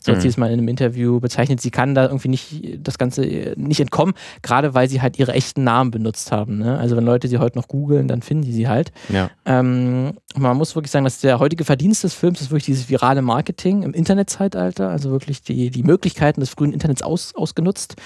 So 0.00 0.12
hat 0.12 0.22
sie 0.22 0.28
es 0.28 0.36
mal 0.36 0.46
in 0.46 0.54
einem 0.54 0.68
Interview 0.68 1.20
bezeichnet. 1.20 1.60
Sie 1.60 1.70
kann 1.70 1.94
da 1.94 2.04
irgendwie 2.04 2.28
nicht 2.28 2.78
das 2.80 2.98
Ganze 2.98 3.24
äh, 3.24 3.54
nicht 3.56 3.80
entkommen, 3.80 4.14
gerade 4.42 4.74
weil 4.74 4.88
sie 4.88 5.02
halt 5.02 5.18
ihre 5.18 5.32
echten 5.32 5.64
Namen 5.64 5.90
benutzt 5.90 6.32
haben. 6.32 6.58
Ne? 6.58 6.78
Also 6.78 6.96
wenn 6.96 7.04
Leute 7.04 7.28
sie 7.28 7.38
heute 7.38 7.58
noch 7.58 7.68
googeln, 7.68 8.08
dann 8.08 8.22
finden 8.22 8.44
die 8.44 8.52
sie 8.52 8.68
halt. 8.68 8.92
Ja. 9.08 9.30
Ähm, 9.44 10.14
man 10.36 10.56
muss 10.56 10.74
wirklich 10.74 10.90
sagen, 10.90 11.04
dass 11.04 11.20
der 11.20 11.38
heutige 11.38 11.64
Verdienst 11.64 12.04
des 12.04 12.14
Films 12.14 12.40
ist 12.40 12.50
wirklich 12.50 12.66
dieses 12.66 12.88
virale 12.88 13.22
Marketing 13.22 13.82
im 13.82 13.92
Internetzeitalter, 13.92 14.88
also 14.88 15.10
wirklich 15.10 15.42
die, 15.42 15.70
die 15.70 15.82
Möglichkeiten 15.82 16.40
des 16.40 16.50
frühen 16.50 16.72
Internets 16.72 17.02
aus, 17.02 17.34
ausgenutzt 17.34 17.96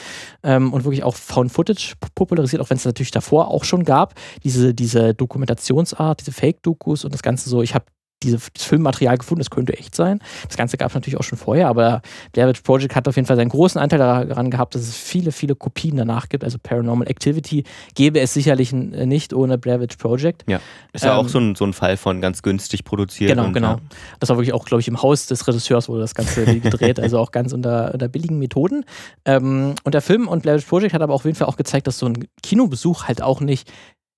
ähm, 0.42 0.72
und 0.72 0.84
wirklich 0.84 1.02
auch 1.02 1.14
Found 1.16 1.52
Footage 1.52 1.94
popularisiert, 2.14 2.62
auch 2.62 2.70
wenn 2.70 2.76
es 2.76 2.84
natürlich 2.84 3.10
davor 3.10 3.48
auch 3.48 3.64
schon 3.64 3.84
gab. 3.84 4.14
Diese, 4.44 4.74
diese 4.74 5.14
Dokumentationsart, 5.14 6.20
diese 6.20 6.32
Fake-Dokus 6.32 7.04
und 7.04 7.14
das 7.14 7.22
Ganze 7.22 7.48
so, 7.48 7.62
ich 7.62 7.74
habe 7.74 7.84
dieses 8.22 8.50
Filmmaterial 8.58 9.18
gefunden, 9.18 9.40
das 9.40 9.50
könnte 9.50 9.76
echt 9.78 9.94
sein. 9.94 10.20
Das 10.46 10.56
Ganze 10.56 10.76
gab 10.76 10.88
es 10.88 10.94
natürlich 10.94 11.18
auch 11.18 11.24
schon 11.24 11.38
vorher, 11.38 11.68
aber 11.68 12.02
Blair 12.32 12.48
Witch 12.48 12.60
Project 12.62 12.94
hat 12.94 13.08
auf 13.08 13.16
jeden 13.16 13.26
Fall 13.26 13.36
seinen 13.36 13.48
großen 13.48 13.80
Anteil 13.80 13.98
daran 13.98 14.50
gehabt, 14.50 14.74
dass 14.74 14.82
es 14.82 14.96
viele, 14.96 15.32
viele 15.32 15.54
Kopien 15.54 15.96
danach 15.96 16.28
gibt. 16.28 16.44
Also 16.44 16.58
Paranormal 16.62 17.08
Activity 17.08 17.64
gäbe 17.94 18.20
es 18.20 18.34
sicherlich 18.34 18.72
äh, 18.72 19.06
nicht 19.06 19.32
ohne 19.32 19.58
Blair 19.58 19.80
Witch 19.80 19.96
Project. 19.96 20.44
Ja. 20.48 20.60
Ist 20.92 21.04
ja 21.04 21.12
Ähm, 21.12 21.24
auch 21.24 21.28
so 21.28 21.38
ein, 21.38 21.54
so 21.54 21.64
ein 21.64 21.72
Fall 21.72 21.96
von 21.96 22.20
ganz 22.20 22.42
günstig 22.42 22.84
produziert. 22.84 23.30
Genau, 23.30 23.46
und, 23.46 23.52
genau. 23.52 23.72
Ja. 23.72 23.80
Das 24.18 24.28
war 24.28 24.36
wirklich 24.36 24.52
auch, 24.52 24.64
glaube 24.64 24.80
ich, 24.80 24.88
im 24.88 25.02
Haus 25.02 25.26
des 25.26 25.46
Regisseurs 25.46 25.88
wurde 25.88 26.00
das 26.00 26.14
Ganze 26.14 26.44
gedreht, 26.60 27.00
also 27.00 27.18
auch 27.18 27.30
ganz 27.32 27.52
unter, 27.52 27.92
unter 27.92 28.08
billigen 28.08 28.38
Methoden. 28.38 28.84
Ähm, 29.24 29.74
und 29.84 29.94
der 29.94 30.02
Film 30.02 30.28
und 30.28 30.42
Blair 30.42 30.56
Witch 30.56 30.66
Project 30.66 30.94
hat 30.94 31.02
aber 31.02 31.14
auf 31.14 31.24
jeden 31.24 31.36
Fall 31.36 31.48
auch 31.48 31.56
gezeigt, 31.56 31.86
dass 31.86 31.98
so 31.98 32.06
ein 32.06 32.26
Kinobesuch 32.42 33.04
halt 33.04 33.22
auch 33.22 33.40
nicht 33.40 33.70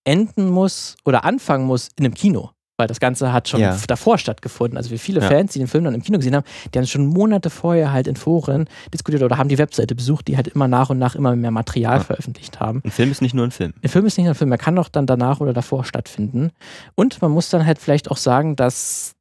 enden 0.05 0.51
muss 0.51 0.97
oder 1.05 1.25
anfangen 1.25 1.67
muss 1.67 1.89
in 1.97 2.05
einem 2.05 2.15
Kino. 2.15 2.51
Weil 2.79 2.87
das 2.87 3.01
Ganze 3.01 3.33
hat 3.33 3.49
schon 3.49 3.61
Ja. 3.61 3.77
davor 3.87 4.17
stattgefunden. 4.19 4.77
Also 4.79 4.91
wie 4.91 4.99
viele 4.99 5.21
Ja. 5.21 5.29
Fans, 5.29 5.53
die 5.53 5.59
den 5.59 5.69
Film 5.69 5.85
dann 5.85 5.95
im 5.95 6.03
Kino 6.03 6.19
gesehen 6.19 6.35
haben, 6.35 6.45
die 6.73 6.79
haben 6.79 6.87
schon 6.87 7.07
Monate 7.07 7.51
vorher 7.51 7.93
halt 7.93 8.07
in 8.07 8.17
Foren 8.17 8.67
diskutiert 8.93 9.23
oder 9.23 9.37
haben 9.37 9.49
die 9.51 9.59
Webseite 9.59 9.95
besucht, 9.95 10.27
die 10.29 10.37
halt 10.37 10.49
immer 10.49 10.69
nach 10.69 10.89
und 10.91 10.99
nach 10.99 11.15
immer 11.15 11.37
mehr 11.37 11.51
Material 11.51 11.99
Ja. 11.99 12.05
veröffentlicht 12.05 12.61
haben. 12.61 12.81
Ein 12.85 12.91
Film 12.91 13.11
ist 13.11 13.21
nicht 13.21 13.35
nur 13.35 13.45
ein 13.47 13.51
Film. 13.51 13.75
Ein 13.83 13.89
Film 13.89 14.07
ist 14.07 14.17
nicht 14.17 14.25
nur 14.25 14.33
ein 14.33 14.37
Film, 14.37 14.51
er 14.53 14.59
kann 14.59 14.75
doch 14.75 14.89
dann 14.89 15.07
danach 15.07 15.41
oder 15.41 15.53
davor 15.53 15.85
stattfinden. 15.85 16.51
Und 16.95 17.21
man 17.21 17.31
muss 17.31 17.51
dann 17.51 17.67
halt 17.67 17.79
vielleicht 17.79 18.11
auch 18.11 18.17
sagen, 18.17 18.57
dass 18.57 19.13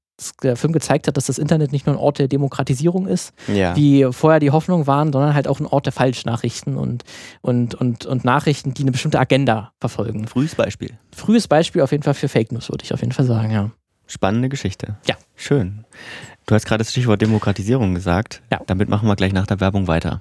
der 0.44 0.56
Film 0.56 0.74
gezeigt 0.74 1.08
hat, 1.08 1.18
dass 1.18 1.26
das 1.26 1.38
Internet 1.38 1.72
nicht 1.72 1.86
nur 1.86 1.96
ein 1.96 2.00
Ort 2.00 2.20
der 2.20 2.28
Demokratisierung 2.28 3.08
ist, 3.08 3.34
Ja. 3.48 3.76
wie 3.76 4.08
vorher 4.12 4.40
die 4.40 4.52
Hoffnung 4.52 4.88
waren, 4.88 5.12
sondern 5.12 5.34
halt 5.34 5.48
auch 5.48 5.60
ein 5.60 5.66
Ort 5.66 5.86
der 5.86 5.94
Falschnachrichten 5.94 6.78
und, 6.78 7.04
und, 7.42 7.76
und, 7.76 8.06
und 8.06 8.24
Nachrichten, 8.26 8.74
die 8.74 8.84
eine 8.84 8.92
bestimmte 8.92 9.20
Agenda 9.20 9.72
verfolgen. 9.80 10.28
Frühes 10.28 10.56
Beispiel. 10.56 10.92
Frühes 11.16 11.48
Beispiel 11.48 11.82
auf 11.82 11.92
jeden 11.92 12.04
Fall 12.04 12.14
für 12.14 12.28
Fake 12.30 12.52
News, 12.52 12.70
würde 12.70 12.84
ich 12.84 12.94
auf 12.94 13.02
jeden 13.02 13.12
Fall 13.14 13.26
sagen, 13.26 13.52
ja. 13.52 13.72
Spannende 14.08 14.50
Geschichte. 14.50 14.98
Ja. 15.08 15.16
Schön. 15.36 15.86
Du 16.46 16.56
hast 16.56 16.66
gerade 16.66 16.80
das 16.84 16.92
Stichwort 16.92 17.22
Demokratisierung 17.22 17.94
gesagt. 17.96 18.42
Ja. 18.52 18.60
Damit 18.68 18.90
machen 18.90 19.08
wir 19.08 19.16
gleich 19.16 19.32
nach 19.32 19.48
der 19.48 19.60
Werbung 19.62 19.88
weiter. 19.88 20.20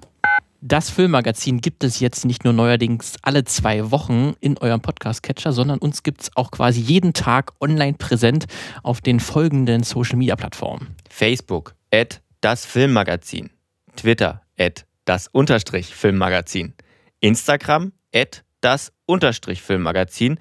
Das 0.62 0.90
Filmmagazin 0.90 1.62
gibt 1.62 1.85
es 1.85 2.01
jetzt 2.01 2.27
nicht 2.27 2.44
nur 2.44 2.53
neuerdings 2.53 3.14
alle 3.23 3.44
zwei 3.44 3.90
Wochen 3.90 4.35
in 4.40 4.59
eurem 4.59 4.83
Podcast-Catcher, 4.83 5.53
sondern 5.53 5.79
uns 5.79 6.03
gibt 6.03 6.20
es 6.20 6.37
auch 6.37 6.51
quasi 6.51 6.83
jeden 6.83 7.14
Tag 7.14 7.53
online 7.61 7.94
präsent 7.94 8.44
auf 8.83 9.01
den 9.01 9.20
folgenden 9.20 9.85
Social-Media-Plattformen. 9.85 10.94
Facebook, 11.09 11.75
at 11.90 12.20
das 12.42 12.66
Filmmagazin. 12.66 13.49
Twitter, 13.96 14.42
at 14.59 14.85
das 15.07 15.29
Unterstrich 15.29 15.94
Filmmagazin. 15.94 16.75
Instagram, 17.20 17.92
at 18.14 18.44
das 18.61 18.92
Unterstrich 19.07 19.62
Filmmagazin. 19.62 20.38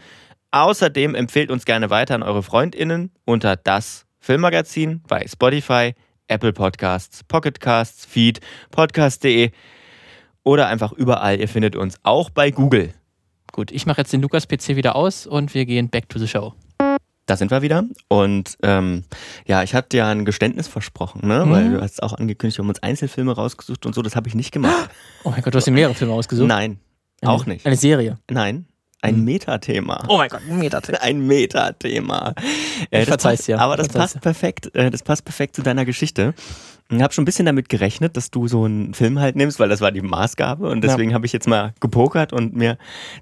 Außerdem 0.51 1.15
empfehlt 1.15 1.49
uns 1.49 1.63
gerne 1.63 1.89
weiter 1.89 2.15
an 2.15 2.23
eure 2.23 2.43
FreundInnen 2.43 3.13
unter 3.23 3.55
das 3.55 4.05
Filmmagazin 4.19 5.01
bei 5.07 5.25
Spotify, 5.27 5.93
Apple 6.27 6.51
Podcasts, 6.51 7.23
Pocket 7.23 7.61
Casts, 7.61 8.05
Feed, 8.05 8.41
podcast.de 8.71 9.51
oder 10.49 10.67
einfach 10.67 10.91
überall. 10.91 11.39
Ihr 11.39 11.47
findet 11.47 11.75
uns 11.75 11.97
auch 12.03 12.29
bei 12.31 12.49
Google. 12.51 12.93
Gut, 13.51 13.71
ich 13.71 13.85
mache 13.85 14.01
jetzt 14.01 14.11
den 14.13 14.21
Lukas-PC 14.21 14.75
wieder 14.75 14.95
aus 14.95 15.27
und 15.27 15.53
wir 15.53 15.65
gehen 15.65 15.89
back 15.89 16.09
to 16.09 16.17
the 16.19 16.27
show. 16.27 16.53
Da 17.25 17.37
sind 17.37 17.51
wir 17.51 17.61
wieder. 17.61 17.83
Und 18.07 18.57
ähm, 18.63 19.03
ja, 19.45 19.61
ich 19.61 19.75
hatte 19.75 19.97
ja 19.97 20.09
ein 20.09 20.25
Geständnis 20.25 20.67
versprochen, 20.67 21.27
ne? 21.27 21.45
Mhm. 21.45 21.51
weil 21.51 21.71
du 21.73 21.81
hast 21.81 22.01
auch 22.01 22.13
angekündigt, 22.13 22.57
wir 22.57 22.63
haben 22.63 22.69
uns 22.69 22.81
Einzelfilme 22.81 23.33
rausgesucht 23.35 23.85
und 23.85 23.93
so. 23.93 24.01
Das 24.01 24.15
habe 24.15 24.27
ich 24.27 24.33
nicht 24.35 24.51
gemacht. 24.51 24.89
Oh 25.23 25.29
mein 25.31 25.41
Gott, 25.41 25.53
du 25.53 25.57
hast 25.57 25.65
dir 25.65 25.71
mehrere 25.71 25.93
Filme 25.93 26.13
ausgesucht. 26.13 26.47
Nein, 26.47 26.79
Eine- 27.21 27.31
auch 27.31 27.45
nicht. 27.45 27.65
Eine 27.65 27.75
Serie. 27.75 28.17
Nein, 28.31 28.65
ein 29.01 29.23
Metathema. 29.25 30.03
Oh 30.07 30.17
mein 30.17 30.29
Gott, 30.29 30.41
ein 30.49 30.57
Metathema. 30.57 30.97
Ein 31.01 31.27
Metathema. 31.27 32.33
Äh, 32.89 33.01
Ich 33.03 33.07
verzeih's 33.07 33.45
dir. 33.45 33.59
Aber 33.59 33.77
das 33.77 33.89
passt 33.89 34.19
perfekt. 34.21 34.73
Äh, 34.75 34.89
das 34.89 35.03
passt 35.03 35.25
perfekt 35.25 35.55
zu 35.55 35.61
deiner 35.61 35.85
Geschichte. 35.85 36.33
Ich 36.91 37.01
habe 37.01 37.13
schon 37.13 37.21
ein 37.21 37.25
bisschen 37.25 37.45
damit 37.45 37.69
gerechnet, 37.69 38.17
dass 38.17 38.31
du 38.31 38.47
so 38.47 38.63
einen 38.63 38.95
Film 38.95 39.19
halt 39.19 39.35
nimmst, 39.35 39.59
weil 39.59 39.69
das 39.69 39.79
war 39.79 39.91
die 39.91 40.01
Maßgabe. 40.01 40.67
Und 40.67 40.83
Ja. 40.83 40.89
deswegen 40.89 41.13
habe 41.13 41.25
ich 41.27 41.33
jetzt 41.33 41.47
mal 41.47 41.73
gepokert 41.79 42.33
und 42.33 42.55
mir 42.55 42.77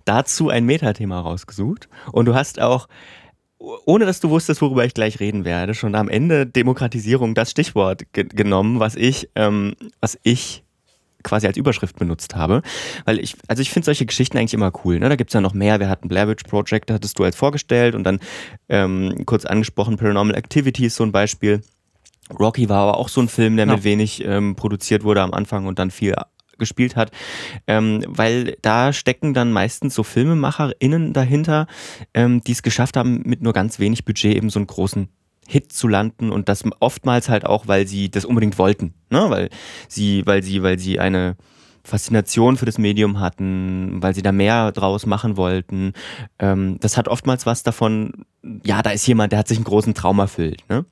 dazu 0.06 0.49
ein 0.49 0.65
Metathema 0.65 1.19
rausgesucht. 1.19 1.89
Und 2.13 2.25
du 2.25 2.34
hast 2.34 2.62
auch, 2.62 2.88
ohne 3.60 4.06
dass 4.06 4.21
du 4.21 4.30
wusstest, 4.30 4.62
worüber 4.62 4.86
ich 4.86 4.93
gleich 4.93 5.19
reden 5.19 5.43
werde, 5.43 5.73
schon 5.73 5.95
am 5.95 6.08
Ende 6.08 6.45
Demokratisierung 6.47 7.36
das 7.36 7.51
Stichwort 7.51 8.03
ge 8.13 8.23
genommen, 8.23 8.80
was 8.80 8.95
ich, 8.95 9.30
ähm, 9.36 9.75
was 9.99 10.17
ich 10.23 10.63
quasi 11.23 11.45
als 11.45 11.58
Überschrift 11.58 11.99
benutzt 11.99 12.36
habe. 12.36 12.62
Weil 13.03 13.19
ich, 13.19 13.36
also 13.49 13.62
ich 13.62 13.71
finde 13.71 13.84
solche 13.86 14.06
Geschichten 14.06 14.38
eigentlich 14.38 14.53
immer 14.53 14.71
cool. 14.86 14.97
Ne? 14.97 15.10
Da 15.10 15.17
gibt 15.17 15.32
es 15.32 15.34
ja 15.34 15.41
noch 15.41 15.53
mehr. 15.53 15.82
Wir 15.82 15.89
hatten 15.89 16.08
Blair 16.08 16.30
Witch 16.30 16.43
Project, 16.43 16.89
hattest 16.89 17.19
du 17.19 17.25
als 17.25 17.36
vorgestellt 17.36 17.95
und 17.95 18.06
dann 18.06 18.19
ähm, 18.69 19.23
kurz 19.25 19.43
angesprochen, 19.43 19.97
Paranormal 19.97 20.36
Activity 20.36 20.86
ist 20.86 20.95
so 20.95 21.03
ein 21.03 21.12
Beispiel. 21.12 21.62
Rocky 22.37 22.69
war 22.69 22.79
aber 22.83 22.97
auch 22.97 23.09
so 23.09 23.21
ein 23.21 23.29
Film, 23.29 23.55
der 23.57 23.67
Ja. 23.67 23.73
mit 23.75 23.83
wenig 23.83 24.23
ähm, 24.25 24.55
produziert 24.55 25.03
wurde 25.03 25.21
am 25.21 25.33
Anfang 25.33 25.65
und 25.65 25.79
dann 25.79 25.91
viel 25.91 26.15
gespielt 26.57 26.95
hat, 26.95 27.11
ähm, 27.67 28.03
weil 28.07 28.57
da 28.63 28.91
stecken 28.91 29.33
dann 29.35 29.51
meistens 29.51 29.93
so 29.93 30.01
FilmemacherInnen 30.03 31.13
dahinter, 31.13 31.67
ähm, 32.15 32.41
die 32.41 32.51
es 32.51 32.63
geschafft 32.63 32.97
haben, 32.97 33.21
mit 33.25 33.41
nur 33.43 33.53
ganz 33.53 33.77
wenig 33.79 34.05
Budget 34.05 34.35
eben 34.35 34.49
so 34.49 34.57
einen 34.57 34.65
großen 34.67 35.07
Hit 35.47 35.71
zu 35.71 35.87
landen 35.87 36.31
und 36.31 36.49
das 36.49 36.63
oftmals 36.79 37.29
halt 37.29 37.45
auch, 37.45 37.67
weil 37.67 37.87
sie 37.87 38.09
das 38.09 38.25
unbedingt 38.25 38.57
wollten, 38.57 38.93
ne? 39.09 39.29
weil 39.29 39.49
sie, 39.87 40.25
weil 40.25 40.43
sie, 40.43 40.63
weil 40.63 40.79
sie 40.79 40.99
eine 40.99 41.37
Faszination 41.88 42.58
für 42.58 42.65
das 42.65 42.78
Medium 42.78 43.19
hatten, 43.19 44.02
weil 44.04 44.13
sie 44.13 44.21
da 44.21 44.32
mehr 44.32 44.71
draus 44.71 45.06
machen 45.06 45.38
wollten. 45.38 45.93
Ähm, 46.38 46.78
das 46.82 46.97
hat 46.97 47.08
oftmals 47.08 47.45
was 47.45 47.63
davon, 47.63 48.26
ja, 48.63 48.82
da 48.82 48.91
ist 48.91 49.08
jemand, 49.08 49.32
der 49.32 49.39
hat 49.39 49.47
sich 49.47 49.58
einen 49.58 49.65
großen 49.65 49.93
Traum 49.93 50.19
erfüllt. 50.19 50.63
Ne? 50.69 50.86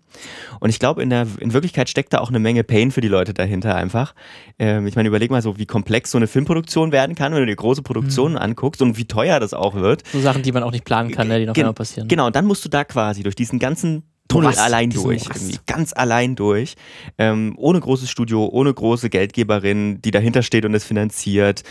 Und 0.59 0.69
ich 0.69 0.79
glaube, 0.79 1.03
in 1.03 1.09
der 1.09 1.27
in 1.39 1.53
Wirklichkeit 1.53 1.89
steckt 1.89 2.13
da 2.13 2.19
auch 2.19 2.29
eine 2.29 2.39
Menge 2.39 2.63
Pain 2.63 2.91
für 2.91 3.01
die 3.01 3.07
Leute 3.07 3.33
dahinter 3.33 3.75
einfach. 3.75 4.15
Ähm, 4.57 4.87
ich 4.87 4.95
meine, 4.95 5.07
überleg 5.09 5.29
mal 5.31 5.41
so, 5.41 5.57
wie 5.57 5.65
komplex 5.65 6.11
so 6.11 6.17
eine 6.17 6.27
Filmproduktion 6.27 6.91
werden 6.91 7.15
kann, 7.15 7.33
wenn 7.33 7.41
du 7.41 7.45
dir 7.45 7.55
große 7.55 7.81
Produktionen 7.81 8.37
anguckst 8.37 8.81
und 8.81 8.97
wie 8.97 9.05
teuer 9.05 9.39
das 9.39 9.53
auch 9.53 9.75
wird. 9.75 10.03
So 10.11 10.21
Sachen, 10.21 10.43
die 10.43 10.51
man 10.51 10.63
auch 10.63 10.71
nicht 10.71 10.85
planen 10.85 11.11
kann, 11.11 11.27
ne, 11.27 11.39
die 11.39 11.45
noch 11.45 11.53
Gen- 11.53 11.65
einmal 11.65 11.73
passieren. 11.73 12.07
Genau, 12.07 12.27
und 12.27 12.35
dann 12.35 12.45
musst 12.45 12.63
du 12.65 12.69
da 12.69 12.83
quasi 12.83 13.21
durch 13.23 13.35
diesen 13.35 13.59
ganzen 13.59 14.03
Tunnel 14.27 14.49
Morast, 14.49 14.59
allein 14.59 14.89
durch, 14.89 15.23
ganz 15.67 15.93
allein 15.93 16.35
durch, 16.35 16.75
ähm, 17.17 17.53
ohne 17.57 17.79
großes 17.79 18.09
Studio, 18.09 18.45
ohne 18.45 18.73
große 18.73 19.09
Geldgeberin, 19.09 20.01
die 20.01 20.11
dahinter 20.11 20.41
steht 20.41 20.65
und 20.65 20.73
es 20.73 20.83
finanziert. 20.83 21.63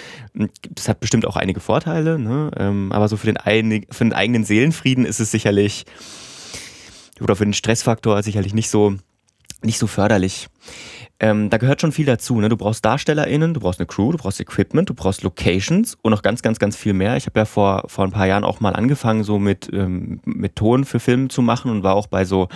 Das 0.71 0.89
hat 0.89 1.01
bestimmt 1.01 1.27
auch 1.27 1.37
einige 1.37 1.61
Vorteile, 1.61 2.19
ne? 2.19 2.53
ähm, 2.57 2.93
aber 2.93 3.09
so 3.09 3.17
für 3.17 3.33
den, 3.33 3.87
für 3.91 4.05
den 4.05 4.13
eigenen 4.13 4.45
Seelenfrieden 4.45 5.05
ist 5.05 5.19
es 5.19 5.33
sicherlich, 5.33 5.85
oder 7.21 7.35
für 7.35 7.45
den 7.45 7.55
Stressfaktor 7.55 8.23
sicherlich 8.23 8.55
nicht 8.55 8.71
so, 8.71 8.95
nicht 9.63 9.79
so 9.79 9.89
förderlich. 9.89 10.47
Ähm, 11.21 11.49
da 11.49 11.59
gehört 11.59 11.81
schon 11.81 11.93
viel 11.93 12.07
dazu. 12.07 12.41
Ne? 12.41 12.49
Du 12.49 12.57
brauchst 12.57 12.85
DarstellerInnen, 12.85 13.55
du 13.55 13.61
brauchst 13.61 13.79
eine 13.79 13.87
Crew, 13.87 14.13
du 14.13 14.19
brauchst 14.19 14.41
Equipment, 14.41 14.91
du 14.91 14.95
brauchst 14.95 15.23
Locations 15.23 15.97
und 16.03 16.11
noch 16.11 16.23
ganz, 16.23 16.43
ganz, 16.43 16.59
ganz 16.59 16.77
viel 16.77 16.93
mehr. 16.93 17.17
Ich 17.17 17.27
habe 17.27 17.39
ja 17.39 17.45
vor, 17.45 17.85
vor 17.87 18.05
ein 18.05 18.11
paar 18.11 18.27
Jahren 18.27 18.43
auch 18.43 18.61
mal 18.61 18.75
angefangen, 18.75 19.23
so 19.23 19.39
mit, 19.39 19.71
ähm, 19.73 20.21
mit 20.25 20.57
Ton 20.57 20.85
für 20.85 20.99
Filme 20.99 21.29
zu 21.29 21.41
machen 21.41 21.71
und 21.71 21.85
war 21.85 21.95
auch 21.95 22.09
bei 22.09 22.25
so, 22.25 22.49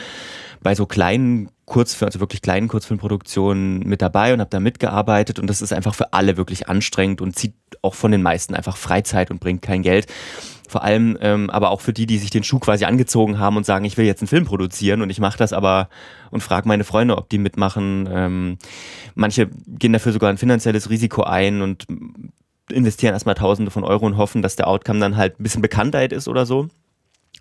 bei 0.61 0.75
so 0.75 0.87
kleinen 0.87 1.51
Kurzfilm, 1.67 2.09
also 2.09 2.19
wirklich 2.19 2.43
kleinen 2.43 2.67
Kurzfilmproduktionen 2.67 3.81
mit 3.81 4.03
dabei 4.03 4.35
und 4.35 4.41
habe 4.41 4.51
da 4.51 4.59
mitgearbeitet 4.59 5.39
und 5.39 5.49
das 5.49 5.63
ist 5.63 5.73
einfach 5.73 5.95
für 5.95 6.13
alle 6.13 6.37
wirklich 6.37 6.69
anstrengend 6.69 7.21
und 7.21 7.37
zieht 7.37 7.55
auch 7.83 7.95
von 7.95 8.11
den 8.11 8.23
meisten 8.23 8.55
einfach 8.55 8.77
Freizeit 8.77 9.31
und 9.31 9.39
bringt 9.39 9.63
kein 9.63 9.83
Geld. 9.83 10.07
Vor 10.69 10.85
allem 10.85 11.19
ähm, 11.21 11.51
aber 11.51 11.71
auch 11.71 11.81
für 11.81 11.93
die, 11.93 12.07
die 12.07 12.19
sich 12.19 12.31
den 12.31 12.45
Schuh 12.45 12.59
quasi 12.59 12.85
angezogen 12.85 13.39
haben 13.39 13.57
und 13.57 13.67
sagen, 13.67 13.85
ich 13.85 13.97
will 13.97 14.07
jetzt 14.07 14.21
einen 14.23 14.29
Film 14.29 14.45
produzieren 14.45 15.03
und 15.03 15.11
ich 15.11 15.19
mache 15.19 15.39
das 15.39 15.53
aber 15.53 15.89
und 16.31 16.43
frage 16.43 16.69
meine 16.69 16.85
Freunde, 16.85 17.17
ob 17.17 17.29
die 17.29 17.39
mitmachen. 17.39 18.09
Ähm, 18.13 18.59
manche 19.15 19.49
gehen 19.67 19.93
dafür 19.93 20.13
sogar 20.13 20.31
ein 20.31 20.39
finanzielles 20.39 20.91
Risiko 20.91 21.23
ein 21.23 21.63
und 21.63 21.87
investieren 22.71 23.15
erstmal 23.15 23.35
Tausende 23.35 23.71
von 23.71 23.85
Euro 23.85 24.07
und 24.07 24.17
hoffen, 24.17 24.43
dass 24.43 24.57
der 24.57 24.69
Outcome 24.69 25.01
dann 25.01 25.17
halt 25.17 25.41
ein 25.41 25.43
bisschen 25.43 25.63
Bekanntheit 25.63 26.13
ist 26.13 26.29
oder 26.29 26.47
so. 26.47 26.69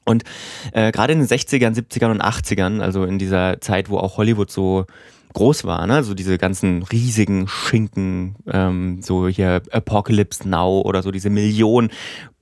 Und 0.06 0.24
äh, 0.72 0.92
gerade 0.92 1.14
in 1.14 1.20
den 1.20 1.28
60ern, 1.28 1.76
70ern 1.76 2.12
und 2.12 2.24
80ern, 2.24 2.80
also 2.80 3.04
in 3.04 3.20
dieser 3.20 3.60
Zeit, 3.60 3.90
wo 3.90 3.98
auch 3.98 4.18
Hollywood 4.18 4.50
so 4.50 4.86
groß 5.34 5.66
war, 5.66 5.86
ne? 5.86 6.04
so 6.04 6.14
diese 6.14 6.38
ganzen 6.38 6.84
riesigen 6.84 7.48
Schinken, 7.48 8.36
ähm, 8.48 9.02
so 9.02 9.28
hier 9.28 9.62
Apocalypse 9.72 10.48
Now 10.48 10.82
oder 10.82 11.04
so 11.04 11.12
diese 11.12 11.30
Millionen 11.30 11.92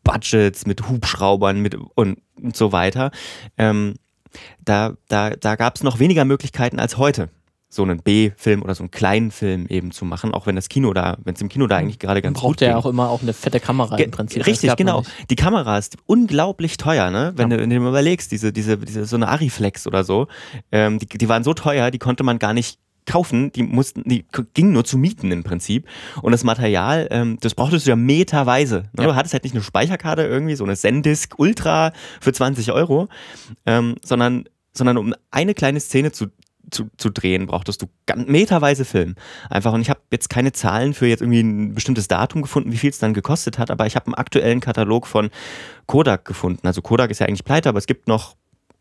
Budgets 0.06 0.66
mit 0.66 0.88
Hubschraubern 0.88 1.60
mit 1.60 1.76
und, 1.76 2.20
und 2.41 2.56
so 2.56 2.72
weiter. 2.72 3.12
Ähm, 3.58 3.95
da 4.64 4.93
da, 5.10 5.32
da 5.32 5.56
gab 5.58 5.76
es 5.76 5.84
noch 5.84 5.99
weniger 5.99 6.24
Möglichkeiten 6.24 6.80
als 6.80 6.97
heute 6.97 7.30
so 7.76 7.84
einen 7.84 7.99
B-Film 7.99 8.64
oder 8.64 8.74
so 8.74 8.84
einen 8.84 8.91
kleinen 8.91 9.32
Film 9.32 9.68
eben 9.68 9.91
zu 9.91 10.06
machen, 10.06 10.34
auch 10.34 10.47
wenn 10.47 10.56
das 10.56 10.70
Kino 10.70 10.93
da, 10.93 11.18
wenn 11.24 11.36
es 11.36 11.41
im 11.41 11.49
Kino 11.49 11.68
da 11.68 11.78
eigentlich 11.78 11.99
gerade 11.99 12.22
ganz 12.22 12.39
braucht 12.39 12.60
gut 12.60 12.62
ja 12.62 12.78
auch 12.78 12.86
immer 12.86 13.10
auch 13.10 13.22
eine 13.22 13.34
fette 13.34 13.60
Kamera 13.60 13.97
im 13.97 14.12
Prinzip. 14.12 14.45
Richtig, 14.47 14.76
genau. 14.78 15.03
Die 15.30 15.36
Kamera 15.36 15.78
ist 15.78 15.97
unglaublich 16.06 16.78
teuer, 16.78 17.12
ne? 17.12 17.34
Wenn, 17.36 17.51
ja. 17.51 17.58
du, 17.58 17.64
wenn 17.64 17.70
du 17.70 17.80
dir 17.80 17.88
überlegst, 17.88 18.32
diese, 18.32 18.53
diese, 18.53 18.78
diese, 18.78 19.06
so 19.06 19.18
eine 19.18 19.28
Ariflex 19.28 19.86
oder 19.88 20.03
so, 20.03 20.28
ähm, 20.72 20.99
die, 20.99 21.06
die 21.06 21.30
waren 21.30 21.43
so 21.43 21.53
teuer, 21.53 21.91
die 21.91 21.99
konnte 21.99 22.24
man 22.24 22.39
gar 22.39 22.53
nicht 22.53 22.80
kaufen, 23.06 23.51
die 23.51 23.64
mussten, 23.64 24.03
die 24.06 24.26
gingen 24.53 24.74
nur 24.74 24.84
zu 24.84 24.97
mieten 24.97 25.32
im 25.32 25.43
Prinzip. 25.43 25.88
Und 26.22 26.32
das 26.32 26.43
Material, 26.43 27.08
ähm, 27.12 27.38
das 27.41 27.56
brauchtest 27.56 27.86
du 27.86 27.91
ja 27.91 27.95
meterweise. 27.95 28.84
Ne? 28.93 29.03
Ja. 29.03 29.06
Du 29.06 29.16
hattest 29.16 29.34
halt 29.34 29.43
nicht 29.43 29.56
eine 29.56 29.64
Speicherkarte 29.64 30.24
irgendwie, 30.24 30.56
so 30.56 30.64
eine 30.64 30.76
Sendisk 30.76 31.36
Ultra 31.38 31.93
für 32.20 32.34
20 32.34 32.72
Euro, 32.72 33.08
ähm, 33.66 33.95
sondern 34.03 34.45
sondern 34.76 34.97
um 34.97 35.14
eine 35.32 35.53
kleine 35.53 35.80
Szene 35.80 36.12
zu, 36.12 36.28
zu, 36.70 36.89
zu 36.97 37.10
drehen, 37.10 37.47
brauchtest 37.47 37.82
du 37.82 37.88
meterweise 38.16 38.86
Film. 38.86 39.16
Einfach, 39.49 39.74
und 39.74 39.82
ich 39.82 39.89
habe 39.89 40.01
jetzt 40.12 40.30
keine 40.30 40.51
Zahlen 40.51 40.93
für 40.93 41.08
jetzt 41.08 41.22
irgendwie 41.22 41.41
ein 41.41 41.74
bestimmtes 41.74 42.08
Datum 42.08 42.41
gefunden, 42.41 42.72
wie 42.72 42.78
viel 42.78 42.89
es 42.89 42.99
dann 42.99 43.14
gekostet 43.14 43.58
hat, 43.58 43.72
aber 43.72 43.86
ich 43.86 43.95
habe 43.95 44.08
einen 44.08 44.16
aktuellen 44.16 44.60
Katalog 44.60 45.08
von 45.08 45.30
Kodak 45.86 46.26
gefunden. 46.26 46.68
Also 46.68 46.82
Kodak 46.82 47.12
ist 47.12 47.20
ja 47.20 47.28
eigentlich 47.28 47.45
pleite, 47.45 47.70
aber 47.70 47.80
es 47.80 47.88
gibt 47.88 48.08
noch 48.08 48.36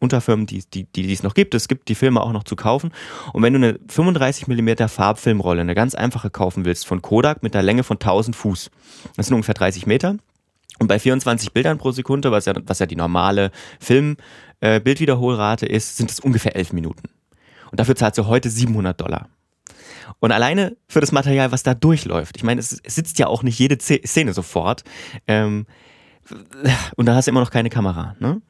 Unterfirmen, 0.04 0.46
die, 0.46 0.62
die, 0.72 0.84
die, 0.84 1.02
die 1.02 1.12
es 1.12 1.22
noch 1.22 1.34
gibt. 1.34 1.54
Es 1.54 1.66
gibt 1.66 1.88
die 1.88 1.96
Filme 1.96 2.20
auch 2.20 2.32
noch 2.32 2.44
zu 2.44 2.54
kaufen. 2.54 2.92
Und 3.32 3.42
wenn 3.42 3.52
du 3.52 3.58
eine 3.58 3.78
35 3.88 4.46
mm 4.46 4.86
Farbfilmrolle, 4.88 5.62
eine 5.62 5.74
ganz 5.74 5.94
einfache 5.94 6.30
kaufen 6.30 6.64
willst 6.64 6.86
von 6.86 7.02
Kodak 7.02 7.42
mit 7.42 7.56
einer 7.56 7.62
Länge 7.62 7.82
von 7.82 7.96
1000 7.96 8.36
Fuß, 8.36 8.70
das 9.16 9.26
sind 9.26 9.34
ungefähr 9.34 9.54
30 9.54 9.86
Meter. 9.86 10.16
Und 10.78 10.88
bei 10.88 10.98
24 10.98 11.52
Bildern 11.52 11.78
pro 11.78 11.90
Sekunde, 11.92 12.30
was 12.32 12.46
ja, 12.46 12.54
was 12.66 12.78
ja 12.78 12.86
die 12.86 12.96
normale 12.96 13.50
Film-Bildwiederholrate 13.80 15.66
äh, 15.66 15.76
ist, 15.76 15.96
sind 15.96 16.10
es 16.10 16.20
ungefähr 16.20 16.56
11 16.56 16.72
Minuten. 16.72 17.08
Und 17.70 17.80
dafür 17.80 17.96
zahlst 17.96 18.18
du 18.18 18.26
heute 18.26 18.50
700 18.50 19.00
Dollar. 19.00 19.28
Und 20.20 20.32
alleine 20.32 20.76
für 20.88 21.00
das 21.00 21.12
Material, 21.12 21.52
was 21.52 21.62
da 21.62 21.74
durchläuft. 21.74 22.36
Ich 22.36 22.42
meine, 22.42 22.60
es, 22.60 22.80
es 22.82 22.94
sitzt 22.94 23.18
ja 23.18 23.26
auch 23.26 23.42
nicht 23.42 23.58
jede 23.58 23.78
Szene 23.78 24.32
sofort. 24.32 24.84
Ähm, 25.26 25.66
und 26.96 27.06
da 27.06 27.14
hast 27.14 27.26
du 27.26 27.30
immer 27.30 27.40
noch 27.40 27.50
keine 27.50 27.70
Kamera. 27.70 28.14
Ne? 28.18 28.40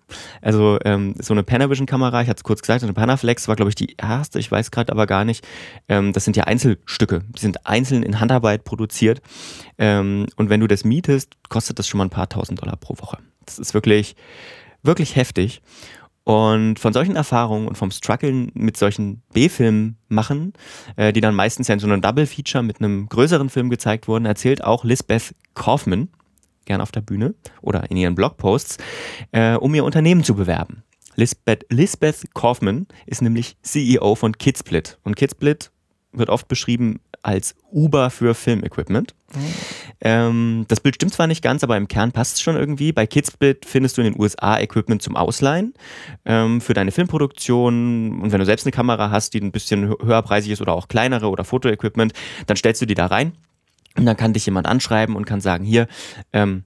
Also 0.40 0.78
ähm, 0.84 1.14
so 1.18 1.34
eine 1.34 1.42
Panavision-Kamera, 1.42 2.22
ich 2.22 2.28
hatte 2.28 2.38
es 2.38 2.44
kurz 2.44 2.60
gesagt, 2.60 2.82
eine 2.82 2.92
Panaflex 2.92 3.48
war, 3.48 3.56
glaube 3.56 3.70
ich, 3.70 3.74
die 3.74 3.96
erste, 3.96 4.38
ich 4.38 4.50
weiß 4.50 4.70
gerade 4.70 4.92
aber 4.92 5.06
gar 5.06 5.24
nicht. 5.24 5.46
Ähm, 5.88 6.12
das 6.12 6.24
sind 6.24 6.36
ja 6.36 6.44
Einzelstücke, 6.44 7.22
die 7.28 7.40
sind 7.40 7.66
einzeln 7.66 8.02
in 8.02 8.20
Handarbeit 8.20 8.64
produziert. 8.64 9.22
Ähm, 9.78 10.26
und 10.36 10.50
wenn 10.50 10.60
du 10.60 10.66
das 10.66 10.84
mietest, 10.84 11.34
kostet 11.48 11.78
das 11.78 11.88
schon 11.88 11.98
mal 11.98 12.04
ein 12.04 12.10
paar 12.10 12.28
tausend 12.28 12.60
Dollar 12.62 12.76
pro 12.76 12.96
Woche. 12.98 13.18
Das 13.44 13.58
ist 13.58 13.74
wirklich, 13.74 14.16
wirklich 14.82 15.16
heftig. 15.16 15.62
Und 16.24 16.78
von 16.78 16.94
solchen 16.94 17.16
Erfahrungen 17.16 17.68
und 17.68 17.76
vom 17.76 17.90
Struggeln 17.90 18.50
mit 18.54 18.78
solchen 18.78 19.22
B-Filmen 19.34 19.98
machen, 20.08 20.54
äh, 20.96 21.12
die 21.12 21.20
dann 21.20 21.34
meistens 21.34 21.68
ja 21.68 21.74
in 21.74 21.80
so 21.80 21.86
einem 21.86 22.00
Double-Feature 22.00 22.64
mit 22.64 22.80
einem 22.80 23.10
größeren 23.10 23.50
Film 23.50 23.68
gezeigt 23.68 24.08
wurden, 24.08 24.24
erzählt 24.24 24.64
auch 24.64 24.84
Lisbeth 24.84 25.34
Kaufman, 25.52 26.08
gern 26.64 26.80
auf 26.80 26.92
der 26.92 27.00
Bühne 27.00 27.34
oder 27.60 27.90
in 27.90 27.96
ihren 27.96 28.14
Blogposts, 28.14 28.78
äh, 29.32 29.54
um 29.54 29.74
ihr 29.74 29.84
Unternehmen 29.84 30.24
zu 30.24 30.34
bewerben. 30.34 30.82
Lisbeth, 31.16 31.66
Lisbeth 31.70 32.34
Kaufman 32.34 32.86
ist 33.06 33.22
nämlich 33.22 33.56
CEO 33.62 34.14
von 34.14 34.36
Kidsplit. 34.36 34.98
Und 35.04 35.16
Kidsplit 35.16 35.70
wird 36.12 36.30
oft 36.30 36.48
beschrieben 36.48 37.00
als 37.22 37.54
Uber 37.72 38.10
für 38.10 38.34
Filmequipment. 38.34 39.14
Mhm. 39.34 39.40
Ähm, 40.00 40.64
das 40.68 40.80
Bild 40.80 40.96
stimmt 40.96 41.14
zwar 41.14 41.26
nicht 41.26 41.42
ganz, 41.42 41.64
aber 41.64 41.76
im 41.76 41.88
Kern 41.88 42.12
passt 42.12 42.34
es 42.34 42.42
schon 42.42 42.56
irgendwie. 42.56 42.92
Bei 42.92 43.06
Kidsplit 43.06 43.64
findest 43.64 43.96
du 43.96 44.02
in 44.02 44.12
den 44.12 44.20
USA 44.20 44.58
Equipment 44.58 45.02
zum 45.02 45.16
Ausleihen 45.16 45.72
ähm, 46.26 46.60
für 46.60 46.74
deine 46.74 46.92
Filmproduktion. 46.92 48.20
Und 48.20 48.32
wenn 48.32 48.40
du 48.40 48.44
selbst 48.44 48.66
eine 48.66 48.72
Kamera 48.72 49.10
hast, 49.10 49.34
die 49.34 49.40
ein 49.40 49.52
bisschen 49.52 49.88
höherpreisig 49.88 50.52
ist 50.52 50.60
oder 50.60 50.74
auch 50.74 50.88
kleinere 50.88 51.28
oder 51.28 51.44
Fotoequipment, 51.44 52.12
dann 52.46 52.56
stellst 52.56 52.82
du 52.82 52.86
die 52.86 52.94
da 52.94 53.06
rein. 53.06 53.32
Und 53.96 54.06
dann 54.06 54.16
kann 54.16 54.32
dich 54.32 54.46
jemand 54.46 54.66
anschreiben 54.66 55.16
und 55.16 55.24
kann 55.24 55.40
sagen, 55.40 55.64
hier, 55.64 55.86
ähm, 56.32 56.64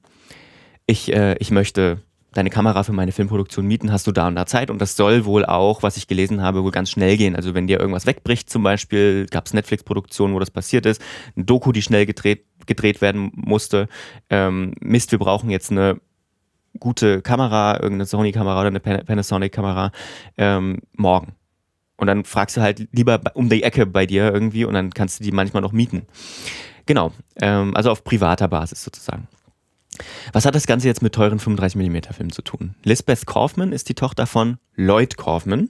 ich, 0.86 1.12
äh, 1.12 1.36
ich 1.38 1.50
möchte 1.50 2.02
deine 2.32 2.50
Kamera 2.50 2.82
für 2.82 2.92
meine 2.92 3.12
Filmproduktion 3.12 3.66
mieten, 3.66 3.90
hast 3.90 4.06
du 4.06 4.12
da 4.12 4.28
und 4.28 4.36
da 4.36 4.46
Zeit. 4.46 4.70
Und 4.70 4.80
das 4.80 4.96
soll 4.96 5.24
wohl 5.24 5.44
auch, 5.44 5.82
was 5.82 5.96
ich 5.96 6.06
gelesen 6.06 6.42
habe, 6.42 6.62
wohl 6.62 6.70
ganz 6.70 6.90
schnell 6.90 7.16
gehen. 7.16 7.34
Also 7.34 7.54
wenn 7.54 7.66
dir 7.66 7.80
irgendwas 7.80 8.06
wegbricht 8.06 8.50
zum 8.50 8.62
Beispiel, 8.62 9.26
gab 9.26 9.46
es 9.46 9.54
Netflix-Produktionen, 9.54 10.34
wo 10.34 10.38
das 10.38 10.50
passiert 10.50 10.86
ist, 10.86 11.02
ein 11.36 11.46
Doku, 11.46 11.72
die 11.72 11.82
schnell 11.82 12.06
gedreht, 12.06 12.44
gedreht 12.66 13.00
werden 13.00 13.30
musste. 13.34 13.88
Ähm, 14.30 14.74
Mist, 14.80 15.10
wir 15.10 15.18
brauchen 15.18 15.50
jetzt 15.50 15.70
eine 15.70 16.00
gute 16.78 17.22
Kamera, 17.22 17.74
irgendeine 17.74 18.06
Sony-Kamera 18.06 18.60
oder 18.60 18.68
eine 18.68 18.80
Panasonic-Kamera 18.80 19.90
ähm, 20.36 20.78
morgen. 20.96 21.32
Und 21.96 22.06
dann 22.06 22.24
fragst 22.24 22.56
du 22.56 22.60
halt 22.60 22.88
lieber 22.92 23.20
um 23.34 23.48
die 23.48 23.64
Ecke 23.64 23.84
bei 23.84 24.06
dir 24.06 24.32
irgendwie 24.32 24.64
und 24.64 24.74
dann 24.74 24.90
kannst 24.90 25.18
du 25.18 25.24
die 25.24 25.32
manchmal 25.32 25.62
noch 25.62 25.72
mieten. 25.72 26.06
Genau, 26.88 27.12
ähm, 27.36 27.76
also 27.76 27.90
auf 27.90 28.02
privater 28.02 28.48
Basis 28.48 28.82
sozusagen. 28.82 29.28
Was 30.32 30.46
hat 30.46 30.54
das 30.54 30.66
Ganze 30.66 30.86
jetzt 30.86 31.02
mit 31.02 31.14
teuren 31.14 31.38
35mm 31.38 32.14
Filmen 32.14 32.32
zu 32.32 32.40
tun? 32.40 32.76
Lisbeth 32.82 33.26
Kaufman 33.26 33.72
ist 33.72 33.90
die 33.90 33.94
Tochter 33.94 34.26
von 34.26 34.56
Lloyd 34.74 35.18
Kaufman. 35.18 35.68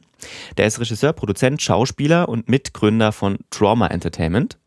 Der 0.58 0.68
ist 0.68 0.78
Regisseur, 0.78 1.12
Produzent, 1.12 1.60
Schauspieler 1.60 2.28
und 2.28 2.48
Mitgründer 2.48 3.10
von 3.10 3.38
Trauma 3.50 3.88
Entertainment. 3.88 4.58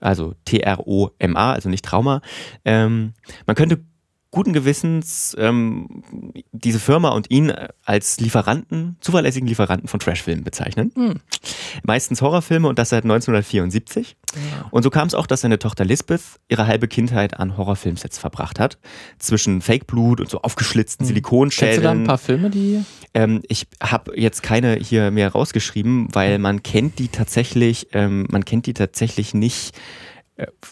Also 0.00 0.34
T-R-O-M-A, 0.46 1.52
also 1.52 1.68
nicht 1.68 1.84
Trauma. 1.84 2.22
Ähm, 2.64 3.12
man 3.46 3.54
könnte 3.54 3.84
guten 4.34 4.52
Gewissens 4.52 5.34
ähm, 5.38 6.02
diese 6.50 6.80
Firma 6.80 7.10
und 7.10 7.30
ihn 7.30 7.52
als 7.84 8.18
Lieferanten, 8.18 8.96
zuverlässigen 9.00 9.48
Lieferanten 9.48 9.88
von 9.88 10.00
Trashfilmen 10.00 10.42
bezeichnen. 10.42 10.90
Mhm. 10.96 11.20
Meistens 11.84 12.20
Horrorfilme 12.20 12.66
und 12.66 12.78
das 12.78 12.88
seit 12.88 13.04
1974. 13.04 14.16
Ja. 14.34 14.66
Und 14.72 14.82
so 14.82 14.90
kam 14.90 15.06
es 15.06 15.14
auch, 15.14 15.28
dass 15.28 15.42
seine 15.42 15.60
Tochter 15.60 15.84
Lisbeth 15.84 16.20
ihre 16.48 16.66
halbe 16.66 16.88
Kindheit 16.88 17.38
an 17.38 17.56
Horrorfilmsets 17.56 18.18
verbracht 18.18 18.58
hat. 18.58 18.78
Zwischen 19.18 19.60
Fake 19.60 19.86
Blut 19.86 20.20
und 20.20 20.28
so 20.28 20.42
aufgeschlitzten 20.42 21.04
mhm. 21.04 21.08
Silikonschädeln. 21.08 21.70
Kennst 21.70 21.84
du 21.84 21.84
da 21.84 21.90
ein 21.92 22.04
paar 22.04 22.18
Filme, 22.18 22.50
die... 22.50 22.84
Ähm, 23.14 23.40
ich 23.48 23.68
habe 23.80 24.18
jetzt 24.20 24.42
keine 24.42 24.74
hier 24.74 25.12
mehr 25.12 25.30
rausgeschrieben, 25.30 26.08
weil 26.12 26.40
man 26.40 26.64
kennt 26.64 26.98
die 26.98 27.06
tatsächlich, 27.06 27.86
ähm, 27.92 28.26
man 28.30 28.44
kennt 28.44 28.66
die 28.66 28.74
tatsächlich 28.74 29.32
nicht 29.32 29.76
äh, 29.76 29.80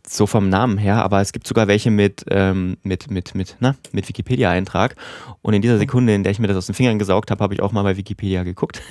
so 0.07 0.27
vom 0.27 0.49
Namen 0.49 0.77
her, 0.77 1.05
aber 1.05 1.21
es 1.21 1.33
gibt 1.33 1.47
sogar 1.47 1.69
welche 1.69 1.91
mit, 1.91 2.25
ähm, 2.29 2.79
mit, 2.83 3.11
mit, 3.11 3.35
mit, 3.37 3.57
na, 3.61 3.77
mit 3.93 4.09
Wikipedia-Eintrag. 4.09 4.97
Und 5.41 5.55
in 5.55 5.63
dieser 5.63 5.79
Sekunde, 5.79 6.15
in 6.15 6.25
der 6.25 6.33
ich 6.33 6.41
mir 6.41 6.49
das 6.49 6.57
aus 6.57 6.67
den 6.67 6.75
Fingern 6.75 6.99
gesaugt 6.99 7.31
habe, 7.31 7.43
habe 7.45 7.55
ich 7.55 7.63
auch 7.63 7.71
mal 7.71 7.83
bei 7.83 7.97
Wikipedia 7.97 8.43
geguckt. 8.43 8.83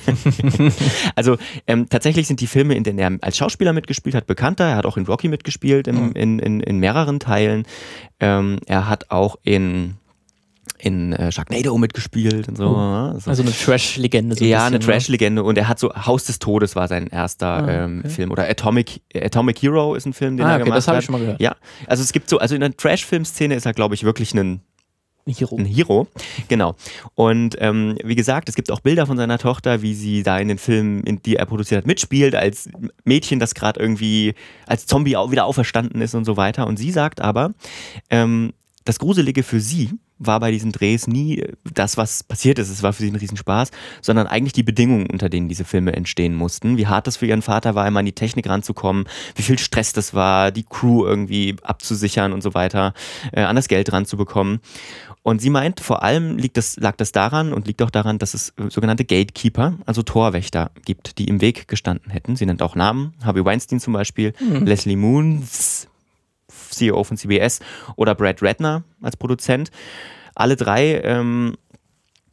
also 1.16 1.38
ähm, 1.68 1.90
tatsächlich 1.90 2.28
sind 2.28 2.40
die 2.40 2.48
Filme, 2.48 2.76
in 2.76 2.86
denen 2.86 3.00
er 3.00 3.12
als 3.22 3.38
Schauspieler 3.38 3.74
mitgespielt 3.74 4.16
hat, 4.16 4.28
bekannter. 4.28 4.66
Er 4.66 4.76
hat 4.78 4.86
auch 4.86 4.96
in 4.96 5.06
Rocky 5.06 5.28
mitgespielt, 5.28 5.88
im, 5.88 6.08
mhm. 6.08 6.12
in, 6.14 6.40
in, 6.40 6.60
in 6.62 6.78
mehreren 6.78 7.20
Teilen. 7.20 7.66
Ähm, 8.22 8.60
er 8.66 8.88
hat 8.88 9.12
auch 9.12 9.38
in 9.44 9.98
in 10.82 11.14
äh, 11.14 11.32
Sharknado 11.32 11.78
mitgespielt 11.78 12.48
und 12.48 12.58
so. 12.58 12.70
Uh, 12.70 13.20
so. 13.20 13.30
Also 13.30 13.44
eine 13.44 13.52
Trash-Legende. 13.52 14.36
So 14.36 14.44
ja, 14.44 14.60
ein 14.60 14.68
eine 14.68 14.80
ne? 14.80 14.86
Trash-Legende. 14.86 15.44
Und 15.44 15.58
er 15.58 15.68
hat 15.68 15.80
so 15.80 15.94
Haus 15.94 16.26
des 16.26 16.40
Todes 16.40 16.76
war 16.76 16.88
sein 16.88 17.08
erster 17.08 17.48
ah, 17.48 17.84
ähm, 17.86 18.00
okay. 18.00 18.10
Film. 18.10 18.32
Oder 18.32 18.50
Atomic, 18.50 19.02
Atomic 19.16 19.62
Hero 19.62 19.96
ist 19.96 20.06
ein 20.06 20.14
Film, 20.14 20.38
den 20.38 20.46
ah, 20.46 20.52
er 20.52 20.56
okay, 20.56 20.64
gemacht 20.66 20.78
das 20.78 20.88
hat. 20.88 20.96
Das 20.96 20.96
habe 20.96 21.00
ich 21.00 21.06
schon 21.06 21.14
mal 21.14 21.20
gehört. 21.20 21.42
Ja, 21.42 21.56
also 21.88 22.04
es 22.04 22.12
gibt 22.12 22.30
so, 22.30 22.40
also 22.40 22.56
in 22.56 22.62
der 22.62 22.76
Trash-Film-Szene 22.76 23.56
ist 23.56 23.66
er, 23.66 23.74
glaube 23.74 23.96
ich, 23.96 24.04
wirklich 24.04 24.34
ein 24.34 24.62
ein 25.28 25.34
Hero. 25.36 25.56
Ein 25.56 25.66
Hero, 25.66 26.08
genau. 26.48 26.76
Und 27.14 27.56
ähm, 27.60 27.96
wie 28.04 28.16
gesagt, 28.16 28.50
es 28.50 28.56
gibt 28.56 28.72
auch 28.72 28.80
Bilder 28.80 29.06
von 29.06 29.18
seiner 29.18 29.38
Tochter, 29.38 29.84
wie 29.84 29.94
sie 29.94 30.24
da 30.24 30.40
in 30.40 30.48
den 30.48 30.58
Filmen, 30.58 31.04
in 31.04 31.22
die 31.22 31.36
er 31.36 31.46
produziert 31.46 31.80
hat, 31.80 31.86
mitspielt, 31.86 32.34
als 32.34 32.70
Mädchen, 33.04 33.40
das 33.40 33.54
gerade 33.54 33.80
irgendwie 33.80 34.34
als 34.66 34.88
Zombie 34.88 35.16
auch 35.16 35.30
wieder 35.30 35.46
auferstanden 35.46 36.02
ist 36.02 36.16
und 36.16 36.26
so 36.26 36.38
weiter. 36.38 36.66
Und 36.66 36.78
sie 36.78 36.90
sagt 36.90 37.22
aber, 37.22 37.54
ähm, 38.10 38.54
das 38.84 38.98
Gruselige 38.98 39.44
für 39.44 39.60
sie 39.60 39.92
war 40.22 40.40
bei 40.40 40.52
diesen 40.52 40.72
Drehs 40.72 41.08
nie 41.08 41.44
das, 41.74 41.98
was 41.98 42.24
passiert 42.24 42.60
ist. 42.60 42.70
Es 42.70 42.84
war 42.84 42.94
für 42.94 43.04
sie 43.04 43.12
ein 43.12 43.16
Riesenspaß, 43.16 43.72
sondern 44.02 44.28
eigentlich 44.28 44.54
die 44.54 44.64
Bedingungen, 44.64 45.08
unter 45.08 45.30
denen 45.30 45.50
diese 45.50 45.66
Filme 45.66 45.94
entstehen 45.94 46.36
mussten. 46.36 46.78
Wie 46.78 46.88
hart 46.88 47.08
das 47.08 47.18
für 47.18 47.26
ihren 47.26 47.42
Vater 47.42 47.76
war, 47.76 47.88
immer 47.88 48.00
an 48.00 48.06
die 48.06 48.12
Technik 48.14 48.48
ranzukommen, 48.48 49.06
wie 49.36 49.42
viel 49.42 49.60
Stress 49.60 49.94
das 49.94 50.14
war, 50.14 50.52
die 50.52 50.64
Crew 50.64 51.06
irgendwie 51.06 51.56
abzusichern 51.64 52.34
und 52.34 52.42
so 52.42 52.54
weiter, 52.54 52.94
äh, 53.32 53.42
an 53.42 53.56
das 53.56 53.68
Geld 53.68 53.92
ranzubekommen. 53.92 54.60
Und 55.24 55.42
sie 55.42 55.52
meint, 55.52 55.80
vor 55.80 56.02
allem 56.02 56.38
liegt 56.38 56.58
das, 56.58 56.78
lag 56.78 56.96
das 56.96 57.12
daran 57.12 57.54
und 57.54 57.68
liegt 57.68 57.82
auch 57.84 57.92
daran, 57.92 58.18
dass 58.18 58.34
es 58.34 58.54
sogenannte 58.70 59.06
Gatekeeper, 59.06 59.78
also 59.86 60.02
Torwächter 60.02 60.72
gibt, 60.86 61.20
die 61.20 61.26
im 61.26 61.42
Weg 61.42 61.68
gestanden 61.68 62.12
hätten. 62.12 62.36
Sie 62.36 62.46
nennt 62.46 62.64
auch 62.64 62.76
Namen, 62.76 63.14
Harvey 63.24 63.46
Weinstein 63.46 63.80
zum 63.80 63.94
Beispiel, 63.94 64.34
mhm. 64.40 64.66
Leslie 64.66 64.96
Moons, 64.96 65.88
CEO 66.72 67.04
von 67.04 67.18
CBS, 67.18 67.60
oder 67.96 68.16
Brad 68.16 68.42
Redner 68.42 68.84
als 69.02 69.18
Produzent. 69.18 69.72
Alle 70.36 70.56
drei 70.56 71.02
ähm, 71.04 71.56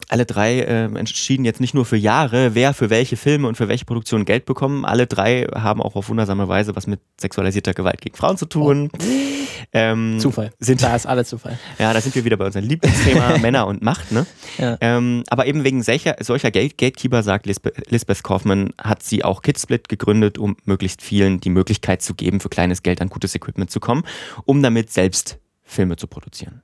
alle 0.09 0.25
drei 0.25 0.61
äh, 0.61 0.85
entschieden 0.85 1.45
jetzt 1.45 1.61
nicht 1.61 1.75
nur 1.75 1.85
für 1.85 1.95
Jahre, 1.95 2.55
wer 2.55 2.73
für 2.73 2.89
welche 2.89 3.15
Filme 3.15 3.47
und 3.47 3.55
für 3.55 3.67
welche 3.67 3.85
Produktionen 3.85 4.25
Geld 4.25 4.45
bekommen. 4.45 4.83
Alle 4.83 5.05
drei 5.05 5.45
haben 5.53 5.81
auch 5.81 5.95
auf 5.95 6.09
wundersame 6.09 6.47
Weise 6.47 6.75
was 6.75 6.87
mit 6.87 6.99
sexualisierter 7.21 7.75
Gewalt 7.75 8.01
gegen 8.01 8.15
Frauen 8.15 8.35
zu 8.35 8.47
tun. 8.47 8.89
Oh. 8.91 9.28
Ähm, 9.71 10.19
Zufall. 10.19 10.51
Sind, 10.59 10.81
da 10.81 10.95
ist 10.95 11.05
alles 11.05 11.29
Zufall. 11.29 11.59
Ja, 11.79 11.93
da 11.93 12.01
sind 12.01 12.15
wir 12.15 12.25
wieder 12.25 12.37
bei 12.37 12.45
unserem 12.45 12.67
Lieblingsthema 12.67 13.37
Männer 13.41 13.67
und 13.67 13.81
Macht. 13.81 14.11
Ne? 14.11 14.25
Ja. 14.57 14.77
Ähm, 14.81 15.23
aber 15.29 15.45
eben 15.45 15.63
wegen 15.63 15.83
solcher, 15.83 16.15
solcher 16.19 16.51
Gate 16.51 16.77
Gatekeeper, 16.77 17.23
sagt 17.23 17.45
Lisbeth, 17.45 17.89
Lisbeth 17.91 18.23
Kaufmann, 18.23 18.73
hat 18.81 19.03
sie 19.03 19.23
auch 19.23 19.41
Kidsplit 19.41 19.87
gegründet, 19.87 20.37
um 20.37 20.57
möglichst 20.65 21.01
vielen 21.01 21.39
die 21.39 21.49
Möglichkeit 21.49 22.01
zu 22.01 22.15
geben, 22.15 22.39
für 22.39 22.49
kleines 22.49 22.83
Geld 22.83 23.01
an 23.01 23.09
gutes 23.09 23.35
Equipment 23.35 23.69
zu 23.69 23.79
kommen, 23.79 24.03
um 24.45 24.63
damit 24.63 24.91
selbst 24.91 25.37
Filme 25.63 25.95
zu 25.97 26.07
produzieren. 26.07 26.63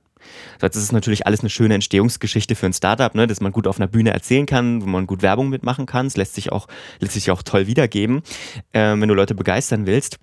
So, 0.60 0.66
jetzt 0.66 0.76
ist 0.76 0.82
es 0.82 0.92
natürlich 0.92 1.26
alles 1.26 1.40
eine 1.40 1.50
schöne 1.50 1.74
Entstehungsgeschichte 1.74 2.54
für 2.54 2.66
ein 2.66 2.72
Startup, 2.72 3.14
ne, 3.14 3.26
dass 3.26 3.40
man 3.40 3.52
gut 3.52 3.66
auf 3.66 3.78
einer 3.78 3.86
Bühne 3.86 4.10
erzählen 4.10 4.46
kann, 4.46 4.82
wo 4.82 4.86
man 4.86 5.06
gut 5.06 5.22
Werbung 5.22 5.48
mitmachen 5.48 5.86
kann. 5.86 6.06
Es 6.06 6.16
lässt 6.16 6.34
sich 6.34 6.52
auch, 6.52 6.66
lässt 6.98 7.14
sich 7.14 7.30
auch 7.30 7.42
toll 7.42 7.66
wiedergeben, 7.66 8.22
äh, 8.72 8.80
wenn 8.98 9.08
du 9.08 9.14
Leute 9.14 9.34
begeistern 9.34 9.86
willst. 9.86 10.18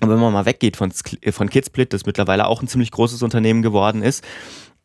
Aber 0.00 0.14
wenn 0.14 0.20
man 0.20 0.32
mal 0.32 0.46
weggeht 0.46 0.76
von, 0.76 0.92
von 0.92 1.50
Kidsplit, 1.50 1.92
das 1.92 2.06
mittlerweile 2.06 2.46
auch 2.46 2.62
ein 2.62 2.68
ziemlich 2.68 2.90
großes 2.90 3.22
Unternehmen 3.22 3.62
geworden 3.62 4.02
ist, 4.02 4.24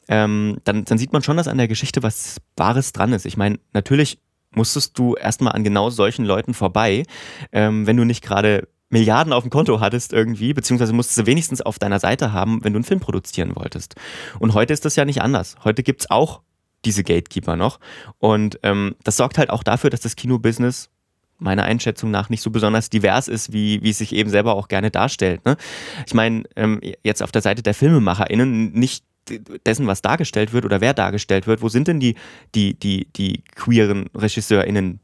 ähm, 0.07 0.57
dann, 0.64 0.86
dann 0.86 0.97
sieht 0.97 1.14
man 1.14 1.24
schon, 1.24 1.38
dass 1.38 1.47
an 1.47 1.57
der 1.57 1.68
Geschichte 1.68 2.03
was 2.03 2.41
Wahres 2.57 2.91
dran 2.93 3.14
ist. 3.14 3.26
Ich 3.26 3.38
meine, 3.38 3.59
natürlich 3.74 4.20
musstest 4.51 4.97
du 4.97 5.16
erstmal 5.16 5.53
an 5.53 5.64
genau 5.64 5.89
solchen 5.89 6.26
Leuten 6.26 6.53
vorbei, 6.53 7.03
ähm, 7.51 7.88
wenn 7.88 7.97
du 7.97 8.03
nicht 8.03 8.24
gerade 8.24 8.68
Milliarden 8.89 9.34
auf 9.34 9.43
dem 9.43 9.49
Konto 9.49 9.80
hattest 9.80 10.14
irgendwie, 10.14 10.53
beziehungsweise 10.53 10.93
musstest 10.93 11.20
du 11.20 11.26
wenigstens 11.26 11.61
auf 11.61 11.80
deiner 11.80 11.99
Seite 11.99 12.32
haben, 12.32 12.64
wenn 12.64 12.74
du 12.74 12.78
einen 12.78 12.84
Film 12.84 12.99
produzieren 12.99 13.55
wolltest. 13.55 13.95
Und 14.39 14.53
heute 14.53 14.72
ist 14.72 14.86
das 14.86 14.95
ja 14.95 15.03
nicht 15.03 15.22
anders. 15.22 15.55
Heute 15.64 15.82
gibt 15.82 16.01
es 16.01 16.11
auch 16.11 16.41
diese 16.86 17.03
Gatekeeper 17.03 17.55
noch. 17.55 17.80
Und 18.20 18.59
ähm, 18.61 18.95
das 19.03 19.18
sorgt 19.18 19.38
halt 19.38 19.49
auch 19.49 19.64
dafür, 19.64 19.89
dass 19.89 20.01
das 20.01 20.16
Kinobusiness 20.16 20.89
meiner 21.44 21.64
Einschätzung 21.64 22.10
nach 22.12 22.30
nicht 22.30 22.41
so 22.41 22.50
besonders 22.50 22.89
divers 22.89 23.28
ist, 23.28 23.54
wie, 23.54 23.84
wie 23.84 23.89
es 23.89 23.98
sich 23.98 24.14
eben 24.14 24.30
selber 24.30 24.56
auch 24.56 24.68
gerne 24.68 24.91
darstellt. 24.91 25.46
Ne? 25.46 25.58
Ich 26.08 26.14
meine, 26.14 26.44
ähm, 26.56 26.82
jetzt 27.04 27.22
auf 27.22 27.32
der 27.32 27.41
Seite 27.41 27.62
der 27.62 27.74
FilmemacherInnen 27.74 28.72
nicht 28.72 29.04
dessen, 29.66 29.88
was 29.88 30.02
dargestellt 30.02 30.52
wird 30.52 30.66
oder 30.66 30.82
wer 30.82 30.94
dargestellt 30.94 31.48
wird, 31.48 31.62
wo 31.62 31.70
sind 31.70 31.88
denn 31.88 32.00
die, 32.00 32.16
die, 32.56 32.74
die, 32.74 33.08
die 33.16 33.44
queeren 33.56 34.10
RegisseurInnen 34.16 35.00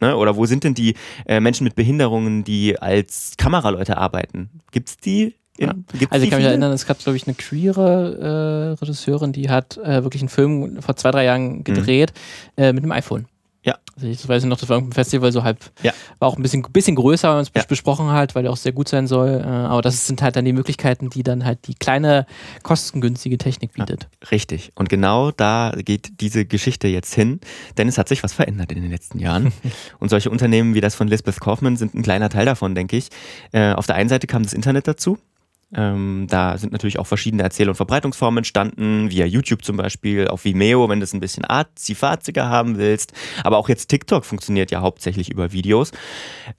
Ne? 0.00 0.16
Oder 0.16 0.36
wo 0.36 0.44
sind 0.44 0.64
denn 0.64 0.74
die 0.74 0.94
äh, 1.24 1.40
Menschen 1.40 1.64
mit 1.64 1.76
Behinderungen, 1.76 2.44
die 2.44 2.78
als 2.78 3.34
Kameraleute 3.38 3.96
arbeiten? 3.96 4.50
Gibt 4.72 4.88
es 4.88 4.96
die? 4.96 5.36
In, 5.56 5.68
ja. 5.68 5.74
Also 6.10 6.24
ich 6.24 6.30
kann 6.30 6.40
mich 6.40 6.48
erinnern, 6.48 6.72
es 6.72 6.84
gab, 6.84 6.98
glaube 6.98 7.16
ich, 7.16 7.26
eine 7.28 7.34
queere 7.34 8.74
äh, 8.74 8.80
Regisseurin, 8.80 9.32
die 9.32 9.48
hat 9.50 9.76
äh, 9.78 10.02
wirklich 10.02 10.20
einen 10.20 10.28
Film 10.28 10.82
vor 10.82 10.96
zwei, 10.96 11.12
drei 11.12 11.24
Jahren 11.24 11.62
gedreht 11.62 12.12
mhm. 12.56 12.62
äh, 12.62 12.72
mit 12.72 12.82
einem 12.82 12.92
iPhone. 12.92 13.26
Ja. 13.64 13.78
Also 13.96 14.08
ich 14.08 14.28
weiß 14.28 14.44
noch, 14.44 14.58
das 14.58 14.68
war 14.68 14.78
ein 14.78 14.92
Festival 14.92 15.32
so 15.32 15.42
halb, 15.42 15.58
ja. 15.82 15.92
war 16.18 16.28
auch 16.28 16.36
ein 16.36 16.42
bisschen, 16.42 16.62
bisschen 16.70 16.96
größer, 16.96 17.28
wenn 17.28 17.36
man 17.36 17.42
es 17.44 17.50
ja. 17.54 17.62
besprochen 17.64 18.10
hat, 18.10 18.34
weil 18.34 18.44
er 18.44 18.52
auch 18.52 18.58
sehr 18.58 18.72
gut 18.72 18.88
sein 18.88 19.06
soll. 19.06 19.40
Äh, 19.42 19.46
aber 19.46 19.80
das 19.80 20.06
sind 20.06 20.20
halt 20.20 20.36
dann 20.36 20.44
die 20.44 20.52
Möglichkeiten, 20.52 21.08
die 21.08 21.22
dann 21.22 21.44
halt 21.44 21.66
die 21.66 21.74
kleine, 21.74 22.26
kostengünstige 22.62 23.38
Technik 23.38 23.72
bietet. 23.72 24.08
Ja, 24.22 24.28
richtig. 24.28 24.72
Und 24.74 24.90
genau 24.90 25.30
da 25.30 25.72
geht 25.76 26.20
diese 26.20 26.44
Geschichte 26.44 26.88
jetzt 26.88 27.14
hin, 27.14 27.40
denn 27.78 27.88
es 27.88 27.96
hat 27.96 28.08
sich 28.08 28.22
was 28.22 28.34
verändert 28.34 28.70
in 28.70 28.82
den 28.82 28.90
letzten 28.90 29.18
Jahren. 29.18 29.52
Und 29.98 30.10
solche 30.10 30.30
Unternehmen 30.30 30.74
wie 30.74 30.82
das 30.82 30.94
von 30.94 31.08
Lisbeth 31.08 31.40
Kaufmann 31.40 31.76
sind 31.76 31.94
ein 31.94 32.02
kleiner 32.02 32.28
Teil 32.28 32.44
davon, 32.44 32.74
denke 32.74 32.96
ich. 32.96 33.08
Äh, 33.52 33.72
auf 33.72 33.86
der 33.86 33.96
einen 33.96 34.10
Seite 34.10 34.26
kam 34.26 34.42
das 34.42 34.52
Internet 34.52 34.86
dazu. 34.86 35.18
Ähm, 35.74 36.26
da 36.28 36.58
sind 36.58 36.72
natürlich 36.72 36.98
auch 36.98 37.06
verschiedene 37.06 37.42
Erzähl- 37.42 37.68
und 37.68 37.74
Verbreitungsformen 37.74 38.38
entstanden, 38.38 39.10
via 39.10 39.26
YouTube 39.26 39.64
zum 39.64 39.76
Beispiel, 39.76 40.28
auf 40.28 40.44
Vimeo, 40.44 40.88
wenn 40.88 41.00
du 41.00 41.04
es 41.04 41.12
ein 41.12 41.20
bisschen 41.20 41.44
arzi-farziger 41.44 42.48
haben 42.48 42.78
willst. 42.78 43.12
Aber 43.42 43.58
auch 43.58 43.68
jetzt 43.68 43.88
TikTok 43.88 44.24
funktioniert 44.24 44.70
ja 44.70 44.80
hauptsächlich 44.80 45.30
über 45.30 45.52
Videos. 45.52 45.92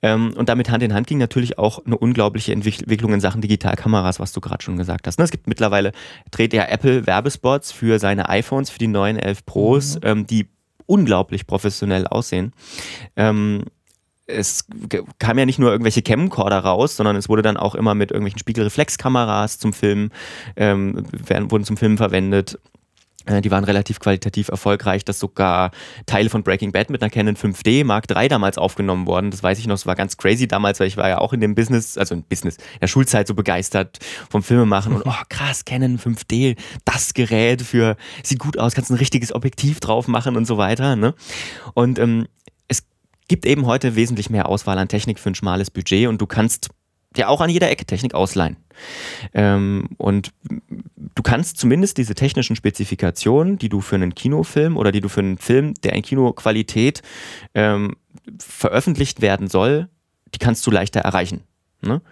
Ähm, 0.02 0.32
und 0.36 0.48
damit 0.48 0.70
Hand 0.70 0.82
in 0.82 0.94
Hand 0.94 1.06
ging 1.06 1.18
natürlich 1.18 1.58
auch 1.58 1.84
eine 1.84 1.96
unglaubliche 1.96 2.52
Entwicklung 2.52 3.12
in 3.12 3.20
Sachen 3.20 3.40
Digitalkameras, 3.40 4.20
was 4.20 4.32
du 4.32 4.40
gerade 4.40 4.62
schon 4.62 4.76
gesagt 4.76 5.06
hast. 5.06 5.18
Ne? 5.18 5.24
Es 5.24 5.30
gibt 5.30 5.46
mittlerweile, 5.46 5.92
dreht 6.30 6.52
ja 6.52 6.64
Apple 6.64 7.06
Werbespots 7.06 7.72
für 7.72 7.98
seine 7.98 8.28
iPhones, 8.28 8.70
für 8.70 8.78
die 8.78 8.88
neuen 8.88 9.18
11 9.18 9.46
Pros, 9.46 9.94
mhm. 9.96 10.00
ähm, 10.02 10.26
die 10.26 10.46
unglaublich 10.86 11.46
professionell 11.46 12.06
aussehen. 12.06 12.52
Ähm, 13.16 13.64
es 14.26 14.66
kam 15.18 15.38
ja 15.38 15.46
nicht 15.46 15.58
nur 15.58 15.70
irgendwelche 15.70 16.02
Camcorder 16.02 16.58
raus, 16.58 16.96
sondern 16.96 17.16
es 17.16 17.28
wurde 17.28 17.42
dann 17.42 17.56
auch 17.56 17.74
immer 17.74 17.94
mit 17.94 18.10
irgendwelchen 18.10 18.40
Spiegelreflexkameras 18.40 19.58
zum 19.58 19.72
Film, 19.72 20.10
ähm, 20.56 21.06
werden, 21.12 21.50
wurden 21.50 21.64
zum 21.64 21.76
Film 21.76 21.96
verwendet. 21.96 22.58
Äh, 23.26 23.40
die 23.40 23.50
waren 23.50 23.64
relativ 23.64 24.00
qualitativ 24.00 24.48
erfolgreich, 24.48 25.04
dass 25.04 25.18
sogar 25.18 25.70
Teile 26.06 26.30
von 26.30 26.42
Breaking 26.42 26.72
Bad 26.72 26.90
mit 26.90 27.02
einer 27.02 27.10
Canon 27.10 27.36
5D 27.36 27.84
Mark 27.84 28.06
III 28.10 28.28
damals 28.28 28.58
aufgenommen 28.58 29.06
wurden. 29.06 29.30
Das 29.30 29.42
weiß 29.42 29.58
ich 29.58 29.66
noch, 29.66 29.74
es 29.74 29.86
war 29.86 29.94
ganz 29.94 30.16
crazy 30.16 30.48
damals, 30.48 30.80
weil 30.80 30.88
ich 30.88 30.96
war 30.96 31.08
ja 31.08 31.18
auch 31.18 31.32
in 31.32 31.40
dem 31.40 31.54
Business, 31.54 31.98
also 31.98 32.14
in 32.14 32.22
Business, 32.22 32.56
in 32.56 32.80
der 32.80 32.88
Schulzeit 32.88 33.26
so 33.26 33.34
begeistert 33.34 33.98
vom 34.30 34.42
Filmemachen 34.42 34.92
und 34.92 35.02
oh 35.04 35.22
krass, 35.28 35.64
Canon 35.64 35.98
5D, 35.98 36.56
das 36.84 37.14
Gerät 37.14 37.62
für, 37.62 37.96
sieht 38.22 38.38
gut 38.38 38.58
aus, 38.58 38.74
kannst 38.74 38.90
ein 38.90 38.96
richtiges 38.96 39.34
Objektiv 39.34 39.80
drauf 39.80 40.08
machen 40.08 40.36
und 40.36 40.46
so 40.46 40.58
weiter. 40.58 40.96
Ne? 40.96 41.14
Und 41.74 41.98
ähm, 41.98 42.26
gibt 43.28 43.46
eben 43.46 43.66
heute 43.66 43.96
wesentlich 43.96 44.30
mehr 44.30 44.48
Auswahl 44.48 44.78
an 44.78 44.88
Technik 44.88 45.18
für 45.18 45.30
ein 45.30 45.34
schmales 45.34 45.70
Budget 45.70 46.08
und 46.08 46.20
du 46.20 46.26
kannst 46.26 46.68
dir 47.16 47.28
auch 47.28 47.40
an 47.40 47.50
jeder 47.50 47.70
Ecke 47.70 47.86
Technik 47.86 48.14
ausleihen. 48.14 48.56
Ähm, 49.32 49.88
und 49.96 50.32
du 51.14 51.22
kannst 51.22 51.56
zumindest 51.56 51.98
diese 51.98 52.14
technischen 52.14 52.56
Spezifikationen, 52.56 53.58
die 53.58 53.68
du 53.68 53.80
für 53.80 53.96
einen 53.96 54.14
Kinofilm 54.14 54.76
oder 54.76 54.92
die 54.92 55.00
du 55.00 55.08
für 55.08 55.20
einen 55.20 55.38
Film, 55.38 55.74
der 55.82 55.94
in 55.94 56.02
Kinoqualität 56.02 57.02
ähm, 57.54 57.96
veröffentlicht 58.38 59.22
werden 59.22 59.48
soll, 59.48 59.88
die 60.34 60.38
kannst 60.38 60.66
du 60.66 60.70
leichter 60.70 61.00
erreichen. 61.00 61.42
Ne? 61.80 62.02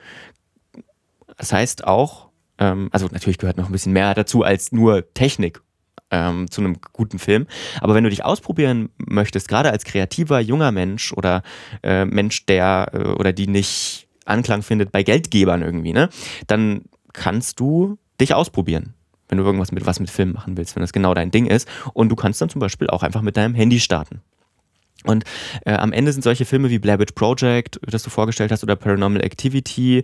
Das 1.36 1.52
heißt 1.52 1.86
auch, 1.86 2.28
ähm, 2.58 2.88
also 2.92 3.08
natürlich 3.10 3.38
gehört 3.38 3.56
noch 3.56 3.66
ein 3.66 3.72
bisschen 3.72 3.92
mehr 3.92 4.14
dazu 4.14 4.42
als 4.42 4.72
nur 4.72 5.12
Technik 5.14 5.60
ähm, 6.14 6.50
zu 6.50 6.60
einem 6.60 6.76
guten 6.92 7.18
Film. 7.18 7.46
Aber 7.80 7.94
wenn 7.94 8.04
du 8.04 8.10
dich 8.10 8.24
ausprobieren 8.24 8.90
möchtest, 8.96 9.48
gerade 9.48 9.70
als 9.70 9.84
kreativer 9.84 10.40
junger 10.40 10.70
Mensch 10.70 11.12
oder 11.12 11.42
äh, 11.82 12.04
Mensch, 12.04 12.46
der 12.46 12.90
äh, 12.92 12.98
oder 12.98 13.32
die 13.32 13.48
nicht 13.48 14.06
Anklang 14.24 14.62
findet 14.62 14.92
bei 14.92 15.02
Geldgebern 15.02 15.62
irgendwie, 15.62 15.92
ne, 15.92 16.08
dann 16.46 16.82
kannst 17.12 17.60
du 17.60 17.98
dich 18.20 18.34
ausprobieren 18.34 18.94
wenn 19.28 19.38
du 19.38 19.44
irgendwas 19.44 19.72
mit 19.72 19.86
was 19.86 20.00
mit 20.00 20.10
Film 20.10 20.32
machen 20.32 20.58
willst, 20.58 20.76
wenn 20.76 20.82
das 20.82 20.92
genau 20.92 21.14
dein 21.14 21.30
Ding 21.30 21.46
ist. 21.46 21.66
Und 21.94 22.10
du 22.10 22.14
kannst 22.14 22.42
dann 22.42 22.50
zum 22.50 22.60
Beispiel 22.60 22.88
auch 22.88 23.02
einfach 23.02 23.22
mit 23.22 23.38
deinem 23.38 23.54
Handy 23.54 23.80
starten. 23.80 24.20
Und 25.04 25.24
äh, 25.66 25.72
am 25.72 25.92
Ende 25.92 26.12
sind 26.12 26.22
solche 26.22 26.46
Filme 26.46 26.70
wie 26.70 26.78
Blair 26.78 26.98
Witch 26.98 27.12
Project, 27.12 27.78
das 27.86 28.02
du 28.02 28.10
vorgestellt 28.10 28.50
hast, 28.50 28.62
oder 28.62 28.74
Paranormal 28.74 29.22
Activity, 29.22 30.02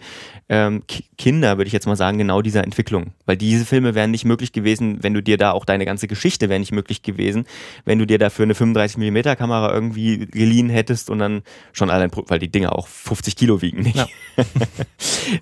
ähm, 0.50 0.82
Kinder, 1.16 1.56
würde 1.56 1.68
ich 1.68 1.72
jetzt 1.72 1.86
mal 1.86 1.96
sagen, 1.96 2.18
genau 2.18 2.42
dieser 2.42 2.64
Entwicklung. 2.64 3.14
Weil 3.24 3.38
diese 3.38 3.64
Filme 3.64 3.94
wären 3.94 4.10
nicht 4.10 4.26
möglich 4.26 4.52
gewesen, 4.52 4.98
wenn 5.02 5.14
du 5.14 5.22
dir 5.22 5.38
da 5.38 5.52
auch 5.52 5.64
deine 5.64 5.86
ganze 5.86 6.06
Geschichte 6.06 6.50
wäre 6.50 6.60
nicht 6.60 6.72
möglich 6.72 7.02
gewesen, 7.02 7.46
wenn 7.86 7.98
du 7.98 8.06
dir 8.06 8.18
dafür 8.18 8.42
eine 8.42 8.52
35mm 8.52 9.36
Kamera 9.36 9.72
irgendwie 9.72 10.26
geliehen 10.26 10.68
hättest 10.68 11.08
und 11.08 11.18
dann 11.18 11.42
schon 11.72 11.88
allein, 11.88 12.10
weil 12.26 12.38
die 12.38 12.50
Dinger 12.50 12.76
auch 12.76 12.86
50 12.86 13.36
Kilo 13.36 13.62
wiegen, 13.62 13.82
nicht? 13.82 13.96
Ja. 13.96 14.06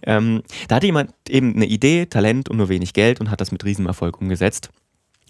ähm, 0.02 0.42
da 0.68 0.76
hatte 0.76 0.86
jemand 0.86 1.12
eben 1.28 1.56
eine 1.56 1.66
Idee, 1.66 2.06
Talent 2.06 2.48
und 2.48 2.58
nur 2.58 2.68
wenig 2.68 2.92
Geld 2.92 3.20
und 3.20 3.30
hat 3.30 3.40
das 3.40 3.50
mit 3.50 3.64
Riesenerfolg 3.64 4.20
umgesetzt. 4.20 4.70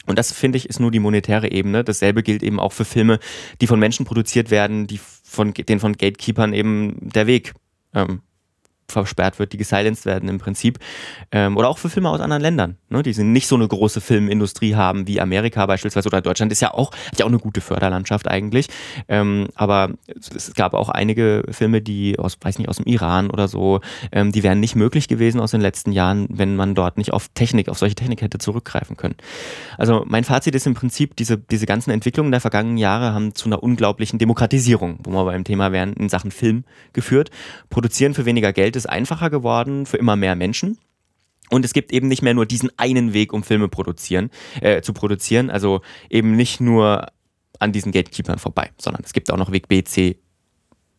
Und 0.09 0.19
das, 0.19 0.33
finde 0.33 0.57
ich, 0.57 0.69
ist 0.69 0.81
nur 0.81 0.91
die 0.91 1.01
monetäre 1.01 1.51
Ebene. 1.53 1.85
Dasselbe 1.85 2.23
gilt 2.23 2.43
eben 2.43 2.59
auch 2.59 2.73
für 2.73 2.87
Filme, 2.87 3.19
die 3.61 3.67
von 3.67 3.79
Menschen 3.79 4.07
produziert 4.07 4.51
werden, 4.51 4.87
die 4.87 4.99
von 4.99 5.53
den 5.53 5.81
von 5.81 5.93
Gatekeepern 5.93 6.55
eben 6.55 6.97
der 7.01 7.27
Weg 7.27 7.53
ähm, 7.95 8.23
versperrt 8.91 9.39
wird, 9.39 9.53
die 9.53 9.59
gesilenced 9.59 10.07
werden 10.07 10.29
im 10.29 10.39
Prinzip. 10.39 10.79
Ähm, 11.31 11.57
oder 11.57 11.69
auch 11.69 11.79
für 11.79 11.91
Filme 11.91 12.09
aus 12.09 12.21
anderen 12.21 12.43
Ländern, 12.43 12.77
ne, 12.89 13.03
die 13.03 13.19
nicht 13.23 13.47
so 13.47 13.57
eine 13.57 13.69
große 13.69 14.01
Filmindustrie 14.01 14.75
haben 14.75 15.07
wie 15.07 15.21
Amerika 15.21 15.67
beispielsweise 15.67 16.09
oder 16.09 16.23
Deutschland 16.23 16.53
ist 16.53 16.61
ja 16.61 16.73
auch, 16.73 16.93
hat 16.93 17.19
ja 17.19 17.25
auch 17.25 17.31
eine 17.31 17.39
gute 17.39 17.61
Förderlandschaft 17.61 18.29
eigentlich. 18.29 18.69
Ähm, 19.09 19.49
aber 19.55 19.91
es 20.35 20.55
gab 20.55 20.75
auch 20.75 20.89
einige 20.89 21.45
Filme, 21.51 21.83
die 21.83 22.19
aus, 22.19 22.39
weiß 22.41 22.59
nicht, 22.59 22.69
aus 22.69 22.77
dem 22.77 22.87
Iran 22.87 23.31
oder 23.31 23.49
so, 23.49 23.81
ähm, 24.13 24.33
die 24.33 24.43
wären 24.43 24.61
nicht 24.61 24.75
möglich 24.75 25.09
gewesen 25.09 25.41
aus 25.41 25.51
den 25.51 25.61
letzten 25.61 25.93
Jahren, 25.93 26.27
wenn 26.31 26.57
man 26.57 26.75
dort 26.75 26.97
nicht 26.97 27.13
auf 27.13 27.29
Technik, 27.35 27.69
auf 27.69 27.79
solche 27.79 27.95
Technik 27.95 28.23
hätte 28.23 28.39
zurückgreifen 28.39 28.97
können. 28.97 29.17
Also 29.77 30.05
mein 30.07 30.25
Fazit 30.25 30.55
ist 30.55 30.67
im 30.67 30.75
Prinzip, 30.75 31.17
diese, 31.17 31.37
diese 31.37 31.67
ganzen 31.67 31.91
Entwicklungen 31.91 32.31
der 32.31 32.41
vergangenen 32.41 32.79
Jahre 32.79 33.13
haben 33.13 33.35
zu 33.35 33.47
einer 33.47 33.63
unglaublichen 33.63 34.19
Demokratisierung, 34.19 35.01
wo 35.03 35.11
wir 35.11 35.25
beim 35.25 35.45
Thema 35.45 35.73
wären, 35.73 35.93
in 35.93 36.09
Sachen 36.09 36.31
Film 36.31 36.65
geführt. 36.93 37.31
Produzieren 37.69 38.15
für 38.15 38.25
weniger 38.25 38.53
Geld 38.53 38.78
ist 38.79 38.89
einfacher 38.89 39.31
geworden 39.31 39.87
für 39.87 39.99
immer 39.99 40.17
mehr 40.17 40.35
Menschen. 40.35 40.79
Und 41.51 41.65
es 41.65 41.73
gibt 41.73 41.93
eben 41.93 42.09
nicht 42.09 42.23
mehr 42.23 42.35
nur 42.35 42.47
diesen 42.47 42.71
einen 42.79 43.13
Weg, 43.13 43.33
um 43.33 43.43
Filme 43.43 43.69
produzieren, 43.69 44.31
äh, 44.61 44.83
zu 44.83 44.93
produzieren. 44.93 45.51
Also 45.51 45.81
eben 46.11 46.37
nicht 46.37 46.61
nur 46.61 47.09
an 47.59 47.73
diesen 47.73 47.93
Gatekeepers 47.93 48.41
vorbei, 48.41 48.71
sondern 48.79 49.03
es 49.05 49.13
gibt 49.13 49.31
auch 49.31 49.37
noch 49.37 49.51
Weg 49.51 49.69
B, 49.69 49.83
C 49.83 50.19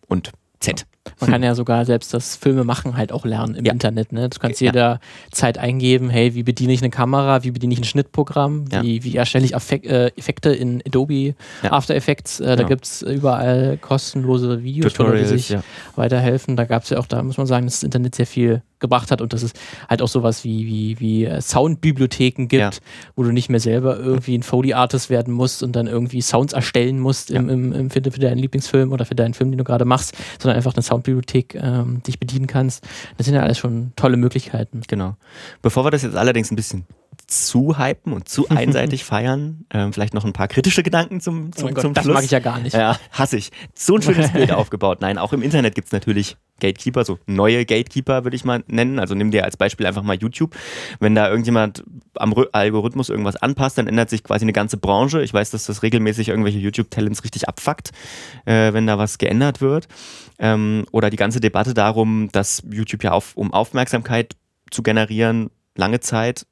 und 0.08 0.32
Z. 0.60 0.86
Man 1.20 1.32
kann 1.32 1.44
ja 1.44 1.56
sogar 1.56 1.86
selbst 1.86 2.14
das 2.14 2.36
Filme 2.36 2.64
machen 2.64 2.96
halt 2.96 3.12
auch 3.12 3.26
lernen 3.26 3.56
im 3.56 3.66
ja. 3.66 3.74
Internet. 3.74 4.12
Ne? 4.12 4.30
Du 4.30 4.40
kannst 4.40 4.62
jeder 4.62 5.00
Zeit 5.32 5.58
eingeben, 5.58 6.10
hey, 6.10 6.36
wie 6.36 6.44
bediene 6.44 6.74
ich 6.74 6.82
eine 6.82 6.90
Kamera, 6.90 7.44
wie 7.44 7.52
bediene 7.52 7.74
ich 7.74 7.80
ein 7.80 7.86
Schnittprogramm, 7.86 8.66
ja. 8.72 8.84
wie, 8.84 9.04
wie 9.04 9.16
erstelle 9.16 9.46
ich 9.46 9.54
äh, 9.54 10.08
Effekte 10.16 10.52
in 10.52 10.82
Adobe 10.86 11.36
After 11.64 11.96
Effects. 11.96 12.40
Äh, 12.40 12.44
genau. 12.44 12.56
Da 12.58 12.64
gibt 12.64 12.86
es 12.86 13.02
überall 13.02 13.78
kostenlose 13.78 14.64
Videos, 14.64 14.94
die 14.94 15.26
sich 15.26 15.58
weiterhelfen. 15.96 16.56
Da 16.56 16.66
gab 16.66 16.84
es 16.84 16.90
ja 16.90 17.00
auch, 17.00 17.08
da 17.08 17.24
muss 17.24 17.38
man 17.38 17.48
sagen, 17.48 17.66
dass 17.66 17.76
das 17.76 17.84
Internet 17.84 18.16
sehr 18.16 18.28
viel 18.28 18.62
gebracht 18.80 19.12
hat 19.12 19.22
und 19.22 19.34
dass 19.34 19.44
es 19.44 19.54
halt 19.88 20.02
auch 20.02 20.08
sowas 20.08 20.44
wie, 20.44 20.66
wie, 20.66 21.00
wie 21.00 21.26
äh, 21.26 21.42
Soundbibliotheken 21.42 22.48
gibt, 22.48 22.54
ja. 22.54 22.72
wo 23.16 23.24
du 23.24 23.32
nicht 23.32 23.50
mehr 23.50 23.60
selber 23.60 23.98
irgendwie 23.98 24.38
ein 24.38 24.44
Foley-Artist 24.44 25.10
werden 25.10 25.34
musst 25.34 25.64
und 25.64 25.76
dann 25.76 25.88
irgendwie 25.88 26.22
Sounds 26.22 26.54
erstellen 26.54 27.00
musst 27.00 27.32
im, 27.32 27.50
im, 27.50 27.74
im, 27.74 27.90
für, 27.90 28.02
für 28.02 28.20
deinen 28.20 28.38
Lieblingsfilm 28.38 28.92
oder 28.92 29.06
für 29.06 29.16
deinen 29.16 29.34
Film, 29.34 29.52
den 29.52 29.58
du 29.58 29.64
gerade 29.64 29.86
machst, 29.86 30.16
sondern 30.40 30.58
einfach 30.58 30.74
eine 30.74 30.84
Soundbibliothek 30.84 31.56
ähm, 31.56 32.02
dich 32.04 32.20
bedienen 32.20 32.48
kannst. 32.48 32.84
Das 33.18 33.26
sind 33.26 33.36
ja 33.36 33.42
alles 33.42 33.58
schon 33.58 33.92
tolle 33.96 34.18
Möglichkeiten. 34.18 34.82
Genau. 34.88 35.16
Bevor 35.62 35.86
wir 35.86 35.92
das 35.92 36.04
jetzt 36.04 36.16
allerdings 36.16 36.52
ein 36.52 36.56
bisschen 36.56 36.86
zu 37.28 37.78
hypen 37.78 38.14
und 38.14 38.28
zu 38.30 38.50
einseitig 38.50 39.04
feiern. 39.04 39.66
Ähm, 39.72 39.94
vielleicht 39.94 40.14
noch 40.14 40.26
ein 40.26 40.34
paar 40.34 40.48
kritische 40.48 40.84
Gedanken 40.84 41.22
zum, 41.22 41.54
zum, 41.54 41.70
oh 41.70 41.74
Gott, 41.74 41.82
zum 41.82 41.94
das 41.94 42.04
Schluss. 42.04 42.14
mag 42.16 42.24
ich 42.24 42.32
ja 42.32 42.40
gar 42.40 42.60
nicht. 42.60 42.76
Ja, 42.76 42.98
hasse 43.12 43.38
ich. 43.38 43.52
So 43.74 43.96
ein 43.96 44.02
schönes 44.02 44.32
Bild 44.32 44.52
aufgebaut. 44.54 45.02
Nein, 45.02 45.18
auch 45.18 45.34
im 45.34 45.42
Internet 45.42 45.76
gibt 45.76 45.88
es 45.88 45.92
natürlich 45.92 46.38
Gatekeeper, 46.60 47.06
so 47.06 47.20
neue 47.26 47.66
Gatekeeper 47.66 48.24
würde 48.24 48.36
ich 48.36 48.44
mal 48.44 48.64
nennen. 48.68 49.00
Also 49.00 49.16
nimm 49.16 49.32
dir 49.32 49.46
als 49.46 49.58
Beispiel 49.58 49.86
einfach 49.86 50.04
mal 50.04 50.18
YouTube. 50.18 50.56
Wenn 51.00 51.16
da 51.16 51.30
irgendjemand 51.30 51.84
am 52.16 52.36
Algorithmus 52.52 53.10
irgendwas 53.10 53.38
anpasst, 53.38 53.78
dann 53.78 53.88
ändert 53.88 54.10
sich 54.10 54.24
quasi 54.24 54.44
eine 54.44 54.54
ganze 54.54 54.78
Branche. 54.78 55.22
Ich 55.22 55.34
weiß, 55.34 55.52
dass 55.52 55.66
das 55.66 55.84
regelmäßig 55.84 56.30
irgendwelche 56.30 56.60
YouTube-Talents 56.60 57.24
richtig 57.24 57.48
abfuckt, 57.48 57.92
äh, 58.46 58.74
wenn 58.74 58.88
da 58.88 58.98
was 58.98 59.18
geändert 59.18 59.62
wird. 59.62 59.88
Ähm, 60.38 60.86
oder 60.92 61.10
die 61.10 61.18
ganze 61.18 61.40
Debatte 61.40 61.74
darum, 61.74 62.30
dass 62.32 62.64
YouTube 62.70 63.04
ja 63.04 63.12
auf, 63.12 63.36
um 63.36 63.54
Aufmerksamkeit 63.54 64.36
zu 64.72 64.84
generieren, 64.84 65.50
lange 65.76 66.00
Zeit 66.00 66.46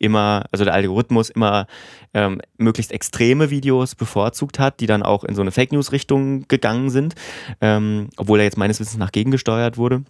immer, 0.00 0.44
also 0.50 0.64
der 0.64 0.74
Algorithmus 0.74 1.30
immer 1.30 1.66
ähm, 2.14 2.40
möglichst 2.56 2.90
extreme 2.90 3.50
Videos 3.50 3.94
bevorzugt 3.94 4.58
hat, 4.58 4.80
die 4.80 4.86
dann 4.86 5.02
auch 5.02 5.22
in 5.22 5.34
so 5.34 5.42
eine 5.42 5.52
Fake 5.52 5.72
News-Richtung 5.72 6.48
gegangen 6.48 6.90
sind, 6.90 7.14
ähm, 7.60 8.08
obwohl 8.16 8.40
er 8.40 8.44
jetzt 8.44 8.58
meines 8.58 8.80
Wissens 8.80 8.98
nach 8.98 9.12
gegengesteuert 9.12 9.76
wurde. 9.76 10.02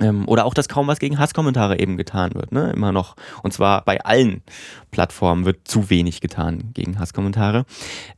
Ähm, 0.00 0.26
oder 0.26 0.46
auch, 0.46 0.54
dass 0.54 0.68
kaum 0.68 0.86
was 0.86 0.98
gegen 0.98 1.18
Hasskommentare 1.18 1.78
eben 1.78 1.98
getan 1.98 2.34
wird, 2.34 2.50
ne? 2.50 2.72
Immer 2.74 2.92
noch. 2.92 3.14
Und 3.42 3.52
zwar 3.52 3.84
bei 3.84 4.02
allen 4.02 4.42
Plattformen 4.90 5.44
wird 5.44 5.68
zu 5.68 5.90
wenig 5.90 6.22
getan 6.22 6.70
gegen 6.72 6.98
Hasskommentare. 6.98 7.66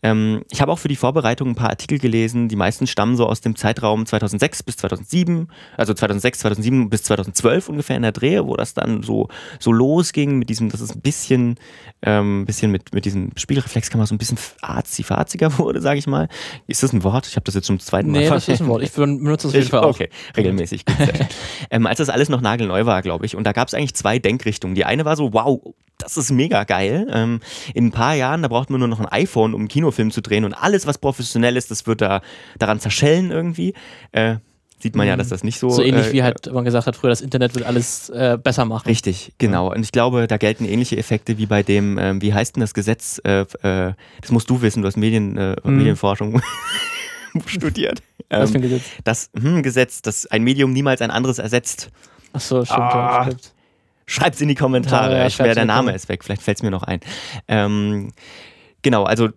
Ähm, 0.00 0.44
ich 0.52 0.60
habe 0.60 0.70
auch 0.70 0.78
für 0.78 0.86
die 0.86 0.94
Vorbereitung 0.94 1.48
ein 1.48 1.54
paar 1.56 1.70
Artikel 1.70 1.98
gelesen. 1.98 2.48
Die 2.48 2.54
meisten 2.54 2.86
stammen 2.86 3.16
so 3.16 3.26
aus 3.26 3.40
dem 3.40 3.56
Zeitraum 3.56 4.06
2006 4.06 4.62
bis 4.62 4.76
2007, 4.76 5.48
also 5.76 5.94
2006, 5.94 6.38
2007 6.40 6.90
bis 6.90 7.02
2012 7.02 7.68
ungefähr 7.68 7.96
in 7.96 8.02
der 8.02 8.12
Drehe, 8.12 8.46
wo 8.46 8.54
das 8.54 8.74
dann 8.74 9.02
so, 9.02 9.28
so 9.58 9.72
losging 9.72 10.38
mit 10.38 10.50
diesem, 10.50 10.68
dass 10.68 10.80
es 10.80 10.94
ein 10.94 11.00
bisschen, 11.00 11.56
ähm, 12.02 12.44
bisschen 12.44 12.70
mit, 12.70 12.94
mit 12.94 13.04
diesem 13.04 13.32
Spielreflexkamera 13.36 14.06
so 14.06 14.14
ein 14.14 14.18
bisschen 14.18 14.38
arzi-farziger 14.60 15.58
wurde, 15.58 15.80
sage 15.80 15.98
ich 15.98 16.06
mal. 16.06 16.28
Ist 16.68 16.84
das 16.84 16.92
ein 16.92 17.02
Wort? 17.02 17.26
Ich 17.26 17.34
habe 17.34 17.44
das 17.44 17.56
jetzt 17.56 17.66
zum 17.66 17.80
zweiten 17.80 18.12
Mal. 18.12 18.20
Nee, 18.20 18.28
das 18.28 18.48
ist 18.48 18.60
ein 18.60 18.68
Wort. 18.68 18.82
Ich 18.84 18.92
benutze 18.92 19.48
das 19.48 19.54
auf 19.54 19.54
jeden 19.54 19.68
Fall 19.68 19.80
auch. 19.80 19.90
Okay, 19.90 20.08
regelmäßig. 20.36 20.84
ähm, 21.70 21.86
als 21.86 21.98
das 21.98 22.08
alles 22.08 22.28
noch 22.28 22.40
nagelneu 22.40 22.86
war, 22.86 23.02
glaube 23.02 23.26
ich. 23.26 23.36
Und 23.36 23.44
da 23.44 23.52
gab 23.52 23.68
es 23.68 23.74
eigentlich 23.74 23.94
zwei 23.94 24.18
Denkrichtungen. 24.18 24.74
Die 24.74 24.84
eine 24.84 25.04
war 25.04 25.16
so, 25.16 25.32
wow, 25.32 25.60
das 25.98 26.16
ist 26.16 26.30
mega 26.30 26.64
geil. 26.64 27.06
Ähm, 27.12 27.40
in 27.72 27.86
ein 27.86 27.92
paar 27.92 28.14
Jahren, 28.14 28.42
da 28.42 28.48
braucht 28.48 28.70
man 28.70 28.80
nur 28.80 28.88
noch 28.88 29.00
ein 29.00 29.06
iPhone, 29.06 29.54
um 29.54 29.62
einen 29.62 29.68
Kinofilm 29.68 30.10
zu 30.10 30.20
drehen 30.20 30.44
und 30.44 30.54
alles, 30.54 30.86
was 30.86 30.98
professionell 30.98 31.56
ist, 31.56 31.70
das 31.70 31.86
wird 31.86 32.00
da 32.00 32.20
daran 32.58 32.80
zerschellen 32.80 33.30
irgendwie. 33.30 33.74
Äh, 34.12 34.36
sieht 34.80 34.96
man 34.96 35.06
ja, 35.06 35.16
dass 35.16 35.28
das 35.28 35.44
nicht 35.44 35.58
so. 35.58 35.70
So 35.70 35.82
ähnlich 35.82 36.08
äh, 36.08 36.12
wie 36.12 36.22
halt 36.22 36.52
man 36.52 36.64
gesagt 36.64 36.86
hat 36.86 36.96
früher, 36.96 37.10
das 37.10 37.22
Internet 37.22 37.54
wird 37.54 37.64
alles 37.64 38.10
äh, 38.10 38.36
besser 38.42 38.66
machen. 38.66 38.86
Richtig, 38.86 39.32
genau. 39.38 39.72
Und 39.72 39.82
ich 39.82 39.92
glaube, 39.92 40.26
da 40.26 40.36
gelten 40.36 40.66
ähnliche 40.66 40.98
Effekte 40.98 41.38
wie 41.38 41.46
bei 41.46 41.62
dem, 41.62 41.96
ähm, 41.98 42.20
wie 42.20 42.34
heißt 42.34 42.56
denn 42.56 42.60
das 42.60 42.74
Gesetz? 42.74 43.20
Äh, 43.24 43.46
äh 43.62 43.94
das 44.20 44.30
musst 44.30 44.50
du 44.50 44.60
wissen, 44.60 44.82
du 44.82 44.86
hast 44.88 44.96
Medien, 44.96 45.32
mhm. 45.34 45.76
Medienforschung 45.76 46.42
studiert. 47.46 48.02
Was 48.30 48.50
für 48.50 48.58
ein 48.58 48.62
ähm, 48.62 48.70
Gesetz? 48.70 48.84
Das 49.04 49.30
hm, 49.34 49.62
Gesetz, 49.62 50.02
dass 50.02 50.26
ein 50.26 50.42
Medium 50.42 50.72
niemals 50.72 51.00
ein 51.00 51.10
anderes 51.10 51.38
ersetzt. 51.38 51.90
Ach 52.32 52.40
so, 52.40 52.64
stimmt. 52.64 52.80
Ah, 52.80 53.24
stimmt. 53.24 53.52
Schreibt 54.06 54.34
es 54.34 54.40
in 54.40 54.48
die 54.48 54.54
Kommentare. 54.54 55.12
Ja, 55.12 55.18
ja, 55.20 55.26
ich 55.26 55.34
schwer, 55.34 55.54
der 55.54 55.64
Name 55.64 55.92
ist 55.92 56.08
weg. 56.08 56.24
Vielleicht 56.24 56.42
fällt 56.42 56.58
es 56.58 56.62
mir 56.62 56.70
noch 56.70 56.82
ein. 56.82 57.00
Ähm, 57.48 58.12
genau, 58.82 59.04
also 59.04 59.30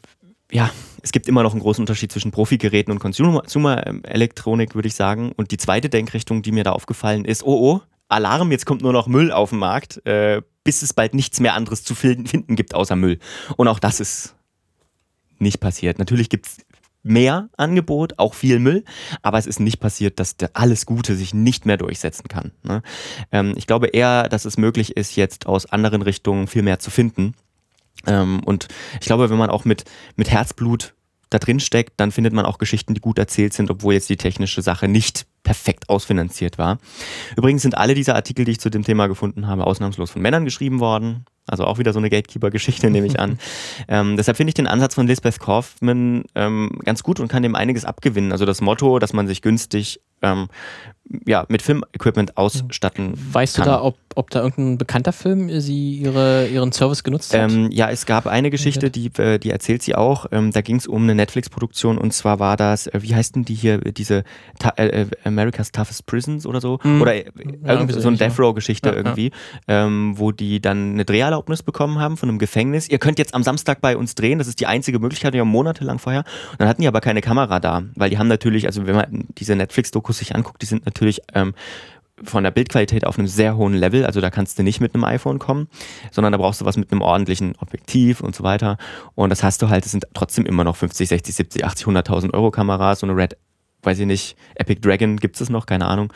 ja, 0.52 0.72
es 1.02 1.12
gibt 1.12 1.28
immer 1.28 1.44
noch 1.44 1.52
einen 1.52 1.62
großen 1.62 1.82
Unterschied 1.82 2.12
zwischen 2.12 2.32
Profi-Geräten 2.32 2.92
und 2.92 3.00
Consumer-Elektronik, 3.00 4.76
würde 4.76 4.88
ich 4.88 4.96
sagen. 4.96 5.32
Und 5.36 5.52
die 5.52 5.58
zweite 5.58 5.90
Denkrichtung, 5.90 6.42
die 6.42 6.52
mir 6.52 6.64
da 6.64 6.72
aufgefallen 6.72 7.24
ist, 7.26 7.44
oh 7.44 7.76
oh, 7.76 7.82
Alarm, 8.10 8.52
jetzt 8.52 8.66
kommt 8.66 8.82
nur 8.82 8.94
noch 8.94 9.08
Müll 9.08 9.32
auf 9.32 9.50
den 9.52 9.60
Markt, 9.60 10.06
äh, 10.06 10.42
bis 10.64 10.82
es 10.82 10.94
bald 10.94 11.14
nichts 11.14 11.40
mehr 11.40 11.54
anderes 11.54 11.84
zu 11.84 11.96
finden 11.96 12.56
gibt 12.56 12.74
außer 12.74 12.96
Müll. 12.96 13.20
Und 13.58 13.68
auch 13.68 13.80
das 13.80 14.00
ist 14.00 14.36
nicht 15.40 15.60
passiert. 15.60 16.00
Natürlich 16.00 16.30
gibt 16.30 16.48
es 16.48 16.58
mehr 17.08 17.50
Angebot, 17.58 18.18
auch 18.18 18.34
viel 18.34 18.60
Müll, 18.60 18.84
aber 19.22 19.38
es 19.38 19.48
ist 19.48 19.60
nicht 19.60 19.80
passiert, 19.80 20.20
dass 20.20 20.36
alles 20.54 20.86
Gute 20.86 21.16
sich 21.16 21.34
nicht 21.34 21.66
mehr 21.66 21.78
durchsetzen 21.78 22.28
kann. 22.28 22.52
Ne? 22.64 22.82
Ähm, 23.32 23.54
ich 23.56 23.68
glaube 23.68 23.88
eher, 23.88 24.30
dass 24.30 24.46
es 24.46 24.58
möglich 24.58 24.96
ist, 24.98 25.16
jetzt 25.16 25.46
aus 25.46 25.66
anderen 25.66 26.02
Richtungen 26.02 26.48
viel 26.48 26.64
mehr 26.64 26.80
zu 26.80 26.92
finden. 26.92 27.34
Ähm, 28.06 28.42
und 28.44 28.68
ich 29.00 29.08
glaube, 29.08 29.30
wenn 29.30 29.38
man 29.38 29.50
auch 29.50 29.66
mit, 29.66 29.86
mit 30.16 30.30
Herzblut 30.30 30.94
da 31.30 31.40
drin 31.40 31.60
steckt, 31.60 32.00
dann 32.00 32.12
findet 32.12 32.34
man 32.34 32.46
auch 32.46 32.58
Geschichten, 32.58 32.94
die 32.94 33.02
gut 33.02 33.20
erzählt 33.20 33.54
sind, 33.54 33.70
obwohl 33.70 33.94
jetzt 33.94 34.10
die 34.10 34.18
technische 34.18 34.62
Sache 34.62 34.88
nicht 34.88 35.26
perfekt 35.44 35.90
ausfinanziert 35.90 36.58
war. 36.58 36.80
Übrigens 37.36 37.62
sind 37.62 37.78
alle 37.78 37.96
diese 37.96 38.16
Artikel, 38.16 38.46
die 38.46 38.52
ich 38.52 38.60
zu 38.60 38.70
dem 38.70 38.84
Thema 38.84 39.08
gefunden 39.08 39.48
habe, 39.48 39.66
ausnahmslos 39.66 40.12
von 40.12 40.22
Männern 40.22 40.46
geschrieben 40.46 40.80
worden. 40.80 41.26
Also 41.48 41.66
auch 41.66 41.78
wieder 41.80 41.94
so 41.94 42.00
eine 42.00 42.10
Gatekeeper-Geschichte, 42.10 42.90
nehme 42.90 43.08
ich 43.08 43.20
an. 43.20 43.40
ähm, 43.88 44.18
deshalb 44.18 44.38
finde 44.38 44.50
ich 44.50 44.56
den 44.56 44.68
Ansatz 44.68 44.96
von 44.96 45.08
Lisbeth 45.08 45.40
Kaufman 45.40 46.26
ähm, 46.36 46.80
ganz 46.84 47.04
gut 47.04 47.20
und 47.20 47.28
kann 47.28 47.44
dem 47.44 47.56
einiges 47.56 47.86
abgewinnen. 47.86 48.32
Also 48.32 48.46
das 48.46 48.62
Motto, 48.62 49.00
dass 49.00 49.14
man 49.14 49.28
sich 49.28 49.42
günstig 49.42 50.02
ähm, 50.22 50.48
ja, 51.26 51.46
mit 51.48 51.62
Filmequipment 51.62 52.38
ausstatten 52.38 53.14
Weißt 53.32 53.56
kann. 53.56 53.66
du 53.66 53.72
da, 53.72 53.82
ob, 53.82 53.98
ob 54.16 54.30
da 54.30 54.42
irgendein 54.42 54.78
bekannter 54.78 55.14
Film 55.14 55.60
sie 55.60 55.96
ihre, 55.96 56.48
ihren 56.48 56.72
Service 56.72 57.04
genutzt 57.04 57.34
hat? 57.34 57.52
Ähm, 57.52 57.70
ja, 57.72 57.90
es 57.90 58.06
gab 58.06 58.28
eine 58.28 58.50
Geschichte, 58.50 58.90
die, 58.90 59.12
äh, 59.18 59.40
die 59.40 59.52
erzählt 59.52 59.84
sie 59.84 59.96
auch. 59.96 60.26
Ähm, 60.32 60.52
da 60.52 60.62
ging 60.62 60.76
es 60.76 60.88
um 60.88 61.04
eine 61.04 61.16
Netflix-Produktion 61.16 61.98
und 61.98 62.14
zwar 62.14 62.40
war 62.40 62.58
das, 62.58 62.88
äh, 62.88 63.00
wie 63.02 63.16
heißt 63.16 63.36
denn 63.36 63.46
die 63.46 63.54
hier, 63.54 63.80
diese 63.80 64.24
Ta 64.60 64.74
äh, 64.78 65.02
äh 65.02 65.08
America's 65.24 65.72
Toughest 65.72 66.06
Prisons 66.08 66.46
oder 66.46 66.60
so? 66.60 66.80
Mhm. 66.84 67.02
Oder 67.02 67.16
äh, 67.16 67.26
ja, 67.26 67.74
irgendwie 67.74 68.00
so 68.00 68.08
eine 68.08 68.18
Death 68.18 68.40
Row-Geschichte 68.40 68.90
ja, 68.90 68.96
irgendwie, 68.96 69.32
ja. 69.68 69.86
Ähm, 69.86 70.14
wo 70.18 70.32
die 70.32 70.60
dann 70.62 70.94
eine 70.94 71.06
Dreherlaubnis 71.06 71.64
bekommen 71.64 72.00
haben 72.00 72.18
von 72.18 72.30
einem 72.30 72.40
Gefängnis. 72.40 72.90
Ihr 72.90 73.00
könnt 73.00 73.20
jetzt 73.20 73.34
am 73.34 73.44
Samstag 73.44 73.80
bei 73.80 73.96
uns 73.96 74.16
drehen, 74.16 74.40
das 74.40 74.48
ist 74.48 74.60
die 74.60 74.68
einzige 74.68 75.00
Möglichkeit, 75.00 75.36
ja 75.36 75.46
monatelang 75.46 76.00
vorher. 76.00 76.24
Und 76.52 76.60
dann 76.60 76.68
hatten 76.68 76.82
die 76.82 76.88
aber 76.88 77.02
keine 77.02 77.22
Kamera 77.22 77.60
da, 77.60 77.84
weil 77.96 78.10
die 78.10 78.18
haben 78.18 78.28
natürlich, 78.28 78.66
also 78.66 78.88
wenn 78.88 78.96
man 78.96 79.28
diese 79.38 79.56
Netflix-Dokus 79.56 80.18
sich 80.18 80.36
anguckt, 80.36 80.62
die 80.62 80.66
sind 80.66 80.86
natürlich 80.86 80.97
natürlich 80.98 81.22
ähm, 81.34 81.54
von 82.24 82.44
der 82.44 82.52
Bildqualität 82.52 83.06
auf 83.06 83.18
einem 83.18 83.28
sehr 83.28 83.56
hohen 83.58 83.74
Level. 83.74 84.06
Also 84.06 84.22
da 84.22 84.30
kannst 84.30 84.58
du 84.58 84.64
nicht 84.64 84.82
mit 84.82 84.96
einem 84.96 85.04
iPhone 85.04 85.38
kommen, 85.38 85.68
sondern 86.12 86.32
da 86.32 86.38
brauchst 86.38 86.62
du 86.62 86.66
was 86.66 86.78
mit 86.78 86.92
einem 86.92 87.02
ordentlichen 87.02 87.56
Objektiv 87.60 88.22
und 88.22 88.36
so 88.36 88.44
weiter. 88.44 88.78
Und 89.14 89.30
das 89.30 89.44
hast 89.44 89.62
du 89.62 89.70
halt, 89.70 89.86
es 89.86 89.92
sind 89.92 90.08
trotzdem 90.14 90.46
immer 90.46 90.64
noch 90.64 90.76
50, 90.76 91.08
60, 91.08 91.36
70, 91.36 91.66
80, 91.66 91.88
100.000 91.88 92.34
Euro 92.34 92.50
Kameras. 92.50 93.02
So 93.02 93.08
eine 93.08 93.16
Red, 93.16 93.38
weiß 93.84 94.00
ich 94.00 94.08
nicht, 94.08 94.36
Epic 94.56 94.82
Dragon 94.82 95.18
gibt 95.18 95.40
es 95.40 95.50
noch, 95.52 95.68
keine 95.68 95.86
Ahnung. 95.86 96.12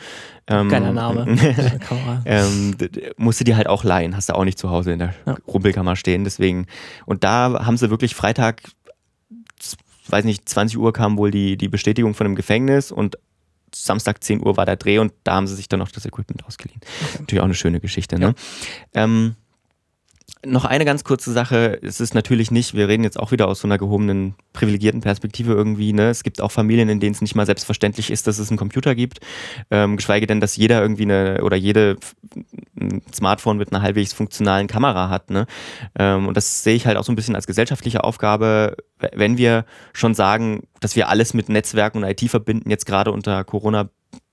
Ähm, 0.48 0.68
Keiner 0.68 0.92
Name. 0.92 1.24
ähm, 2.24 2.76
musst 3.16 3.38
du 3.38 3.44
die 3.44 3.54
halt 3.54 3.68
auch 3.68 3.84
leihen, 3.84 4.16
hast 4.16 4.28
du 4.28 4.34
auch 4.34 4.44
nicht 4.44 4.58
zu 4.58 4.70
Hause 4.70 4.92
in 4.92 4.98
der 4.98 5.14
ja. 5.24 5.36
Rumpelkammer 5.46 5.94
stehen. 5.94 6.24
Deswegen, 6.24 6.66
und 7.06 7.22
da 7.22 7.64
haben 7.64 7.76
sie 7.76 7.90
wirklich 7.90 8.16
Freitag 8.16 8.62
weiß 10.08 10.24
nicht, 10.24 10.48
20 10.48 10.78
Uhr 10.78 10.92
kam 10.92 11.16
wohl 11.16 11.30
die, 11.30 11.56
die 11.56 11.68
Bestätigung 11.68 12.14
von 12.14 12.24
dem 12.24 12.34
Gefängnis 12.34 12.90
und 12.92 13.16
Samstag 13.74 14.22
10 14.22 14.44
Uhr 14.44 14.56
war 14.56 14.66
der 14.66 14.76
Dreh 14.76 14.98
und 14.98 15.12
da 15.24 15.34
haben 15.34 15.46
sie 15.46 15.54
sich 15.54 15.68
dann 15.68 15.80
noch 15.80 15.90
das 15.90 16.04
Equipment 16.06 16.44
ausgeliehen. 16.44 16.80
Okay. 16.82 17.16
Natürlich 17.20 17.40
auch 17.40 17.46
eine 17.46 17.54
schöne 17.54 17.80
Geschichte. 17.80 18.18
Ne? 18.18 18.34
Ja. 18.94 19.04
Ähm, 19.04 19.36
noch 20.44 20.64
eine 20.64 20.84
ganz 20.84 21.04
kurze 21.04 21.32
Sache. 21.32 21.78
Es 21.82 22.00
ist 22.00 22.14
natürlich 22.14 22.50
nicht, 22.50 22.74
wir 22.74 22.88
reden 22.88 23.04
jetzt 23.04 23.18
auch 23.18 23.30
wieder 23.30 23.46
aus 23.46 23.60
so 23.60 23.68
einer 23.68 23.78
gehobenen, 23.78 24.34
privilegierten 24.52 25.00
Perspektive 25.00 25.52
irgendwie. 25.52 25.92
Ne? 25.92 26.10
Es 26.10 26.24
gibt 26.24 26.40
auch 26.40 26.50
Familien, 26.50 26.88
in 26.88 26.98
denen 26.98 27.14
es 27.14 27.20
nicht 27.20 27.34
mal 27.34 27.46
selbstverständlich 27.46 28.10
ist, 28.10 28.26
dass 28.26 28.38
es 28.38 28.50
einen 28.50 28.58
Computer 28.58 28.94
gibt. 28.94 29.20
Ähm, 29.70 29.96
geschweige 29.96 30.26
denn, 30.26 30.40
dass 30.40 30.56
jeder 30.56 30.82
irgendwie 30.82 31.04
eine 31.04 31.42
oder 31.44 31.56
jede 31.56 31.96
ein 32.80 33.02
Smartphone 33.14 33.56
mit 33.56 33.72
einer 33.72 33.82
halbwegs 33.82 34.12
funktionalen 34.12 34.66
Kamera 34.66 35.08
hat. 35.08 35.30
Ne? 35.30 35.46
Ähm, 35.98 36.26
und 36.26 36.36
das 36.36 36.64
sehe 36.64 36.74
ich 36.74 36.86
halt 36.86 36.96
auch 36.96 37.04
so 37.04 37.12
ein 37.12 37.16
bisschen 37.16 37.36
als 37.36 37.46
gesellschaftliche 37.46 38.02
Aufgabe, 38.02 38.76
wenn 39.12 39.38
wir 39.38 39.64
schon 39.92 40.14
sagen, 40.14 40.64
dass 40.80 40.96
wir 40.96 41.08
alles 41.08 41.34
mit 41.34 41.48
Netzwerken 41.48 41.98
und 41.98 42.04
IT 42.04 42.28
verbinden, 42.28 42.68
jetzt 42.70 42.86
gerade 42.86 43.12
unter 43.12 43.44
Corona 43.44 43.90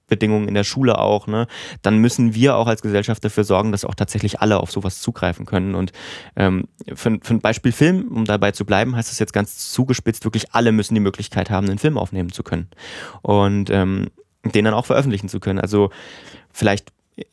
Bedingungen 0.10 0.48
in 0.48 0.54
der 0.54 0.64
Schule 0.64 0.98
auch, 1.00 1.28
ne, 1.28 1.48
dann 1.82 1.98
müssen 1.98 2.36
wir 2.36 2.56
auch 2.56 2.68
als 2.68 2.82
Gesellschaft 2.82 3.24
dafür 3.24 3.44
sorgen, 3.44 3.72
dass 3.72 3.86
auch 3.86 3.96
tatsächlich 3.96 4.42
alle 4.42 4.60
auf 4.60 4.72
sowas 4.72 5.02
zugreifen 5.02 5.46
können. 5.46 5.76
Und 5.76 5.92
ähm, 6.36 6.66
für, 6.94 7.20
für 7.22 7.34
ein 7.34 7.42
Beispiel 7.42 7.72
Film, 7.72 8.08
um 8.10 8.26
dabei 8.26 8.52
zu 8.52 8.66
bleiben, 8.66 8.96
heißt 8.96 9.12
es 9.12 9.20
jetzt 9.20 9.34
ganz 9.34 9.72
zugespitzt, 9.72 10.26
wirklich 10.26 10.54
alle 10.54 10.72
müssen 10.72 10.96
die 10.96 11.02
Möglichkeit 11.02 11.50
haben, 11.50 11.68
einen 11.68 11.80
Film 11.80 11.98
aufnehmen 11.98 12.32
zu 12.32 12.44
können. 12.44 12.68
Und 13.22 13.70
ähm, 13.70 14.08
den 14.44 14.66
dann 14.66 14.74
auch 14.74 14.86
veröffentlichen 14.86 15.30
zu 15.30 15.40
können. 15.40 15.60
Also 15.60 15.92
vielleicht 16.52 16.92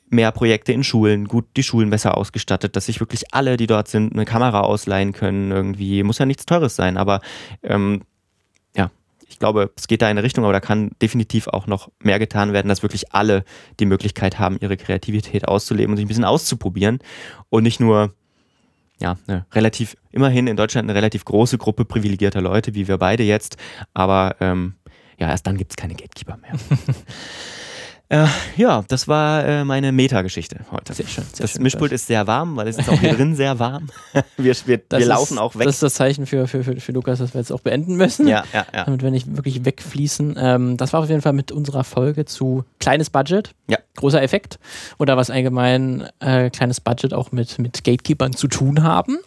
mehr 0.09 0.33
Projekte 0.33 0.73
in 0.73 0.85
Schulen, 0.85 1.27
gut 1.27 1.45
die 1.57 1.63
Schulen 1.63 1.91
besser 1.91 2.17
ausgestattet, 2.17 2.77
dass 2.77 2.87
sich 2.87 3.01
wirklich 3.01 3.35
alle, 3.35 3.57
die 3.57 3.67
dort 3.67 3.89
sind, 3.89 4.13
eine 4.13 4.25
Kamera 4.25 4.61
ausleihen 4.61 5.13
können. 5.13 5.51
Irgendwie 5.51 6.03
muss 6.03 6.19
ja 6.19 6.27
nichts 6.27 6.47
Teures 6.47 6.77
sein, 6.77 6.97
aber 6.97 7.21
ähm, 7.63 8.03
ich 9.29 9.39
glaube, 9.39 9.73
es 9.77 9.89
geht 9.89 10.03
da 10.03 10.07
in 10.07 10.13
eine 10.13 10.23
Richtung, 10.23 10.45
aber 10.45 10.53
da 10.53 10.61
kann 10.61 10.91
definitiv 11.03 11.49
auch 11.49 11.67
noch 11.67 11.91
mehr 12.01 12.19
getan 12.19 12.53
werden, 12.53 12.69
dass 12.69 12.83
wirklich 12.83 13.13
alle 13.13 13.45
die 13.81 13.87
Möglichkeit 13.87 14.39
haben, 14.39 14.59
ihre 14.61 14.77
Kreativität 14.77 15.49
auszuleben 15.49 15.93
und 15.93 15.97
sich 15.97 16.05
ein 16.05 16.09
bisschen 16.09 16.25
auszuprobieren 16.25 17.01
und 17.49 17.63
nicht 17.63 17.81
nur 17.81 18.15
ja, 19.01 19.19
eine 19.27 19.45
relativ, 19.53 19.97
immerhin 20.11 20.47
in 20.47 20.57
Deutschland 20.57 20.89
eine 20.89 20.97
relativ 20.97 21.25
große 21.25 21.59
Gruppe 21.59 21.85
privilegierter 21.85 22.41
Leute, 22.41 22.75
wie 22.75 22.89
wir 22.89 22.99
beide 22.99 23.25
jetzt, 23.25 23.57
aber 23.93 24.37
ähm, 24.41 24.75
ja, 25.19 25.29
erst 25.29 25.47
dann 25.47 25.57
gibt 25.57 25.73
es 25.73 25.77
keine 25.77 25.95
Gatekeeper 25.95 26.39
mehr. 26.39 26.53
Äh, 28.09 28.27
ja, 28.57 28.85
das 28.87 29.09
war 29.09 29.45
äh, 29.45 29.65
meine 29.65 29.91
Meta-Geschichte 29.91 30.61
heute. 30.71 30.95
Sehr 30.95 31.09
schön. 31.09 31.25
Sehr 31.25 31.43
das 31.43 31.53
schön, 31.53 31.63
Mischpult 31.65 31.91
ist 31.91 32.07
sehr 32.07 32.27
warm, 32.29 32.57
weil 32.57 32.69
es 32.69 32.79
ist 32.79 32.89
auch 32.89 33.01
hier 33.01 33.15
drin 33.17 33.35
sehr 33.35 33.59
warm. 33.59 33.89
wir, 34.37 34.55
wir, 34.65 34.81
wir 34.91 35.07
laufen 35.07 35.35
ist, 35.35 35.41
auch 35.41 35.57
weg. 35.57 35.65
Das 35.65 35.77
ist 35.77 35.83
das 35.83 35.95
Zeichen 35.95 36.25
für, 36.25 36.47
für, 36.47 36.63
für, 36.63 36.79
für, 36.79 36.93
Lukas, 36.93 37.19
dass 37.19 37.35
wir 37.35 37.41
jetzt 37.41 37.51
auch 37.51 37.61
beenden 37.61 37.97
müssen. 37.97 38.29
Ja, 38.29 38.45
ja, 38.53 38.65
ja. 38.73 38.85
Damit 38.85 39.03
wir 39.03 39.11
nicht 39.11 39.37
wirklich 39.37 39.65
wegfließen. 39.65 40.37
Ähm, 40.39 40.77
das 40.77 40.93
war 40.93 41.01
auf 41.01 41.09
jeden 41.09 41.21
Fall 41.21 41.33
mit 41.33 41.51
unserer 41.51 41.83
Folge 41.83 42.27
zu 42.27 42.65
kleines 42.79 43.11
Budget. 43.11 43.55
Ja. 43.67 43.79
Großer 43.97 44.23
Effekt. 44.23 44.61
Oder 44.99 45.17
was 45.17 45.29
allgemein 45.29 46.09
äh, 46.21 46.51
kleines 46.51 46.81
Budget 46.81 47.13
auch 47.13 47.33
mit, 47.33 47.59
mit 47.59 47.83
Gatekeepern 47.83 48.35
zu 48.35 48.47
tun 48.47 48.85
haben. 48.85 49.19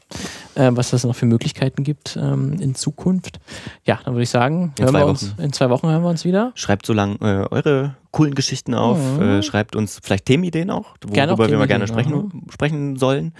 Äh, 0.59 0.75
was 0.75 0.91
es 0.91 1.05
noch 1.05 1.15
für 1.15 1.25
Möglichkeiten 1.25 1.85
gibt 1.85 2.17
ähm, 2.21 2.59
in 2.59 2.75
Zukunft. 2.75 3.39
Ja, 3.85 4.01
dann 4.03 4.13
würde 4.15 4.23
ich 4.23 4.29
sagen, 4.29 4.73
in, 4.77 4.89
zwei 4.89 5.05
uns, 5.05 5.33
in 5.37 5.53
zwei 5.53 5.69
Wochen 5.69 5.87
hören 5.87 6.03
wir 6.03 6.09
uns 6.09 6.25
wieder. 6.25 6.51
Schreibt 6.55 6.85
so 6.85 6.91
lange 6.91 7.15
äh, 7.21 7.47
eure 7.49 7.95
coolen 8.11 8.35
Geschichten 8.35 8.73
auf. 8.73 8.97
Mhm. 8.97 9.21
Äh, 9.21 9.43
schreibt 9.43 9.77
uns 9.77 10.01
vielleicht 10.03 10.25
Themenideen 10.25 10.69
auch, 10.69 10.95
worüber 11.01 11.49
wir 11.49 11.57
mal 11.57 11.67
gerne 11.67 11.87
sprechen, 11.87 12.11
mhm. 12.11 12.51
sprechen 12.51 12.97
sollen. 12.97 13.33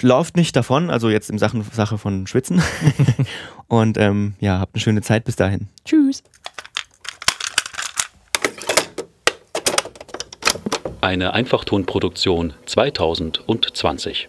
Läuft 0.00 0.36
nicht 0.36 0.54
davon, 0.54 0.90
also 0.90 1.10
jetzt 1.10 1.28
in 1.28 1.38
Sachen, 1.38 1.64
Sache 1.72 1.98
von 1.98 2.28
Schwitzen. 2.28 2.62
Und 3.66 3.98
ähm, 3.98 4.34
ja, 4.38 4.60
habt 4.60 4.76
eine 4.76 4.80
schöne 4.80 5.02
Zeit 5.02 5.24
bis 5.24 5.34
dahin. 5.34 5.66
Tschüss. 5.84 6.22
Eine 11.00 11.34
Einfachtonproduktion 11.34 12.52
2020. 12.66 14.28